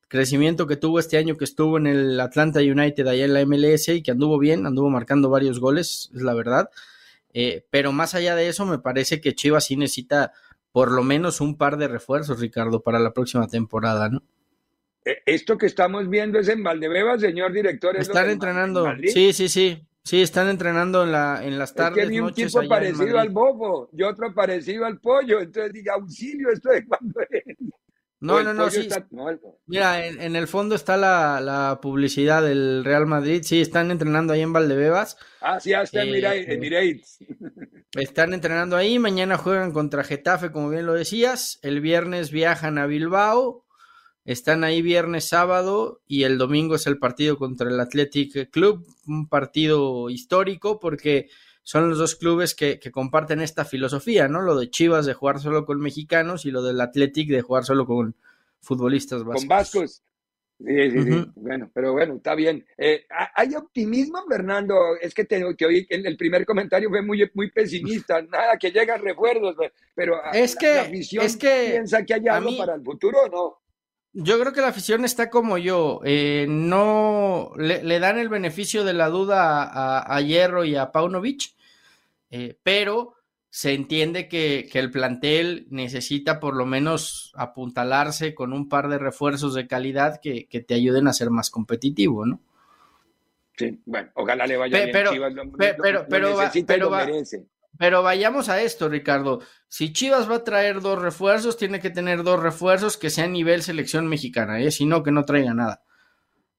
crecimiento 0.09 0.67
que 0.67 0.79
tuvo 0.79 0.99
este 0.99 1.19
año 1.19 1.37
que 1.37 1.45
estuvo 1.45 1.77
en 1.77 1.87
el 1.87 2.19
Atlanta 2.19 2.61
United 2.61 3.07
allá 3.07 3.27
en 3.27 3.35
la 3.35 3.45
MLS 3.45 3.89
y 3.89 4.03
que 4.03 4.11
anduvo 4.11 4.39
bien, 4.39 4.65
anduvo 4.65 4.89
marcando 4.89 5.29
varios 5.29 5.61
goles, 5.61 6.11
es 6.15 6.23
la 6.23 6.33
verdad. 6.33 6.71
Eh, 7.41 7.65
pero 7.71 7.93
más 7.93 8.17
allá 8.17 8.35
de 8.35 8.49
eso, 8.49 8.67
me 8.67 8.81
parece 8.81 9.21
que 9.21 9.33
Chivas 9.33 9.67
sí 9.67 9.77
necesita 9.77 10.33
por 10.73 10.91
lo 10.91 11.05
menos 11.05 11.41
un 11.41 11.57
par 11.57 11.77
de 11.77 11.87
refuerzos, 11.87 12.41
Ricardo, 12.41 12.83
para 12.83 12.99
la 12.99 13.13
próxima 13.13 13.47
temporada, 13.47 14.09
¿no? 14.09 14.25
Eh, 15.05 15.19
esto 15.25 15.57
que 15.57 15.67
estamos 15.67 16.09
viendo 16.09 16.41
es 16.41 16.49
en 16.49 16.65
Valdebeba, 16.65 17.17
señor 17.17 17.53
director. 17.53 17.97
Están 17.97 18.31
entrenando. 18.31 18.93
Sí, 19.07 19.33
sí, 19.33 19.49
sí. 19.49 19.87
Sí, 20.03 20.21
están 20.21 20.49
entrenando 20.49 21.05
en, 21.05 21.13
la, 21.13 21.45
en 21.45 21.61
las 21.61 21.77
tardes. 21.77 22.07
Es 22.07 22.11
que 22.11 22.21
un 22.21 22.35
tipo 22.35 22.67
parecido 22.67 23.21
al 23.21 23.29
bobo 23.29 23.89
y 23.93 24.03
otro 24.03 24.35
parecido 24.35 24.85
al 24.85 24.99
pollo. 24.99 25.39
Entonces 25.39 25.73
diga, 25.73 25.95
auxilio, 25.95 26.51
¿esto 26.51 26.71
de 26.71 26.85
cuándo 26.87 27.21
es? 27.31 27.57
No, 28.21 28.43
no, 28.43 28.53
no, 28.53 28.69
sí. 28.69 28.89
Mira, 29.67 30.05
en, 30.05 30.35
el 30.35 30.49
fondo 30.49 30.75
está 30.75 30.97
la, 30.97 31.41
la, 31.41 31.79
publicidad 31.81 32.43
del 32.43 32.85
Real 32.85 33.07
Madrid. 33.07 33.43
Sí, 33.45 33.61
están 33.61 33.93
entrenando 33.93 34.33
ahí 34.33 34.41
en 34.41 34.53
Valdebebas. 34.53 35.17
Ah, 35.41 35.61
sí, 35.61 35.73
hasta 35.73 36.03
en 36.03 36.15
eh, 36.15 37.01
Están 37.93 38.35
entrenando 38.35 38.77
ahí. 38.77 38.99
Mañana 38.99 39.39
juegan 39.39 39.73
contra 39.73 40.03
Getafe, 40.03 40.51
como 40.51 40.71
bien 40.71 40.87
lo 40.87 40.95
decías. 40.95 41.61
El 41.63 41.81
viernes 41.81 42.33
viajan 42.33 42.79
a 42.79 42.87
Bilbao. 42.87 43.65
Están 44.25 44.65
ahí 44.65 44.83
viernes, 44.83 45.29
sábado 45.29 46.03
y 46.07 46.25
el 46.25 46.37
domingo 46.37 46.75
es 46.75 46.87
el 46.87 46.99
partido 46.99 47.39
contra 47.39 47.71
el 47.71 47.81
Athletic 47.81 48.51
Club, 48.51 48.85
un 49.07 49.27
partido 49.27 50.11
histórico 50.11 50.79
porque 50.81 51.31
son 51.69 51.91
los 51.91 51.99
dos 51.99 52.15
clubes 52.17 52.55
que, 52.55 52.81
comparten 52.91 53.43
esta 53.43 53.67
filosofía, 53.67 54.27
¿no? 54.27 54.41
Lo 54.41 54.59
de 54.59 54.71
Chivas 54.71 55.05
de 55.05 55.13
jugar 55.13 55.39
solo 55.39 55.67
con 55.67 55.79
mexicanos 55.81 56.47
y 56.47 56.51
lo 56.51 56.63
del 56.63 56.81
Athletic 56.81 57.29
de 57.29 57.43
jugar 57.43 57.65
solo 57.65 57.85
con 57.85 58.17
futbolistas 58.59 59.23
vascos. 59.23 59.43
Con 59.43 59.49
vascos. 59.49 60.03
Sí, 60.65 60.91
sí, 60.91 61.03
sí. 61.03 61.27
Bueno, 61.37 61.71
pero 61.75 61.93
bueno, 61.93 62.15
está 62.15 62.35
bien. 62.35 62.65
Eh, 62.79 63.05
¿Hay 63.35 63.55
optimismo, 63.55 64.25
Fernando? 64.27 64.97
Es 64.99 65.13
que 65.13 65.27
tengo 65.27 65.55
que 65.55 65.67
oír, 65.67 65.87
el 65.91 66.17
primer 66.17 66.47
comentario 66.47 66.89
fue 66.89 67.03
muy, 67.03 67.31
muy 67.35 67.51
pesimista. 67.51 68.23
Nada, 68.33 68.57
que 68.57 68.71
llegan 68.71 69.03
recuerdos, 69.03 69.55
pero 69.95 70.17
es 70.33 70.57
que, 70.57 70.75
la 70.75 71.23
es 71.23 71.37
que 71.37 71.69
piensa 71.73 72.03
que 72.03 72.15
hay 72.15 72.29
algo 72.29 72.57
para 72.57 72.77
el 72.77 72.83
futuro 72.83 73.19
o 73.25 73.29
no. 73.29 73.59
Yo 74.15 74.41
creo 74.41 74.55
que 74.55 74.63
la 74.63 74.69
afición 74.69 75.05
está 75.05 75.29
como 75.29 75.59
yo. 75.59 76.01
Eh, 76.03 76.47
no 76.49 77.53
le, 77.59 78.01
dan 78.01 78.19
el 78.19 78.31
beneficio 78.31 78.85
de 78.85 78.95
la 78.95 79.11
duda 79.11 79.71
a, 80.03 80.21
Hierro 80.23 80.65
y 80.65 80.77
a 80.77 80.93
Paunovic, 80.93 81.58
eh, 82.31 82.59
pero 82.63 83.15
se 83.51 83.73
entiende 83.73 84.29
que, 84.29 84.69
el 84.75 84.91
plantel 84.91 85.67
necesita 85.71 86.39
por 86.41 86.55
lo 86.55 86.67
menos 86.67 87.33
apuntalarse 87.35 88.35
con 88.35 88.53
un 88.53 88.69
par 88.69 88.89
de 88.89 88.99
refuerzos 88.99 89.55
de 89.55 89.67
calidad 89.67 90.21
que, 90.21 90.47
te 90.67 90.75
ayuden 90.75 91.09
a 91.09 91.13
ser 91.13 91.31
más 91.31 91.51
competitivo, 91.51 92.27
¿no? 92.27 92.41
Sí, 93.57 93.81
bueno, 93.87 94.11
ojalá 94.15 94.47
le 94.47 94.57
vaya 94.57 94.79
bien. 94.79 94.91
Pero, 94.93 95.11
pero, 95.59 96.07
pero, 96.09 96.37
pero 97.79 98.03
vayamos 98.03 98.49
a 98.49 98.61
esto, 98.61 98.89
Ricardo. 98.89 99.41
Si 99.69 99.93
Chivas 99.93 100.31
va 100.31 100.37
a 100.37 100.45
traer 100.45 100.81
dos 100.81 101.01
refuerzos, 101.01 101.57
tiene 101.57 101.81
que 101.81 101.91
tener 101.91 102.25
dos 102.25 102.41
refuerzos 102.43 102.97
que 102.97 103.09
sean 103.09 103.33
nivel 103.33 103.63
selección 103.63 104.09
mexicana, 104.09 104.61
¿eh? 104.61 104.71
si 104.71 104.85
no, 104.85 105.03
que 105.03 105.13
no 105.13 105.25
traiga 105.25 105.55
nada. 105.55 105.83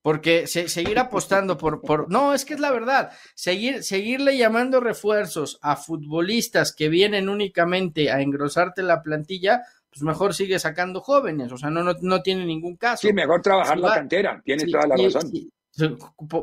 Porque 0.09 0.47
seguir 0.47 0.97
apostando 0.97 1.55
por, 1.55 1.81
por. 1.81 2.11
No, 2.11 2.33
es 2.33 2.43
que 2.43 2.55
es 2.55 2.59
la 2.59 2.71
verdad. 2.71 3.11
Seguir, 3.35 3.83
seguirle 3.83 4.39
llamando 4.39 4.79
refuerzos 4.79 5.59
a 5.61 5.75
futbolistas 5.75 6.73
que 6.73 6.89
vienen 6.89 7.29
únicamente 7.29 8.09
a 8.09 8.19
engrosarte 8.19 8.81
la 8.81 9.03
plantilla, 9.03 9.61
pues 9.87 10.01
mejor 10.01 10.33
sigue 10.33 10.57
sacando 10.57 11.01
jóvenes. 11.01 11.51
O 11.51 11.57
sea, 11.59 11.69
no, 11.69 11.83
no, 11.83 12.21
tiene 12.23 12.43
ningún 12.43 12.75
caso. 12.75 13.07
Sí, 13.07 13.13
mejor 13.13 13.43
trabajar 13.43 13.77
la 13.77 13.93
cantera. 13.93 14.41
Tienes 14.43 14.71
toda 14.71 14.87
la 14.87 14.95
razón. 14.95 15.31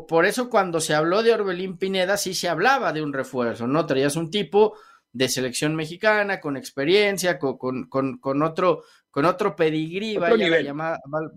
Por 0.07 0.27
eso 0.27 0.49
cuando 0.49 0.79
se 0.79 0.95
habló 0.95 1.25
de 1.25 1.33
Orbelín 1.33 1.77
Pineda 1.77 2.17
sí 2.17 2.35
se 2.35 2.49
hablaba 2.49 2.93
de 2.93 3.03
un 3.03 3.13
refuerzo, 3.13 3.67
¿no? 3.67 3.85
Traías 3.85 4.15
un 4.15 4.31
tipo 4.31 4.75
de 5.13 5.29
selección 5.29 5.75
mexicana 5.75 6.39
con 6.41 6.57
experiencia, 6.57 7.41
con, 7.41 7.89
con, 7.89 8.19
con, 8.19 8.43
otro 8.43 8.85
con 9.17 9.25
otro 9.25 9.57
pedigrí, 9.57 10.19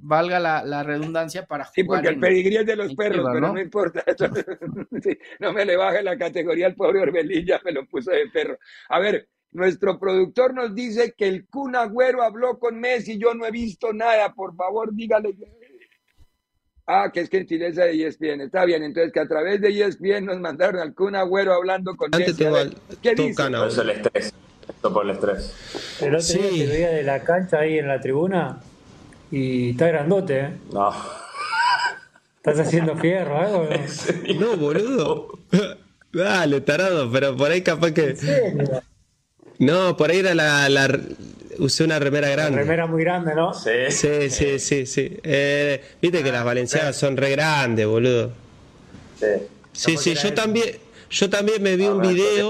valga 0.02 0.38
la, 0.38 0.84
redundancia 0.84 1.46
para 1.46 1.64
jugar. 1.64 1.74
Sí, 1.76 1.84
porque 1.86 2.10
el 2.10 2.20
pedigrí 2.20 2.58
es 2.58 2.66
de 2.66 2.76
los 2.76 2.94
perros, 2.94 3.26
pero 3.32 3.54
¿no? 3.54 3.58
importa. 3.58 4.04
no 5.40 5.54
me 5.54 5.64
le 5.64 5.78
baje 5.78 6.04
la 6.04 6.18
categoría 6.18 6.66
al 6.66 6.76
pobre 6.76 7.00
Orbelín, 7.00 7.46
ya 7.46 7.62
me 7.64 7.72
lo 7.72 7.86
puso 7.86 8.12
de 8.12 8.28
perro. 8.34 8.60
A 8.90 9.00
ver, 9.00 9.30
nuestro 9.54 9.98
productor 9.98 10.54
nos 10.54 10.76
dice 10.76 11.14
que 11.18 11.30
el 11.30 11.48
Kun 11.48 11.74
Agüero 11.78 12.22
habló 12.22 12.60
con 12.60 12.78
Messi, 12.78 13.18
yo 13.18 13.34
no 13.34 13.46
he 13.46 13.52
visto 13.52 13.94
nada, 13.94 14.34
por 14.34 14.58
favor, 14.58 14.94
dígale. 14.94 15.38
Ah, 16.86 17.10
que 17.14 17.22
es 17.22 17.30
gentileza 17.30 17.86
de 17.86 18.08
ESPN. 18.08 18.42
Está 18.42 18.66
bien, 18.66 18.84
entonces 18.84 19.14
que 19.14 19.22
a 19.22 19.28
través 19.30 19.62
de 19.62 19.70
ESPN 19.70 20.26
nos 20.26 20.42
mandaron 20.42 20.82
al 20.82 20.94
Kun 20.94 21.16
Agüero 21.16 21.54
hablando 21.54 21.96
con 21.96 22.14
Antes 22.14 22.36
¿Qué 23.02 23.16
dice? 23.16 23.42
Eso 23.68 23.82
el 23.84 23.90
estrés. 23.92 24.34
Esto 24.80 24.94
por 24.94 25.04
el 25.04 25.12
estrés. 25.12 25.52
El 26.00 26.16
otro 26.16 26.22
sí. 26.22 26.38
día 26.38 26.66
te 26.66 26.72
veía 26.72 26.90
de 26.92 27.04
la 27.04 27.22
cancha 27.22 27.60
ahí 27.60 27.80
en 27.80 27.90
la 27.90 28.00
tribuna 28.00 28.60
y 29.30 29.72
está 29.72 29.88
grandote, 29.88 30.40
¿eh? 30.40 30.50
No. 30.72 30.94
¿Estás 32.38 32.66
haciendo 32.66 32.96
fierro 32.96 33.38
algo? 33.42 33.68
No, 34.40 34.40
no 34.40 34.56
boludo. 34.56 35.40
Dale, 36.14 36.62
tarado, 36.62 37.12
pero 37.12 37.36
por 37.36 37.52
ahí 37.52 37.62
capaz 37.62 37.92
que. 37.92 38.16
No, 39.58 39.98
por 39.98 40.12
ahí 40.12 40.20
era 40.20 40.34
la, 40.34 40.70
la, 40.70 40.98
usé 41.58 41.84
una 41.84 42.00
remera 42.00 42.30
grande. 42.30 42.54
Una 42.54 42.62
remera 42.62 42.88
muy 42.88 43.04
grande, 43.04 43.36
¿no? 43.36 43.54
Sí, 43.54 43.70
sí, 43.90 44.30
sí, 44.30 44.60
sí. 44.60 44.86
sí. 44.86 45.20
Eh, 45.24 45.84
Viste 46.02 46.24
que 46.24 46.32
las 46.32 46.46
valencianas 46.46 46.96
son 46.96 47.18
re 47.18 47.32
grandes, 47.32 47.86
boludo. 47.86 48.32
Sí. 49.20 49.28
Sí, 49.74 49.98
sí, 49.98 50.16
yo 50.16 50.34
también, 50.34 50.78
yo 51.10 51.30
también 51.30 51.62
me 51.62 51.76
vi 51.76 51.88
un 51.88 52.00
video. 52.00 52.50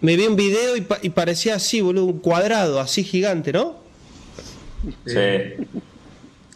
Me 0.00 0.16
vi 0.16 0.26
un 0.26 0.36
video 0.36 0.76
y, 0.76 0.86
y, 1.02 1.10
parecía 1.10 1.54
así, 1.54 1.80
boludo, 1.80 2.04
un 2.04 2.18
cuadrado, 2.18 2.80
así 2.80 3.02
gigante, 3.02 3.52
¿no? 3.52 3.76
Sí. 5.06 5.16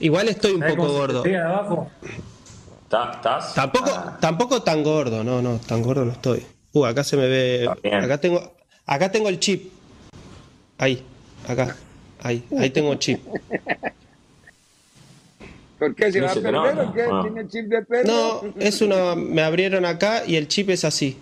Igual 0.01 0.29
estoy 0.29 0.53
un 0.53 0.63
poco 0.63 0.89
gordo. 0.89 1.25
¿Estás? 1.25 3.55
Tampoco, 3.55 3.91
ah. 3.95 4.19
tampoco 4.21 4.63
tan 4.63 4.83
gordo, 4.83 5.23
no, 5.23 5.41
no, 5.41 5.59
tan 5.59 5.83
gordo 5.83 6.05
no 6.05 6.13
estoy. 6.13 6.45
Uh, 6.73 6.87
acá 6.87 7.05
se 7.05 7.17
me 7.17 7.29
ve. 7.29 7.69
Acá 7.69 8.19
tengo, 8.19 8.53
acá 8.87 9.13
tengo 9.13 9.29
el 9.29 9.39
chip. 9.39 9.73
Ahí. 10.79 11.05
Acá. 11.47 11.77
Ahí, 12.21 12.45
ahí 12.59 12.71
tengo 12.71 12.95
chip. 12.97 13.21
¿Por 15.79 15.95
qué 15.95 16.13
se 16.13 16.21
va 16.21 16.33
a 16.33 16.35
perder 16.35 16.79
o 16.79 16.93
qué? 16.93 17.03
Ah. 17.03 17.21
¿Tiene 17.23 17.49
chip 17.49 17.67
de 17.67 17.83
perro? 17.83 18.07
No, 18.07 18.43
es 18.59 18.83
una. 18.83 19.15
Me 19.15 19.43
abrieron 19.43 19.85
acá 19.85 20.25
y 20.27 20.37
el 20.37 20.49
chip 20.49 20.71
es 20.71 20.85
así. 20.85 21.17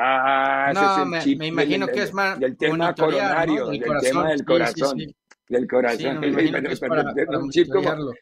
Ah, 0.00 0.70
ese 0.70 0.84
es 0.84 0.98
el 0.98 1.06
me, 1.06 1.18
chip 1.18 1.38
me 1.40 1.46
imagino 1.48 1.88
que 1.88 2.02
es 2.02 2.14
más 2.14 2.38
del 2.38 2.56
tema 2.56 2.94
coronario, 2.94 3.64
¿no? 3.64 3.70
del, 3.70 3.80
del 3.80 4.00
tema 4.00 4.28
del 4.28 4.44
corazón, 4.44 4.96
sí, 4.96 5.06
sí, 5.06 5.10
sí. 5.10 5.16
del 5.48 5.66
corazón. 5.66 6.24
un 7.42 7.50
chip 7.50 7.68
como 7.68 8.12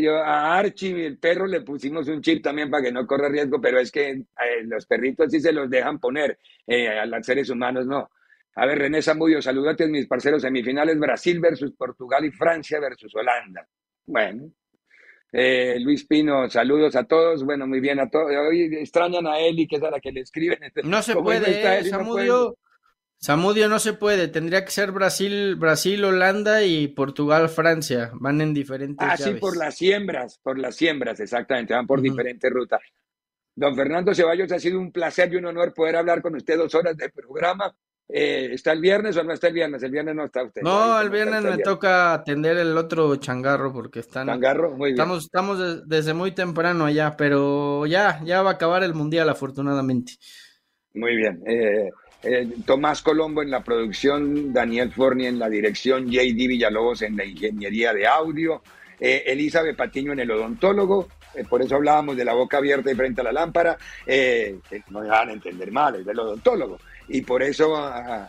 yo 0.00 0.16
a 0.16 0.58
Archie, 0.58 1.06
el 1.06 1.18
perro, 1.18 1.46
le 1.46 1.62
pusimos 1.62 2.06
un 2.08 2.20
chip 2.20 2.42
también 2.42 2.70
para 2.70 2.84
que 2.84 2.92
no 2.92 3.06
corra 3.06 3.28
riesgo, 3.28 3.60
pero 3.60 3.80
es 3.80 3.90
que 3.90 4.10
eh, 4.10 4.26
los 4.64 4.86
perritos 4.86 5.32
sí 5.32 5.40
se 5.40 5.52
los 5.52 5.68
dejan 5.68 5.98
poner, 5.98 6.38
eh, 6.66 6.88
a 6.88 7.06
los 7.06 7.24
seres 7.24 7.50
humanos 7.50 7.86
no. 7.86 8.10
A 8.54 8.66
ver, 8.66 8.78
René 8.78 9.00
Zamudio, 9.00 9.40
saludate 9.40 9.84
a 9.84 9.88
mis 9.88 10.06
parceros 10.06 10.42
semifinales, 10.42 10.98
Brasil 10.98 11.40
versus 11.40 11.72
Portugal 11.72 12.24
y 12.24 12.30
Francia 12.30 12.78
versus 12.78 13.14
Holanda. 13.14 13.66
Bueno. 14.04 14.52
Eh, 15.32 15.78
Luis 15.80 16.04
Pino, 16.04 16.48
saludos 16.50 16.94
a 16.94 17.04
todos. 17.04 17.42
Bueno, 17.42 17.66
muy 17.66 17.80
bien 17.80 17.98
a 17.98 18.10
todos. 18.10 18.30
Hoy 18.30 18.76
extrañan 18.76 19.26
a 19.26 19.38
Eli, 19.38 19.66
que 19.66 19.76
es 19.76 19.82
a 19.82 19.90
la 19.90 19.98
que 19.98 20.12
le 20.12 20.20
escriben. 20.20 20.58
No 20.84 21.02
se 21.02 21.16
puede, 21.16 21.78
eh, 21.78 21.84
Samudio. 21.84 22.58
Samudio 23.16 23.68
no 23.68 23.78
se 23.78 23.92
puede, 23.92 24.26
tendría 24.26 24.64
que 24.64 24.72
ser 24.72 24.90
Brasil, 24.90 25.54
Brasil, 25.54 26.04
Holanda 26.04 26.64
y 26.64 26.88
Portugal, 26.88 27.48
Francia. 27.48 28.10
Van 28.14 28.40
en 28.40 28.52
diferentes. 28.52 29.08
Ah, 29.08 29.16
sí, 29.16 29.34
por 29.34 29.56
las 29.56 29.76
siembras, 29.76 30.40
por 30.42 30.58
las 30.58 30.74
siembras, 30.74 31.20
exactamente, 31.20 31.72
van 31.72 31.86
por 31.86 32.02
diferentes 32.02 32.50
rutas. 32.50 32.80
Don 33.54 33.76
Fernando 33.76 34.12
Ceballos, 34.12 34.50
ha 34.50 34.58
sido 34.58 34.80
un 34.80 34.90
placer 34.90 35.32
y 35.32 35.36
un 35.36 35.46
honor 35.46 35.72
poder 35.72 35.96
hablar 35.96 36.20
con 36.20 36.34
usted 36.34 36.56
dos 36.56 36.74
horas 36.74 36.96
de 36.96 37.10
programa. 37.10 37.72
Eh, 38.14 38.50
¿Está 38.52 38.72
el 38.72 38.80
viernes 38.80 39.16
o 39.16 39.24
no 39.24 39.32
está 39.32 39.48
el 39.48 39.54
viernes? 39.54 39.82
El 39.82 39.90
viernes 39.90 40.14
no 40.14 40.24
está 40.26 40.42
usted. 40.42 40.60
No, 40.60 41.00
el 41.00 41.08
viernes 41.08 41.42
me 41.42 41.56
toca 41.58 42.12
atender 42.12 42.58
el 42.58 42.76
otro 42.76 43.16
changarro 43.16 43.72
porque 43.72 44.00
están. 44.00 44.26
Changarro, 44.26 44.72
muy 44.72 44.90
bien. 44.90 45.00
Estamos, 45.00 45.24
estamos 45.24 45.88
desde 45.88 46.12
muy 46.12 46.32
temprano 46.32 46.84
allá, 46.84 47.16
pero 47.16 47.86
ya, 47.86 48.20
ya 48.22 48.42
va 48.42 48.50
a 48.50 48.54
acabar 48.54 48.82
el 48.82 48.92
mundial, 48.92 49.30
afortunadamente. 49.30 50.12
Muy 50.92 51.16
bien. 51.16 51.42
Eh, 51.46 51.90
eh, 52.22 52.48
Tomás 52.66 53.00
Colombo 53.00 53.40
en 53.40 53.50
la 53.50 53.64
producción, 53.64 54.52
Daniel 54.52 54.92
Forni 54.92 55.26
en 55.26 55.38
la 55.38 55.48
dirección, 55.48 56.06
JD 56.06 56.36
Villalobos 56.36 57.00
en 57.00 57.16
la 57.16 57.24
ingeniería 57.24 57.94
de 57.94 58.06
audio, 58.06 58.62
Elizabeth 59.00 59.74
Patiño 59.74 60.12
en 60.12 60.20
el 60.20 60.30
odontólogo, 60.30 61.08
por 61.48 61.60
eso 61.60 61.74
hablábamos 61.74 62.16
de 62.16 62.24
la 62.24 62.34
boca 62.34 62.58
abierta 62.58 62.92
y 62.92 62.94
frente 62.94 63.20
a 63.20 63.24
la 63.24 63.32
lámpara, 63.32 63.76
no 64.90 65.00
me 65.00 65.08
van 65.08 65.30
a 65.30 65.32
entender 65.32 65.72
mal, 65.72 65.96
es 65.96 66.06
del 66.06 66.20
odontólogo. 66.20 66.78
Y 67.08 67.22
por 67.22 67.42
eso 67.42 67.76
a 67.76 68.28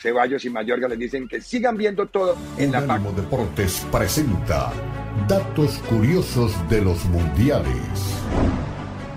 Ceballos 0.00 0.44
y 0.44 0.50
Mayorga 0.50 0.88
les 0.88 0.98
dicen 0.98 1.26
que 1.28 1.40
sigan 1.40 1.76
viendo 1.76 2.06
todo 2.06 2.36
en 2.58 2.72
la 2.72 2.80
Unánimo 2.82 3.12
Deportes 3.12 3.86
presenta 3.90 4.72
datos 5.28 5.78
curiosos 5.88 6.52
de 6.68 6.82
los 6.82 7.04
mundiales. 7.06 7.72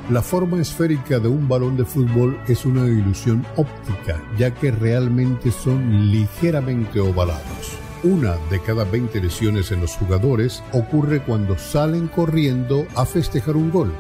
La 0.10 0.22
forma 0.22 0.62
esférica 0.62 1.18
de 1.18 1.28
un 1.28 1.48
balón 1.48 1.78
de 1.78 1.84
fútbol 1.84 2.39
es 2.48 2.64
una 2.64 2.86
ilusión 2.86 3.43
óptica, 3.56 4.22
ya 4.38 4.54
que 4.54 4.70
realmente 4.70 5.52
son 5.52 6.12
ligeramente 6.12 7.00
ovalados. 7.00 7.80
Una 8.04 8.36
de 8.52 8.62
cada 8.62 8.84
20 8.84 9.20
lesiones 9.20 9.72
en 9.72 9.82
los 9.82 9.96
jugadores 9.96 10.64
ocurre 10.74 11.24
cuando 11.24 11.58
salen 11.58 12.08
corriendo 12.08 12.86
a 12.96 13.04
festejar 13.04 13.56
un 13.56 13.72
gol. 13.72 13.91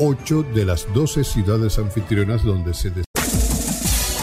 8 0.00 0.44
de 0.54 0.64
las 0.64 0.92
12 0.92 1.22
ciudades 1.22 1.78
anfitrionas 1.78 2.42
donde 2.42 2.74
se 2.74 2.90